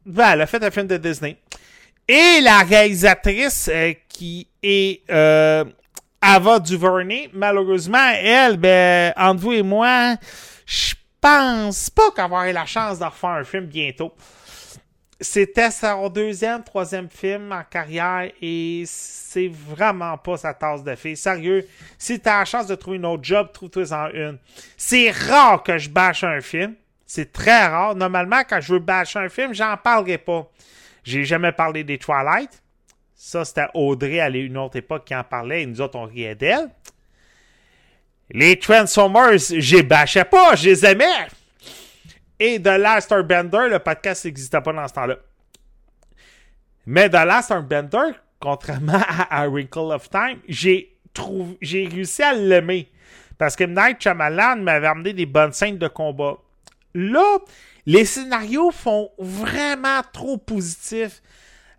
ben, 0.04 0.32
elle 0.32 0.42
a 0.42 0.46
fait 0.46 0.62
un 0.62 0.70
film 0.70 0.86
de 0.86 0.96
Disney. 0.96 1.36
Et 2.08 2.40
la 2.40 2.62
réalisatrice 2.62 3.68
euh, 3.72 3.92
qui 4.08 4.46
est 4.62 5.02
euh, 5.10 5.64
Ava 6.20 6.60
DuVernay, 6.60 7.30
malheureusement, 7.32 8.12
elle, 8.20 8.56
ben, 8.56 9.12
entre 9.16 9.40
vous 9.40 9.52
et 9.52 9.62
moi, 9.62 10.16
je 10.64 10.94
pense 11.20 11.90
pas 11.90 12.10
qu'elle 12.10 12.30
va 12.30 12.40
avoir 12.40 12.52
la 12.52 12.66
chance 12.66 12.98
de 12.98 13.04
refaire 13.04 13.30
un 13.30 13.44
film 13.44 13.66
bientôt. 13.66 14.12
C'était 15.18 15.70
son 15.70 16.10
deuxième, 16.10 16.62
troisième 16.62 17.08
film 17.08 17.50
en 17.50 17.62
carrière 17.64 18.30
et 18.42 18.84
c'est 18.86 19.48
vraiment 19.48 20.18
pas 20.18 20.36
sa 20.36 20.52
tasse 20.52 20.84
de 20.84 20.94
fille. 20.94 21.16
Sérieux, 21.16 21.66
si 21.96 22.20
t'as 22.20 22.40
la 22.40 22.44
chance 22.44 22.66
de 22.66 22.74
trouver 22.74 22.98
une 22.98 23.06
autre 23.06 23.24
job, 23.24 23.48
trouve-toi-en 23.52 24.10
une. 24.12 24.38
C'est 24.76 25.10
rare 25.10 25.62
que 25.62 25.78
je 25.78 25.88
bâche 25.88 26.22
un 26.22 26.42
film. 26.42 26.74
C'est 27.06 27.32
très 27.32 27.66
rare. 27.66 27.94
Normalement, 27.94 28.42
quand 28.46 28.60
je 28.60 28.74
veux 28.74 28.78
bâcher 28.78 29.18
un 29.18 29.30
film, 29.30 29.54
j'en 29.54 29.76
parlerai 29.78 30.18
pas. 30.18 30.50
J'ai 31.02 31.24
jamais 31.24 31.52
parlé 31.52 31.82
des 31.82 31.96
Twilight. 31.96 32.62
Ça, 33.14 33.46
c'était 33.46 33.68
Audrey 33.72 34.20
à 34.20 34.28
une 34.28 34.58
autre 34.58 34.76
époque 34.76 35.06
qui 35.06 35.14
en 35.14 35.24
parlait 35.24 35.62
et 35.62 35.66
nous 35.66 35.80
autres, 35.80 35.96
on 35.96 36.04
riait 36.04 36.34
d'elle. 36.34 36.68
Les 38.30 38.58
Transformers, 38.58 39.38
j'ai 39.38 39.82
bâchais 39.82 40.24
pas, 40.24 40.56
je 40.56 40.68
les 40.68 40.84
aimais. 40.84 41.28
Et 42.38 42.60
The 42.60 42.78
Last 42.78 43.10
Airbender, 43.10 43.68
le 43.70 43.78
podcast 43.78 44.24
n'existait 44.24 44.60
pas 44.60 44.72
dans 44.72 44.86
ce 44.86 44.94
temps-là. 44.94 45.16
Mais 46.86 47.08
The 47.08 47.24
Last 47.24 47.50
Airbender, 47.50 48.12
contrairement 48.40 49.00
à, 49.30 49.48
Wrinkle 49.48 49.92
of 49.92 50.08
Time, 50.10 50.40
j'ai 50.48 50.98
réussi 51.62 52.22
à 52.22 52.34
l'aimer. 52.34 52.90
Parce 53.38 53.56
que 53.56 53.64
Night 53.64 54.00
Shyamalan 54.00 54.56
m'avait 54.56 54.86
amené 54.86 55.12
des 55.12 55.26
bonnes 55.26 55.52
scènes 55.52 55.78
de 55.78 55.88
combat. 55.88 56.36
Là, 56.94 57.38
les 57.84 58.04
scénarios 58.04 58.70
font 58.70 59.10
vraiment 59.18 60.00
trop 60.12 60.38
positifs. 60.38 61.22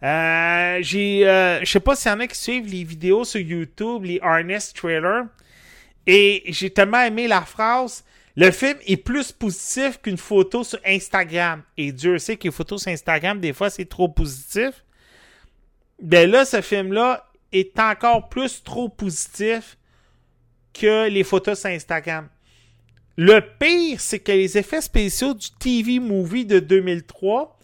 Euh, 0.04 0.78
j'ai, 0.82 1.28
euh, 1.28 1.60
je 1.62 1.66
sais 1.66 1.80
pas 1.80 1.96
s'il 1.96 2.12
y 2.12 2.14
en 2.14 2.20
a 2.20 2.28
qui 2.28 2.38
suivent 2.38 2.68
les 2.68 2.84
vidéos 2.84 3.26
sur 3.26 3.42
YouTube, 3.42 4.04
les 4.04 4.20
Harness 4.22 4.74
trailers. 4.74 5.26
Et 6.06 6.44
j'ai 6.48 6.70
tellement 6.70 7.02
aimé 7.02 7.28
la 7.28 7.42
phrase. 7.42 8.04
Le 8.38 8.52
film 8.52 8.78
est 8.86 8.98
plus 8.98 9.32
positif 9.32 10.00
qu'une 10.00 10.18
photo 10.18 10.64
sur 10.64 10.80
Instagram. 10.86 11.64
Et 11.76 11.92
Dieu 11.92 12.20
sait 12.20 12.38
que 12.38 12.44
les 12.44 12.52
photos 12.52 12.84
sur 12.84 12.92
Instagram, 12.92 13.40
des 13.40 13.52
fois, 13.52 13.72
c'est 13.72 13.90
trop 13.90 14.08
positif. 14.08 14.86
Ben 16.00 16.30
là, 16.30 16.46
ce 16.46 16.62
film-là 16.62 17.28
est 17.52 17.80
encore 17.80 18.30
plus 18.30 18.64
trop 18.64 18.90
positif 18.90 19.76
que 20.72 21.10
les 21.10 21.24
photos 21.24 21.60
sur 21.60 21.72
Instagram. 21.72 22.30
Le 23.18 23.40
pire, 23.42 24.00
c'est 24.00 24.20
que 24.20 24.32
les 24.32 24.56
effets 24.56 24.82
spéciaux 24.82 25.34
du 25.34 25.50
TV 25.60 25.98
Movie 25.98 26.46
de 26.46 26.60
2003 26.60 27.58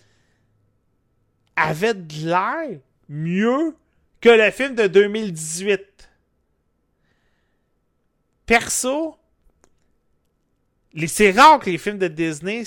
avaient 1.56 1.94
de 1.94 2.26
l'air 2.26 2.80
mieux 3.08 3.76
que 4.20 4.30
le 4.30 4.50
film 4.50 4.74
de 4.74 4.88
2018. 4.88 6.10
Perso, 8.48 9.18
c'est 11.08 11.32
rare 11.32 11.60
que 11.60 11.70
les 11.70 11.78
films 11.78 11.98
de 11.98 12.08
Disney 12.08 12.64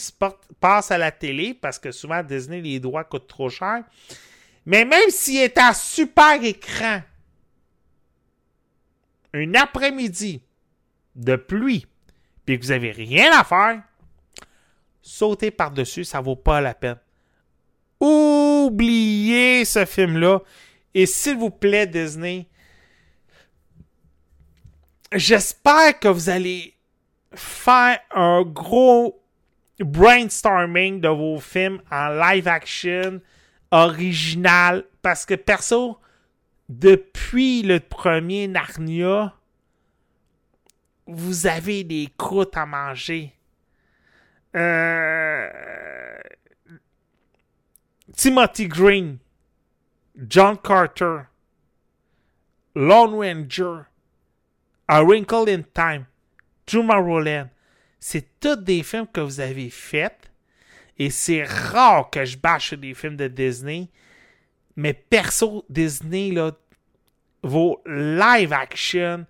passent 0.60 0.90
à 0.90 0.98
la 0.98 1.12
télé 1.12 1.54
parce 1.54 1.78
que 1.78 1.92
souvent 1.92 2.22
Disney, 2.22 2.60
les 2.60 2.80
droits 2.80 3.04
coûtent 3.04 3.28
trop 3.28 3.48
cher. 3.48 3.84
Mais 4.64 4.84
même 4.84 5.10
s'il 5.10 5.36
est 5.36 5.58
à 5.58 5.72
super 5.72 6.42
écran, 6.42 7.02
un 9.32 9.54
après-midi 9.54 10.42
de 11.14 11.36
pluie, 11.36 11.86
puis 12.44 12.58
que 12.58 12.64
vous 12.64 12.72
avez 12.72 12.90
rien 12.90 13.38
à 13.38 13.44
faire, 13.44 13.82
sautez 15.02 15.50
par-dessus, 15.50 16.04
ça 16.04 16.20
vaut 16.20 16.36
pas 16.36 16.60
la 16.60 16.74
peine. 16.74 16.98
Oubliez 18.00 19.64
ce 19.64 19.84
film-là. 19.84 20.40
Et 20.94 21.06
s'il 21.06 21.36
vous 21.36 21.50
plaît, 21.50 21.86
Disney, 21.86 22.48
j'espère 25.12 25.98
que 25.98 26.08
vous 26.08 26.28
allez 26.28 26.75
faire 27.36 28.00
un 28.14 28.42
gros 28.42 29.22
brainstorming 29.78 31.00
de 31.00 31.08
vos 31.08 31.38
films 31.38 31.80
en 31.90 32.08
live 32.08 32.48
action 32.48 33.20
original. 33.70 34.84
Parce 35.02 35.24
que 35.24 35.34
perso, 35.34 35.98
depuis 36.68 37.62
le 37.62 37.80
premier 37.80 38.48
Narnia, 38.48 39.34
vous 41.06 41.46
avez 41.46 41.84
des 41.84 42.08
croûtes 42.16 42.56
à 42.56 42.66
manger. 42.66 43.32
Euh... 44.56 45.48
Timothy 48.16 48.66
Green, 48.66 49.18
John 50.26 50.56
Carter, 50.56 51.28
Lone 52.74 53.14
Ranger, 53.14 53.86
A 54.88 55.02
Wrinkle 55.04 55.48
in 55.48 55.64
Time, 55.74 56.06
Tomorrowland. 56.66 57.48
C'est 57.98 58.40
tous 58.40 58.56
des 58.56 58.82
films 58.82 59.06
que 59.12 59.20
vous 59.20 59.40
avez 59.40 59.70
faits. 59.70 60.30
Et 60.98 61.10
c'est 61.10 61.44
rare 61.44 62.10
que 62.10 62.24
je 62.24 62.36
bâche 62.36 62.74
des 62.74 62.94
films 62.94 63.16
de 63.16 63.28
Disney. 63.28 63.88
Mais 64.76 64.92
perso, 64.92 65.64
Disney, 65.68 66.30
là, 66.32 66.52
vos 67.42 67.80
live 67.86 68.52
action 68.52 69.26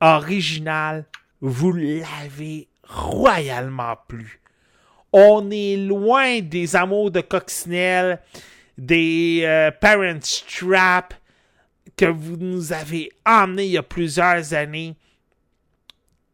original, 0.00 1.06
vous 1.40 1.72
l'avez 1.72 2.68
royalement 2.84 3.96
plu. 4.08 4.40
On 5.12 5.50
est 5.50 5.76
loin 5.76 6.40
des 6.40 6.76
amours 6.76 7.10
de 7.10 7.20
coccinelle, 7.20 8.20
des 8.76 9.40
euh, 9.44 9.70
Parent 9.70 10.20
Trap 10.20 11.14
que 11.96 12.06
vous 12.06 12.36
nous 12.36 12.72
avez 12.72 13.10
emmenés 13.26 13.64
il 13.64 13.72
y 13.72 13.78
a 13.78 13.82
plusieurs 13.82 14.54
années. 14.54 14.94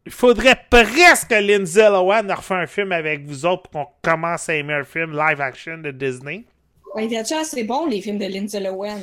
Il 0.05 0.11
faudrait 0.11 0.59
presque 0.69 1.29
que 1.29 1.35
Lindsay 1.35 1.89
Lohan 1.89 2.21
refait 2.35 2.53
un 2.53 2.67
film 2.67 2.91
avec 2.91 3.25
vous 3.25 3.45
autres 3.45 3.69
pour 3.69 3.71
qu'on 4.01 4.11
commence 4.11 4.47
à 4.49 4.55
aimer 4.55 4.73
un 4.75 4.83
film 4.83 5.11
live 5.17 5.41
action 5.41 5.77
de 5.79 5.89
Disney. 5.91 6.43
Ouais, 6.93 7.07
il 7.07 7.15
assez 7.17 7.63
bon, 7.63 7.87
les 7.87 8.01
films 8.01 8.19
de 8.19 8.25
Lindsay 8.25 8.59
Lohan. 8.59 8.99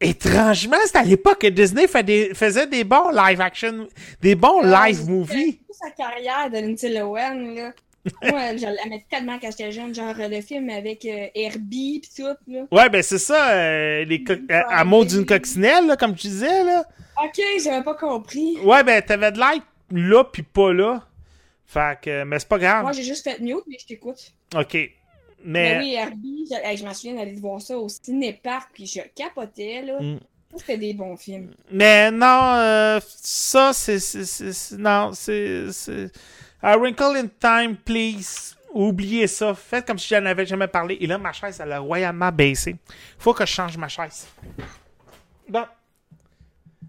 Étrangement, 0.00 0.76
c'est 0.86 0.96
à 0.98 1.02
l'époque 1.02 1.40
que 1.40 1.46
Disney 1.48 1.88
fait 1.88 2.02
des- 2.02 2.34
faisait 2.34 2.66
des 2.66 2.84
bons 2.84 3.10
live 3.10 3.40
action, 3.40 3.88
des 4.20 4.34
bons 4.34 4.62
Ouais, 4.62 4.88
live 4.90 5.08
movies. 5.08 5.58
toute 5.66 5.74
sa 5.76 5.90
carrière 5.90 6.50
de 6.50 6.58
Lindsay 6.58 6.90
Lohan, 6.90 7.34
là. 7.54 7.72
Moi, 8.22 8.56
je 8.56 8.66
l'aimais 8.66 9.04
tellement 9.10 9.38
quand 9.40 9.50
j'étais 9.50 9.72
jeune, 9.72 9.92
genre 9.94 10.14
le 10.16 10.40
film 10.40 10.70
avec 10.70 11.04
euh, 11.06 11.26
Herbie 11.34 12.00
pis 12.02 12.10
tout, 12.22 12.36
là. 12.46 12.60
Ouais, 12.70 12.88
ben 12.88 13.02
c'est 13.02 13.18
ça, 13.18 13.50
euh, 13.50 14.04
les 14.04 14.22
co- 14.22 14.34
euh, 14.34 14.60
Amour 14.68 15.06
d'une 15.06 15.26
coccinelle, 15.26 15.86
là, 15.88 15.96
comme 15.96 16.14
tu 16.14 16.28
disais, 16.28 16.62
là. 16.62 16.84
Ok, 17.24 17.40
j'avais 17.64 17.82
pas 17.82 17.94
compris. 17.94 18.58
Ouais, 18.62 18.84
ben 18.84 19.02
t'avais 19.02 19.32
de 19.32 19.38
l'air 19.38 19.54
là 19.90 20.24
pis 20.24 20.42
pas 20.42 20.72
là. 20.72 21.06
Fait 21.66 21.98
que, 22.00 22.24
mais 22.24 22.38
c'est 22.38 22.48
pas 22.48 22.58
grave. 22.58 22.82
Moi, 22.82 22.92
j'ai 22.92 23.02
juste 23.02 23.24
fait 23.24 23.40
mute, 23.40 23.64
mais 23.66 23.76
je 23.80 23.86
t'écoute. 23.86 24.32
Ok. 24.54 24.74
Mais 24.74 24.94
Mais, 25.44 25.78
oui, 25.78 25.94
Herbie, 25.94 26.48
je, 26.48 26.84
m'en 26.84 26.94
souviens 26.94 27.14
d'aller 27.14 27.34
voir 27.34 27.60
ça 27.60 27.76
au 27.76 27.88
cinéparc, 27.88 28.70
puis 28.72 28.86
je 28.86 29.00
capotais, 29.14 29.82
là. 29.82 30.00
Mm. 30.00 30.20
C'était 30.56 30.78
des 30.78 30.94
bons 30.94 31.16
films. 31.16 31.50
mais 31.70 32.10
non, 32.10 32.54
euh, 32.54 33.00
ça, 33.04 33.72
c'est, 33.74 33.98
non, 34.78 35.10
c'est, 35.12 35.70
c'est, 35.72 36.10
A 36.62 36.76
Wrinkle 36.76 37.16
in 37.16 37.26
Time, 37.38 37.76
please. 37.76 38.54
Oubliez 38.72 39.26
ça. 39.26 39.54
Faites 39.54 39.86
comme 39.86 39.98
si 39.98 40.08
j'en 40.08 40.24
avais 40.24 40.46
jamais 40.46 40.68
parlé. 40.68 40.96
Et 41.00 41.06
là, 41.06 41.18
ma 41.18 41.32
chaise, 41.32 41.60
elle 41.62 41.72
a 41.72 41.78
royalement 41.78 42.30
baissé. 42.32 42.76
Faut 43.18 43.34
que 43.34 43.44
je 43.44 43.52
change 43.52 43.76
ma 43.76 43.88
chaise. 43.88 44.26
Bon. 45.48 45.64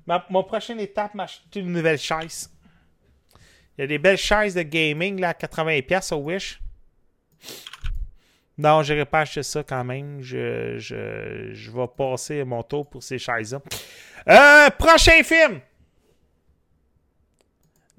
Ma, 0.05 0.25
mon 0.29 0.43
prochaine 0.43 0.79
étape, 0.79 1.13
m'acheter 1.13 1.59
une 1.59 1.71
nouvelle 1.71 1.97
chaise. 1.97 2.49
Il 3.77 3.81
y 3.81 3.83
a 3.83 3.87
des 3.87 3.97
belles 3.97 4.17
chaises 4.17 4.55
de 4.55 4.63
gaming, 4.63 5.19
là, 5.19 5.29
à 5.29 5.33
80$ 5.33 6.13
au 6.13 6.17
Wish. 6.17 6.59
Non, 8.57 8.81
je 8.81 9.03
pas 9.03 9.21
acheter 9.21 9.43
ça 9.43 9.63
quand 9.63 9.83
même. 9.83 10.19
Je, 10.21 10.77
je, 10.79 11.51
je 11.53 11.71
vais 11.71 11.87
passer 11.95 12.43
mon 12.43 12.63
tour 12.63 12.89
pour 12.89 13.03
ces 13.03 13.19
chaises-là. 13.19 13.61
Euh, 14.27 14.69
prochain 14.71 15.21
film. 15.23 15.61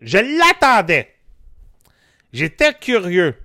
Je 0.01 0.18
l'attendais. 0.18 1.14
J'étais 2.33 2.74
curieux. 2.74 3.37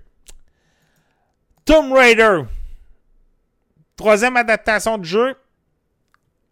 Tomb 1.65 1.93
Raider. 1.93 2.41
Troisième 3.95 4.35
adaptation 4.35 4.97
de 4.97 5.05
jeu. 5.05 5.35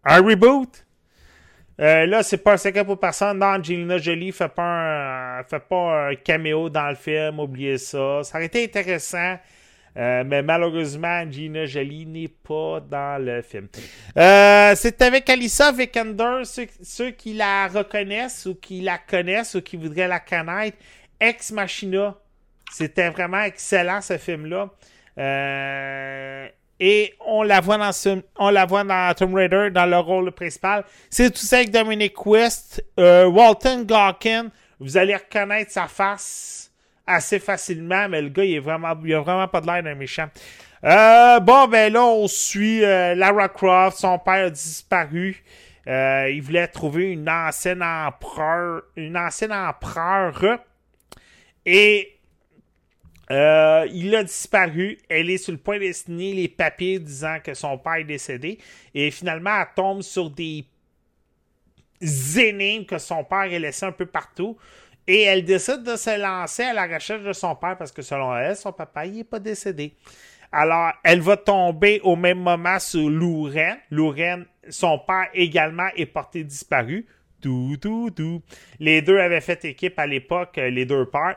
Un 0.04 0.22
reboot. 0.22 0.86
Euh, 1.80 2.06
là, 2.06 2.22
c'est 2.22 2.38
pas 2.38 2.52
un 2.54 2.56
secret 2.56 2.84
pour 2.84 2.98
personne. 2.98 3.38
Non, 3.38 3.46
Angelina 3.46 3.98
Jolie 3.98 4.32
fait 4.32 4.48
pas 4.48 4.62
un, 4.62 5.01
fait 5.42 5.60
pas 5.60 6.08
un 6.10 6.14
caméo 6.14 6.68
dans 6.68 6.88
le 6.88 6.94
film. 6.94 7.38
Oubliez 7.40 7.78
ça. 7.78 8.22
Ça 8.22 8.36
aurait 8.38 8.46
été 8.46 8.64
intéressant. 8.64 9.36
Euh, 9.94 10.24
mais 10.26 10.42
malheureusement, 10.42 11.20
Angelina 11.22 11.66
Jolie 11.66 12.06
n'est 12.06 12.28
pas 12.28 12.80
dans 12.80 13.22
le 13.22 13.42
film. 13.42 13.68
Euh, 14.16 14.72
c'est 14.74 15.02
avec 15.02 15.28
Alyssa 15.28 15.70
Vikander, 15.70 16.42
ceux, 16.82 17.10
qui 17.10 17.34
la 17.34 17.68
reconnaissent 17.68 18.46
ou 18.46 18.54
qui 18.54 18.80
la 18.80 18.96
connaissent 18.96 19.54
ou 19.54 19.60
qui 19.60 19.76
voudraient 19.76 20.08
la 20.08 20.20
connaître. 20.20 20.78
Ex 21.20 21.52
Machina. 21.52 22.16
C'était 22.72 23.10
vraiment 23.10 23.42
excellent 23.42 24.00
ce 24.00 24.16
film-là. 24.16 24.70
Euh, 25.18 26.48
et 26.80 27.14
on 27.26 27.42
la 27.42 27.60
voit 27.60 27.76
dans 27.78 27.92
ce- 27.92 28.22
on 28.38 28.48
la 28.50 28.64
voit 28.64 28.82
dans 28.82 29.14
Tomb 29.14 29.34
Raider 29.34 29.68
dans 29.70 29.86
le 29.86 29.98
rôle 29.98 30.32
principal. 30.32 30.84
C'est 31.10 31.30
tout 31.30 31.36
ça 31.42 31.56
avec 31.58 31.70
Dominic 31.70 32.24
West, 32.26 32.82
euh, 32.98 33.26
Walton 33.26 33.82
Gawkin. 33.84 34.50
Vous 34.82 34.96
allez 34.96 35.14
reconnaître 35.14 35.70
sa 35.70 35.86
face 35.86 36.72
assez 37.06 37.38
facilement, 37.38 38.08
mais 38.08 38.20
le 38.20 38.30
gars 38.30 38.44
il 38.44 38.54
est 38.54 38.58
vraiment, 38.58 38.98
il 39.04 39.14
a 39.14 39.20
vraiment 39.20 39.46
pas 39.46 39.60
de 39.60 39.66
l'air 39.66 39.82
d'un 39.82 39.94
méchant. 39.94 40.26
Euh, 40.84 41.38
bon 41.38 41.68
ben 41.68 41.92
là 41.92 42.04
on 42.04 42.26
suit 42.26 42.84
euh, 42.84 43.14
Lara 43.14 43.48
Croft, 43.48 43.98
son 43.98 44.18
père 44.18 44.46
a 44.46 44.50
disparu. 44.50 45.44
Euh, 45.86 46.28
il 46.32 46.42
voulait 46.42 46.66
trouver 46.66 47.12
une 47.12 47.28
ancienne 47.28 47.82
empereur, 47.82 48.82
une 48.96 49.16
ancienne 49.16 49.52
empereur. 49.52 50.58
Et 51.64 52.18
il 53.30 54.14
a 54.16 54.24
disparu. 54.24 54.98
Elle 55.08 55.30
est 55.30 55.38
sur 55.38 55.52
le 55.52 55.58
point 55.58 55.78
de 55.78 55.92
signer 55.92 56.34
les 56.34 56.48
papiers 56.48 56.98
disant 56.98 57.38
que 57.42 57.54
son 57.54 57.78
père 57.78 57.94
est 57.94 58.04
décédé. 58.04 58.58
Et 58.94 59.10
finalement, 59.12 59.60
elle 59.60 59.68
tombe 59.74 60.02
sur 60.02 60.28
des 60.28 60.66
énigmes 62.02 62.84
que 62.84 62.98
son 62.98 63.24
père 63.24 63.38
a 63.38 63.46
laissé 63.48 63.86
un 63.86 63.92
peu 63.92 64.06
partout. 64.06 64.56
Et 65.06 65.22
elle 65.22 65.44
décide 65.44 65.82
de 65.82 65.96
se 65.96 66.20
lancer 66.20 66.62
à 66.62 66.72
la 66.72 66.86
recherche 66.86 67.22
de 67.22 67.32
son 67.32 67.56
père 67.56 67.76
parce 67.76 67.90
que 67.90 68.02
selon 68.02 68.36
elle, 68.36 68.56
son 68.56 68.72
papa, 68.72 69.06
n'est 69.06 69.24
pas 69.24 69.40
décédé. 69.40 69.94
Alors, 70.52 70.92
elle 71.02 71.20
va 71.20 71.36
tomber 71.36 72.00
au 72.04 72.14
même 72.14 72.38
moment 72.38 72.78
sur 72.78 73.08
Louren. 73.08 73.78
Louren, 73.90 74.44
son 74.68 74.98
père 74.98 75.28
également 75.32 75.88
est 75.96 76.06
porté 76.06 76.44
disparu. 76.44 77.06
Tout, 77.40 77.76
tout, 77.80 78.10
tout. 78.14 78.42
Les 78.78 79.02
deux 79.02 79.18
avaient 79.18 79.40
fait 79.40 79.64
équipe 79.64 79.98
à 79.98 80.06
l'époque, 80.06 80.58
euh, 80.58 80.70
les 80.70 80.84
deux 80.84 81.06
pères. 81.06 81.36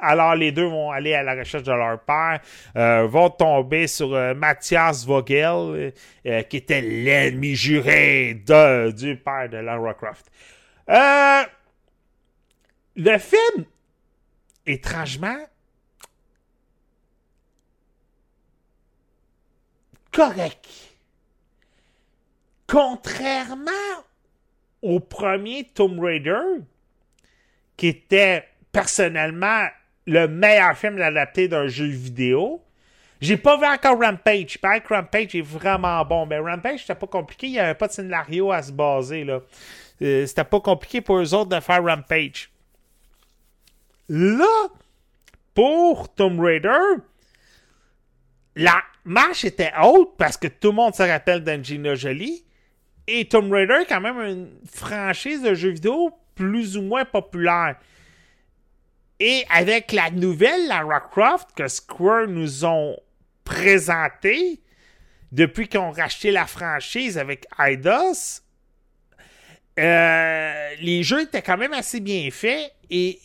Alors, 0.00 0.36
les 0.36 0.52
deux 0.52 0.66
vont 0.66 0.90
aller 0.92 1.14
à 1.14 1.22
la 1.22 1.34
recherche 1.34 1.64
de 1.64 1.72
leur 1.72 2.00
père, 2.00 2.40
euh, 2.76 3.06
vont 3.06 3.30
tomber 3.30 3.88
sur 3.88 4.14
euh, 4.14 4.32
Mathias 4.32 5.04
Vogel, 5.04 5.92
euh, 6.26 6.42
qui 6.42 6.56
était 6.58 6.80
l'ennemi 6.80 7.56
juré 7.56 8.34
de, 8.46 8.92
du 8.92 9.16
père 9.16 9.48
de 9.48 9.56
Lara 9.56 9.94
Croft. 9.94 10.30
Le 12.96 13.18
film, 13.18 13.64
étrangement, 14.66 15.38
correct. 20.12 20.66
Contrairement 22.66 23.70
au 24.82 25.00
premier 25.00 25.64
Tomb 25.64 25.98
Raider, 26.00 26.60
qui 27.76 27.88
était 27.88 28.46
personnellement 28.72 29.66
le 30.08 30.26
meilleur 30.26 30.76
film 30.76 31.00
adapté 31.02 31.48
d'un 31.48 31.68
jeu 31.68 31.84
vidéo. 31.84 32.62
J'ai 33.20 33.36
pas 33.36 33.58
vu 33.58 33.66
encore 33.66 34.00
Rampage. 34.00 34.54
Il 34.54 34.58
paraît 34.58 34.80
que 34.80 34.94
Rampage 34.94 35.34
est 35.34 35.42
vraiment 35.42 36.02
bon. 36.04 36.24
Mais 36.24 36.38
Rampage, 36.38 36.80
c'était 36.80 36.94
pas 36.94 37.06
compliqué. 37.06 37.48
Il 37.48 37.52
n'y 37.52 37.58
avait 37.58 37.74
pas 37.74 37.88
de 37.88 37.92
scénario 37.92 38.50
à 38.50 38.62
se 38.62 38.72
baser. 38.72 39.24
là. 39.24 39.40
Euh, 40.00 40.24
c'était 40.26 40.44
pas 40.44 40.60
compliqué 40.60 41.02
pour 41.02 41.18
eux 41.18 41.34
autres 41.34 41.50
de 41.50 41.60
faire 41.60 41.84
Rampage. 41.84 42.50
Là, 44.08 44.68
pour 45.54 46.14
Tomb 46.14 46.40
Raider, 46.40 47.02
la 48.56 48.80
marche 49.04 49.44
était 49.44 49.72
haute 49.82 50.16
parce 50.16 50.38
que 50.38 50.48
tout 50.48 50.68
le 50.68 50.74
monde 50.74 50.94
se 50.94 51.02
rappelle 51.02 51.44
d'Angelina 51.44 51.94
Jolie. 51.94 52.44
Et 53.06 53.26
Tomb 53.26 53.52
Raider 53.52 53.80
est 53.82 53.86
quand 53.86 54.00
même 54.00 54.20
une 54.20 54.48
franchise 54.72 55.42
de 55.42 55.52
jeux 55.52 55.70
vidéo 55.70 56.12
plus 56.34 56.78
ou 56.78 56.82
moins 56.82 57.04
populaire. 57.04 57.76
Et 59.20 59.44
avec 59.50 59.92
la 59.92 60.10
nouvelle 60.10 60.68
Lara 60.68 61.00
Croft 61.00 61.48
que 61.56 61.66
Square 61.66 62.28
nous 62.28 62.64
ont 62.64 62.96
présentée 63.44 64.60
depuis 65.32 65.68
qu'ils 65.68 65.80
ont 65.80 65.90
racheté 65.90 66.30
la 66.30 66.46
franchise 66.46 67.18
avec 67.18 67.46
Eidos, 67.58 68.42
euh, 69.78 70.74
les 70.80 71.02
jeux 71.02 71.22
étaient 71.22 71.42
quand 71.42 71.56
même 71.56 71.72
assez 71.72 72.00
bien 72.00 72.30
faits 72.30 72.72
et, 72.90 73.18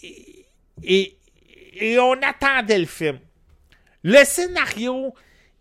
et, 0.83 1.17
et 1.73 1.99
on 1.99 2.13
attendait 2.21 2.79
le 2.79 2.85
film. 2.85 3.19
Le 4.03 4.23
scénario 4.25 5.13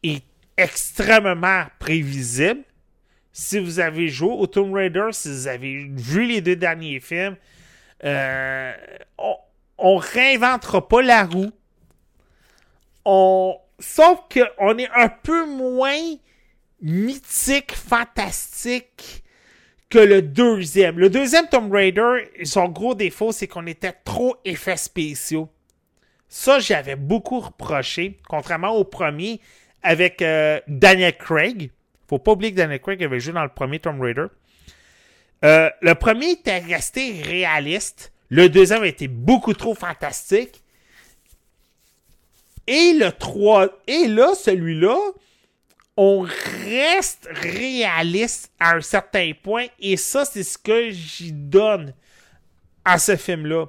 est 0.03 0.25
extrêmement 0.57 1.65
prévisible. 1.79 2.63
Si 3.33 3.59
vous 3.59 3.81
avez 3.81 4.09
joué 4.09 4.33
au 4.33 4.47
Tomb 4.47 4.75
Raider, 4.75 5.09
si 5.13 5.29
vous 5.29 5.47
avez 5.47 5.87
vu 5.91 6.27
les 6.27 6.41
deux 6.41 6.57
derniers 6.57 7.01
films, 7.01 7.37
euh, 8.05 8.73
on, 9.17 9.37
on 9.83 9.97
réinventera 9.97 10.89
pas 10.89 11.03
la 11.03 11.25
roue. 11.25 11.51
Sauf 13.79 14.21
qu'on 14.33 14.79
est 14.79 14.89
un 14.95 15.09
peu 15.09 15.45
moins 15.47 16.15
mythique, 16.81 17.73
fantastique 17.73 19.25
que 19.91 19.99
le 19.99 20.23
deuxième. 20.23 20.99
Le 20.99 21.11
deuxième 21.11 21.49
Tomb 21.49 21.71
Raider, 21.71 22.31
son 22.45 22.69
gros 22.69 22.95
défaut, 22.95 23.33
c'est 23.33 23.47
qu'on 23.49 23.67
était 23.67 23.93
trop 23.93 24.37
effets 24.45 24.77
spéciaux. 24.77 25.51
Ça, 26.29 26.61
j'avais 26.61 26.97
beaucoup 26.97 27.41
reproché, 27.41 28.19
contrairement 28.27 28.71
au 28.71 28.85
premier 28.85 29.41
avec 29.83 30.23
euh, 30.23 30.61
Daniel 30.67 31.17
Craig. 31.19 31.71
Faut 32.09 32.19
pas 32.19 32.33
oublier 32.33 32.53
que 32.53 32.57
Daniel 32.57 32.81
Craig 32.81 33.03
avait 33.03 33.21
joué 33.21 33.35
dans 33.35 33.43
le 33.43 33.51
premier 33.51 33.81
Tomb 33.81 34.01
Raider. 34.01 34.27
Euh, 35.45 35.69
le 35.83 35.95
premier 35.95 36.31
était 36.31 36.59
resté 36.59 37.21
réaliste. 37.21 38.13
Le 38.33 38.49
deuxième 38.49 38.83
était 38.85 39.09
beaucoup 39.09 39.53
trop 39.53 39.75
fantastique. 39.75 40.63
Et 42.67 42.95
le 42.95 43.13
3. 43.13 43.69
Et 43.87 44.09
là, 44.09 44.35
celui-là 44.35 44.97
on 45.97 46.27
reste 46.65 47.29
réaliste 47.31 48.51
à 48.59 48.77
un 48.77 48.81
certain 48.81 49.33
point 49.43 49.67
et 49.79 49.99
ça, 49.99 50.25
c'est 50.25 50.43
ce 50.43 50.57
que 50.57 50.89
j'y 50.91 51.33
donne 51.33 51.93
à 52.83 52.99
ce 52.99 53.17
film-là. 53.17 53.67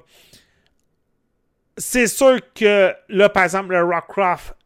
C'est 1.76 2.06
sûr 2.06 2.40
que 2.54 2.94
là, 3.10 3.28
par 3.28 3.44
exemple, 3.44 3.74
le 3.74 3.84
Rockcroft, 3.84 4.56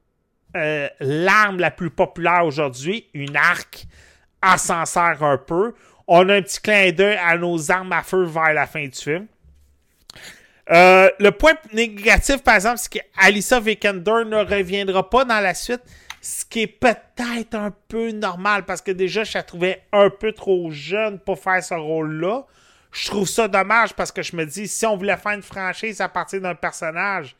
euh, 0.57 0.89
l'arme 1.01 1.59
la 1.59 1.73
plus 1.73 1.91
populaire 1.91 2.45
aujourd'hui, 2.47 3.09
une 3.13 3.37
arc, 3.37 3.87
elle 4.41 4.59
s'en 4.61 4.87
sert 4.87 5.25
un 5.25 5.39
peu. 5.39 5.75
On 6.07 6.29
a 6.29 6.37
un 6.37 6.43
petit 6.43 6.61
clin 6.61 6.93
d'œil 6.93 7.17
à 7.17 7.37
nos 7.37 7.73
armes 7.73 7.93
à 7.93 8.05
feu 8.05 8.23
vers 8.23 8.55
la 8.55 8.69
fin 8.69 8.87
du 8.87 8.97
film. 8.97 9.27
Euh, 10.71 11.09
le 11.19 11.31
point 11.31 11.55
négatif, 11.73 12.43
par 12.43 12.57
exemple, 12.57 12.79
c'est 12.79 13.01
qu'Alissa 13.01 13.59
Vikander 13.59 14.25
ne 14.27 14.45
reviendra 14.45 15.09
pas 15.09 15.25
dans 15.25 15.41
la 15.41 15.55
suite, 15.55 15.81
ce 16.21 16.45
qui 16.45 16.63
est 16.63 16.67
peut-être 16.67 17.55
un 17.55 17.73
peu 17.89 18.11
normal 18.11 18.65
parce 18.65 18.83
que 18.83 18.91
déjà, 18.91 19.25
je 19.25 19.33
la 19.35 19.43
trouvais 19.43 19.83
un 19.93 20.11
peu 20.11 20.33
trop 20.33 20.71
jeune 20.71 21.19
pour 21.21 21.39
faire 21.39 21.63
ce 21.63 21.75
rôle-là. 21.75 22.45
Je 22.93 23.07
trouve 23.09 23.29
ça 23.29 23.49
dommage 23.49 23.95
parce 23.95 24.13
que 24.13 24.23
je 24.23 24.37
me 24.37 24.45
dis, 24.45 24.69
si 24.69 24.85
on 24.85 24.97
voulait 24.97 25.17
faire 25.17 25.33
une 25.33 25.43
franchise 25.43 26.01
à 26.01 26.09
partir 26.09 26.41
d'un 26.41 26.55
personnage, 26.55 27.37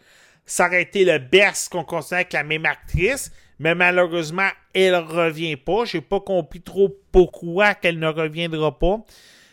ça 0.47 0.67
aurait 0.67 0.83
été 0.83 1.05
le 1.05 1.19
best 1.19 1.71
qu'on 1.71 1.85
considère 1.85 2.19
avec 2.19 2.33
la 2.33 2.45
même 2.45 2.65
actrice. 2.65 3.31
Mais 3.59 3.75
malheureusement, 3.75 4.49
elle 4.75 4.95
revient 4.95 5.57
pas. 5.57 5.85
J'ai 5.85 6.01
pas 6.01 6.21
compris 6.21 6.61
trop 6.61 6.97
pourquoi 7.13 7.75
qu'elle 7.75 7.99
ne 7.99 8.07
reviendra 8.07 8.79
pas. 8.79 9.01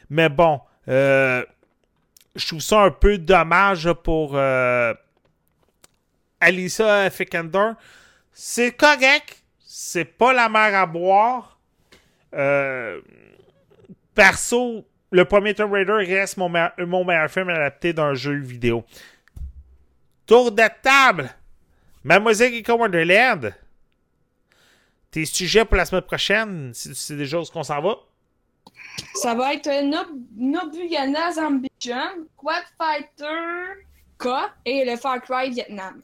Mais 0.10 0.30
bon, 0.30 0.62
euh, 0.88 1.44
je 2.36 2.48
trouve 2.48 2.62
ça 2.62 2.82
un 2.82 2.92
peu 2.92 3.18
dommage 3.18 3.92
pour 4.04 4.36
euh, 4.36 4.94
Alissa 6.40 7.10
Fikander. 7.10 7.72
C'est 8.34 8.74
correct. 8.74 9.44
C'est 9.60 10.06
pas 10.06 10.34
la 10.34 10.50
mer 10.50 10.76
à 10.76 10.86
boire. 10.86 11.60
Euh, 12.34 13.02
perso, 14.14 14.86
le 15.12 15.26
premier 15.26 15.54
Tomb 15.54 15.72
Raider 15.72 15.94
reste 15.94 16.38
mon, 16.38 16.50
meilleur, 16.50 17.30
film 17.30 17.50
adapté 17.50 17.94
d'un 17.94 18.14
jeu 18.14 18.36
vidéo. 18.36 18.84
Tour 20.26 20.52
de 20.52 20.64
table. 20.82 21.30
Mademoiselle 22.04 22.52
Kiko 22.52 22.74
Wonderland. 22.74 23.54
Tes 25.12 25.26
sujets 25.26 25.64
pour 25.64 25.78
la 25.78 25.86
semaine 25.86 26.02
prochaine, 26.02 26.72
si 26.74 26.90
tu 26.90 26.96
sais 26.96 27.16
déjà 27.16 27.40
où 27.40 27.46
qu'on 27.46 27.64
s'en 27.64 27.82
va? 27.82 27.96
Ça 29.14 29.34
va 29.34 29.54
être 29.54 29.70
Nob 29.84 30.08
Nobuyana's 30.36 31.40
Ambition, 31.92 32.26
Quad 32.38 32.64
Fighter 32.78 33.84
K 34.18 34.28
et 34.66 34.86
le 34.86 34.96
Far 34.98 35.22
Cry 35.22 35.50
Vietnam. 35.52 36.02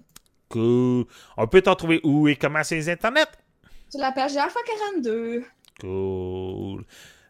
Cool. 0.49 1.05
On 1.37 1.47
peut 1.47 1.61
t'en 1.61 1.75
trouver 1.75 1.99
où 2.03 2.27
et 2.27 2.35
comment 2.35 2.63
sur 2.63 2.75
les 2.75 2.89
internets? 2.89 3.25
Sur 3.89 4.01
la 4.01 4.11
page 4.11 4.33
d'Alpha 4.33 4.59
42. 4.93 5.43
Cool. 5.79 6.83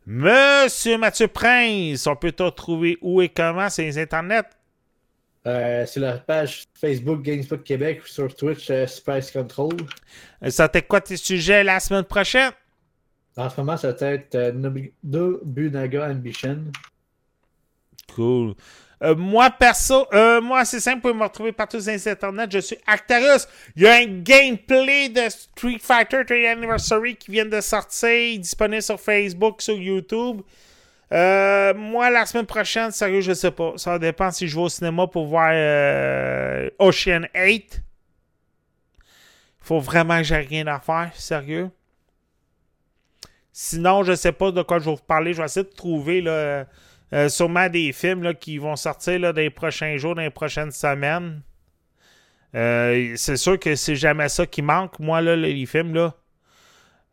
Monsieur 0.05 0.97
Mathieu 0.97 1.27
Prince, 1.27 2.07
on 2.07 2.15
peut 2.15 2.31
t'en 2.31 2.51
trouver 2.51 2.97
où 3.01 3.21
et 3.21 3.29
comment 3.29 3.69
sur 3.69 3.83
les 3.83 3.97
internets? 3.97 4.49
Euh, 5.47 5.85
sur 5.87 6.01
la 6.01 6.17
page 6.19 6.65
Facebook 6.79 7.21
GameSpot 7.23 7.57
Québec 7.57 8.01
ou 8.03 8.07
sur 8.07 8.35
Twitch 8.35 8.69
euh, 8.69 8.85
Spice 8.85 9.31
Control. 9.31 9.73
Ça 10.49 10.69
t'est 10.69 10.83
quoi 10.83 11.01
tes 11.01 11.17
sujets 11.17 11.63
la 11.63 11.79
semaine 11.79 12.03
prochaine? 12.03 12.51
En 13.37 13.49
ce 13.49 13.59
moment, 13.59 13.77
ça 13.77 13.91
va 13.91 14.07
être 14.11 14.35
euh, 14.35 14.51
Nobu- 14.51 14.93
Nobunaga 15.03 16.09
Ambition. 16.11 16.65
Cool. 18.15 18.55
Euh, 19.03 19.15
moi, 19.15 19.49
perso, 19.49 20.05
euh, 20.13 20.41
moi, 20.41 20.63
c'est 20.63 20.79
simple, 20.79 20.97
vous 20.97 21.01
pouvez 21.01 21.13
me 21.15 21.23
retrouver 21.23 21.51
partout 21.51 21.79
sur 21.81 21.91
les 21.91 22.07
internets. 22.07 22.51
Je 22.51 22.59
suis 22.59 22.77
Actarus. 22.85 23.47
Il 23.75 23.83
y 23.83 23.87
a 23.87 23.95
un 23.95 24.05
gameplay 24.05 25.09
de 25.09 25.27
Street 25.27 25.79
Fighter 25.79 26.23
30 26.23 26.31
Anniversary 26.31 27.15
qui 27.15 27.31
vient 27.31 27.45
de 27.45 27.59
sortir, 27.61 28.39
disponible 28.39 28.81
sur 28.81 28.99
Facebook, 28.99 29.61
sur 29.61 29.75
YouTube. 29.75 30.41
Euh, 31.11 31.73
moi, 31.73 32.11
la 32.11 32.25
semaine 32.27 32.45
prochaine, 32.45 32.91
sérieux, 32.91 33.21
je 33.21 33.33
sais 33.33 33.51
pas. 33.51 33.73
Ça 33.77 33.97
dépend 33.97 34.29
si 34.29 34.47
je 34.47 34.55
vais 34.55 34.61
au 34.61 34.69
cinéma 34.69 35.07
pour 35.07 35.25
voir 35.25 35.51
Ocean 36.77 37.27
8. 37.33 37.81
Faut 39.61 39.79
vraiment 39.79 40.17
que 40.17 40.23
j'ai 40.23 40.37
rien 40.37 40.67
à 40.67 40.79
faire, 40.79 41.11
sérieux. 41.15 41.69
Sinon, 43.51 44.03
je 44.03 44.13
sais 44.13 44.31
pas 44.31 44.51
de 44.51 44.61
quoi 44.61 44.79
je 44.79 44.85
vais 44.85 44.91
vous 44.91 45.01
parler. 45.01 45.33
Je 45.33 45.39
vais 45.39 45.45
essayer 45.45 45.65
de 45.65 45.71
trouver 45.73 46.21
là, 46.21 46.65
euh, 47.13 47.29
sûrement 47.29 47.69
des 47.69 47.91
films 47.93 48.23
là, 48.23 48.33
qui 48.33 48.57
vont 48.57 48.75
sortir 48.75 49.19
là, 49.19 49.33
dans 49.33 49.41
les 49.41 49.49
prochains 49.49 49.97
jours, 49.97 50.15
dans 50.15 50.21
les 50.21 50.29
prochaines 50.29 50.71
semaines. 50.71 51.41
Euh, 52.55 53.13
c'est 53.15 53.37
sûr 53.37 53.57
que 53.59 53.75
c'est 53.75 53.95
jamais 53.95 54.29
ça 54.29 54.45
qui 54.45 54.61
manque, 54.61 54.99
moi, 54.99 55.21
là, 55.21 55.35
les 55.35 55.65
films. 55.65 55.93
là. 55.93 56.13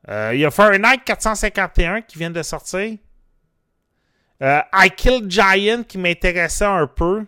Euh, 0.09 0.31
Il 0.35 0.41
y 0.41 0.45
a 0.45 0.51
Fahrenheit 0.51 0.99
451 1.05 2.03
qui 2.03 2.19
vient 2.19 2.31
de 2.31 2.43
sortir. 2.43 2.97
Euh, 4.43 4.61
I 4.73 4.91
Killed 4.91 5.31
Giant 5.31 5.83
qui 5.83 5.99
m'intéressait 5.99 6.65
un 6.65 6.87
peu. 6.87 7.25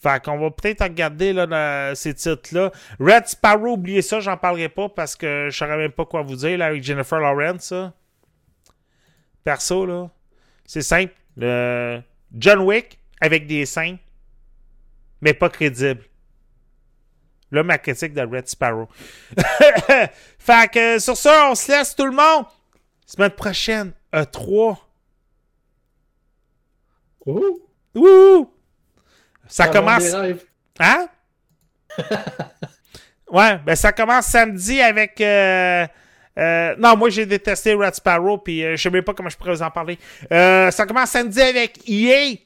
Fait 0.00 0.22
qu'on 0.22 0.38
va 0.38 0.50
peut-être 0.52 0.84
regarder 0.84 1.32
là, 1.32 1.46
dans 1.46 1.94
ces 1.96 2.14
titres-là. 2.14 2.70
Red 3.00 3.26
Sparrow, 3.26 3.72
oubliez 3.72 4.00
ça, 4.00 4.20
j'en 4.20 4.36
parlerai 4.36 4.68
pas 4.68 4.88
parce 4.88 5.16
que 5.16 5.48
je 5.50 5.56
saurais 5.56 5.76
même 5.76 5.90
pas 5.90 6.04
quoi 6.04 6.22
vous 6.22 6.36
dire 6.36 6.56
là, 6.56 6.66
avec 6.66 6.84
Jennifer 6.84 7.18
Lawrence. 7.18 7.74
Perso, 9.42 9.86
là, 9.86 10.08
c'est 10.64 10.82
simple. 10.82 11.14
Le 11.38 12.02
John 12.36 12.60
Wick 12.60 12.98
avec 13.20 13.46
des 13.46 13.64
seins, 13.64 13.96
mais 15.20 15.32
pas 15.34 15.48
crédible. 15.48 16.02
Là, 17.50 17.62
ma 17.62 17.78
critique 17.78 18.12
de 18.12 18.20
Red 18.20 18.48
Sparrow. 18.48 18.88
fait 20.38 20.70
que 20.70 20.98
sur 20.98 21.16
ça, 21.16 21.48
on 21.50 21.54
se 21.54 21.70
laisse 21.72 21.94
tout 21.94 22.04
le 22.04 22.12
monde. 22.12 22.44
Semaine 23.06 23.30
prochaine, 23.30 23.92
E 24.14 24.22
E3. 24.22 24.76
Ouh! 27.26 27.60
Wouh! 27.94 28.52
Ça 29.46 29.68
commence. 29.68 30.12
Hein? 30.78 31.08
ouais, 33.30 33.58
ben 33.58 33.76
ça 33.76 33.92
commence 33.92 34.26
samedi 34.26 34.82
avec. 34.82 35.20
euh, 35.20 35.86
euh, 36.38 36.76
non, 36.78 36.96
moi 36.96 37.10
j'ai 37.10 37.26
détesté 37.26 37.74
Red 37.74 37.94
Sparrow, 37.94 38.38
puis 38.38 38.64
euh, 38.64 38.76
je 38.76 38.82
sais 38.82 38.90
même 38.90 39.02
pas 39.02 39.12
comment 39.12 39.28
je 39.28 39.36
pourrais 39.36 39.54
vous 39.54 39.62
en 39.62 39.70
parler. 39.70 39.98
Euh, 40.32 40.70
ça 40.70 40.86
commence 40.86 41.10
samedi 41.10 41.40
avec 41.40 41.80
EA. 41.88 42.36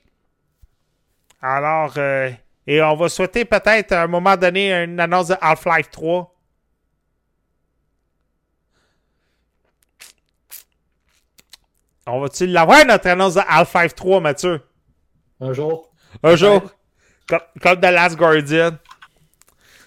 Alors, 1.43 1.93
euh, 1.99 2.31
et 2.67 2.81
on 2.81 2.95
va 2.97 3.09
souhaiter 3.09 3.45
peut-être 3.45 3.93
à 3.93 4.03
un 4.03 4.07
moment 4.07 4.37
donné 4.37 4.73
une 4.85 4.99
annonce 4.99 5.29
de 5.29 5.37
Half-Life 5.41 5.91
3. 5.91 6.29
On 12.07 12.21
va-tu 12.21 12.47
l'avoir, 12.47 12.85
notre 12.87 13.09
annonce 13.09 13.35
de 13.35 13.43
Half-Life 13.47 13.95
3, 13.95 14.21
Mathieu? 14.21 14.61
Un 15.41 15.53
jour. 15.53 15.93
Un 16.23 16.37
jour. 16.37 16.63
Comme, 17.29 17.41
comme 17.61 17.81
The 17.81 17.93
Last 17.93 18.17
Guardian. 18.17 18.73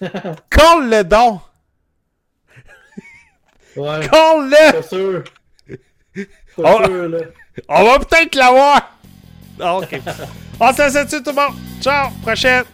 Colle-le 0.00 1.02
donc! 1.02 1.40
Ouais, 3.76 4.08
Colle-le! 4.08 4.72
pas 4.72 4.82
sûr? 4.82 5.24
Pas 6.56 6.84
sûr, 6.84 7.08
là? 7.08 7.18
On 7.68 7.84
va 7.84 7.98
peut-être 7.98 8.34
l'avoir! 8.34 8.98
Ah, 9.60 9.76
ok. 9.78 10.00
On 10.60 10.72
se 10.72 10.82
laisse 10.82 10.94
là-dessus, 10.94 11.22
tout 11.22 11.30
le 11.30 11.36
monde? 11.36 11.54
Ciao! 11.82 12.10
Prochaine! 12.22 12.64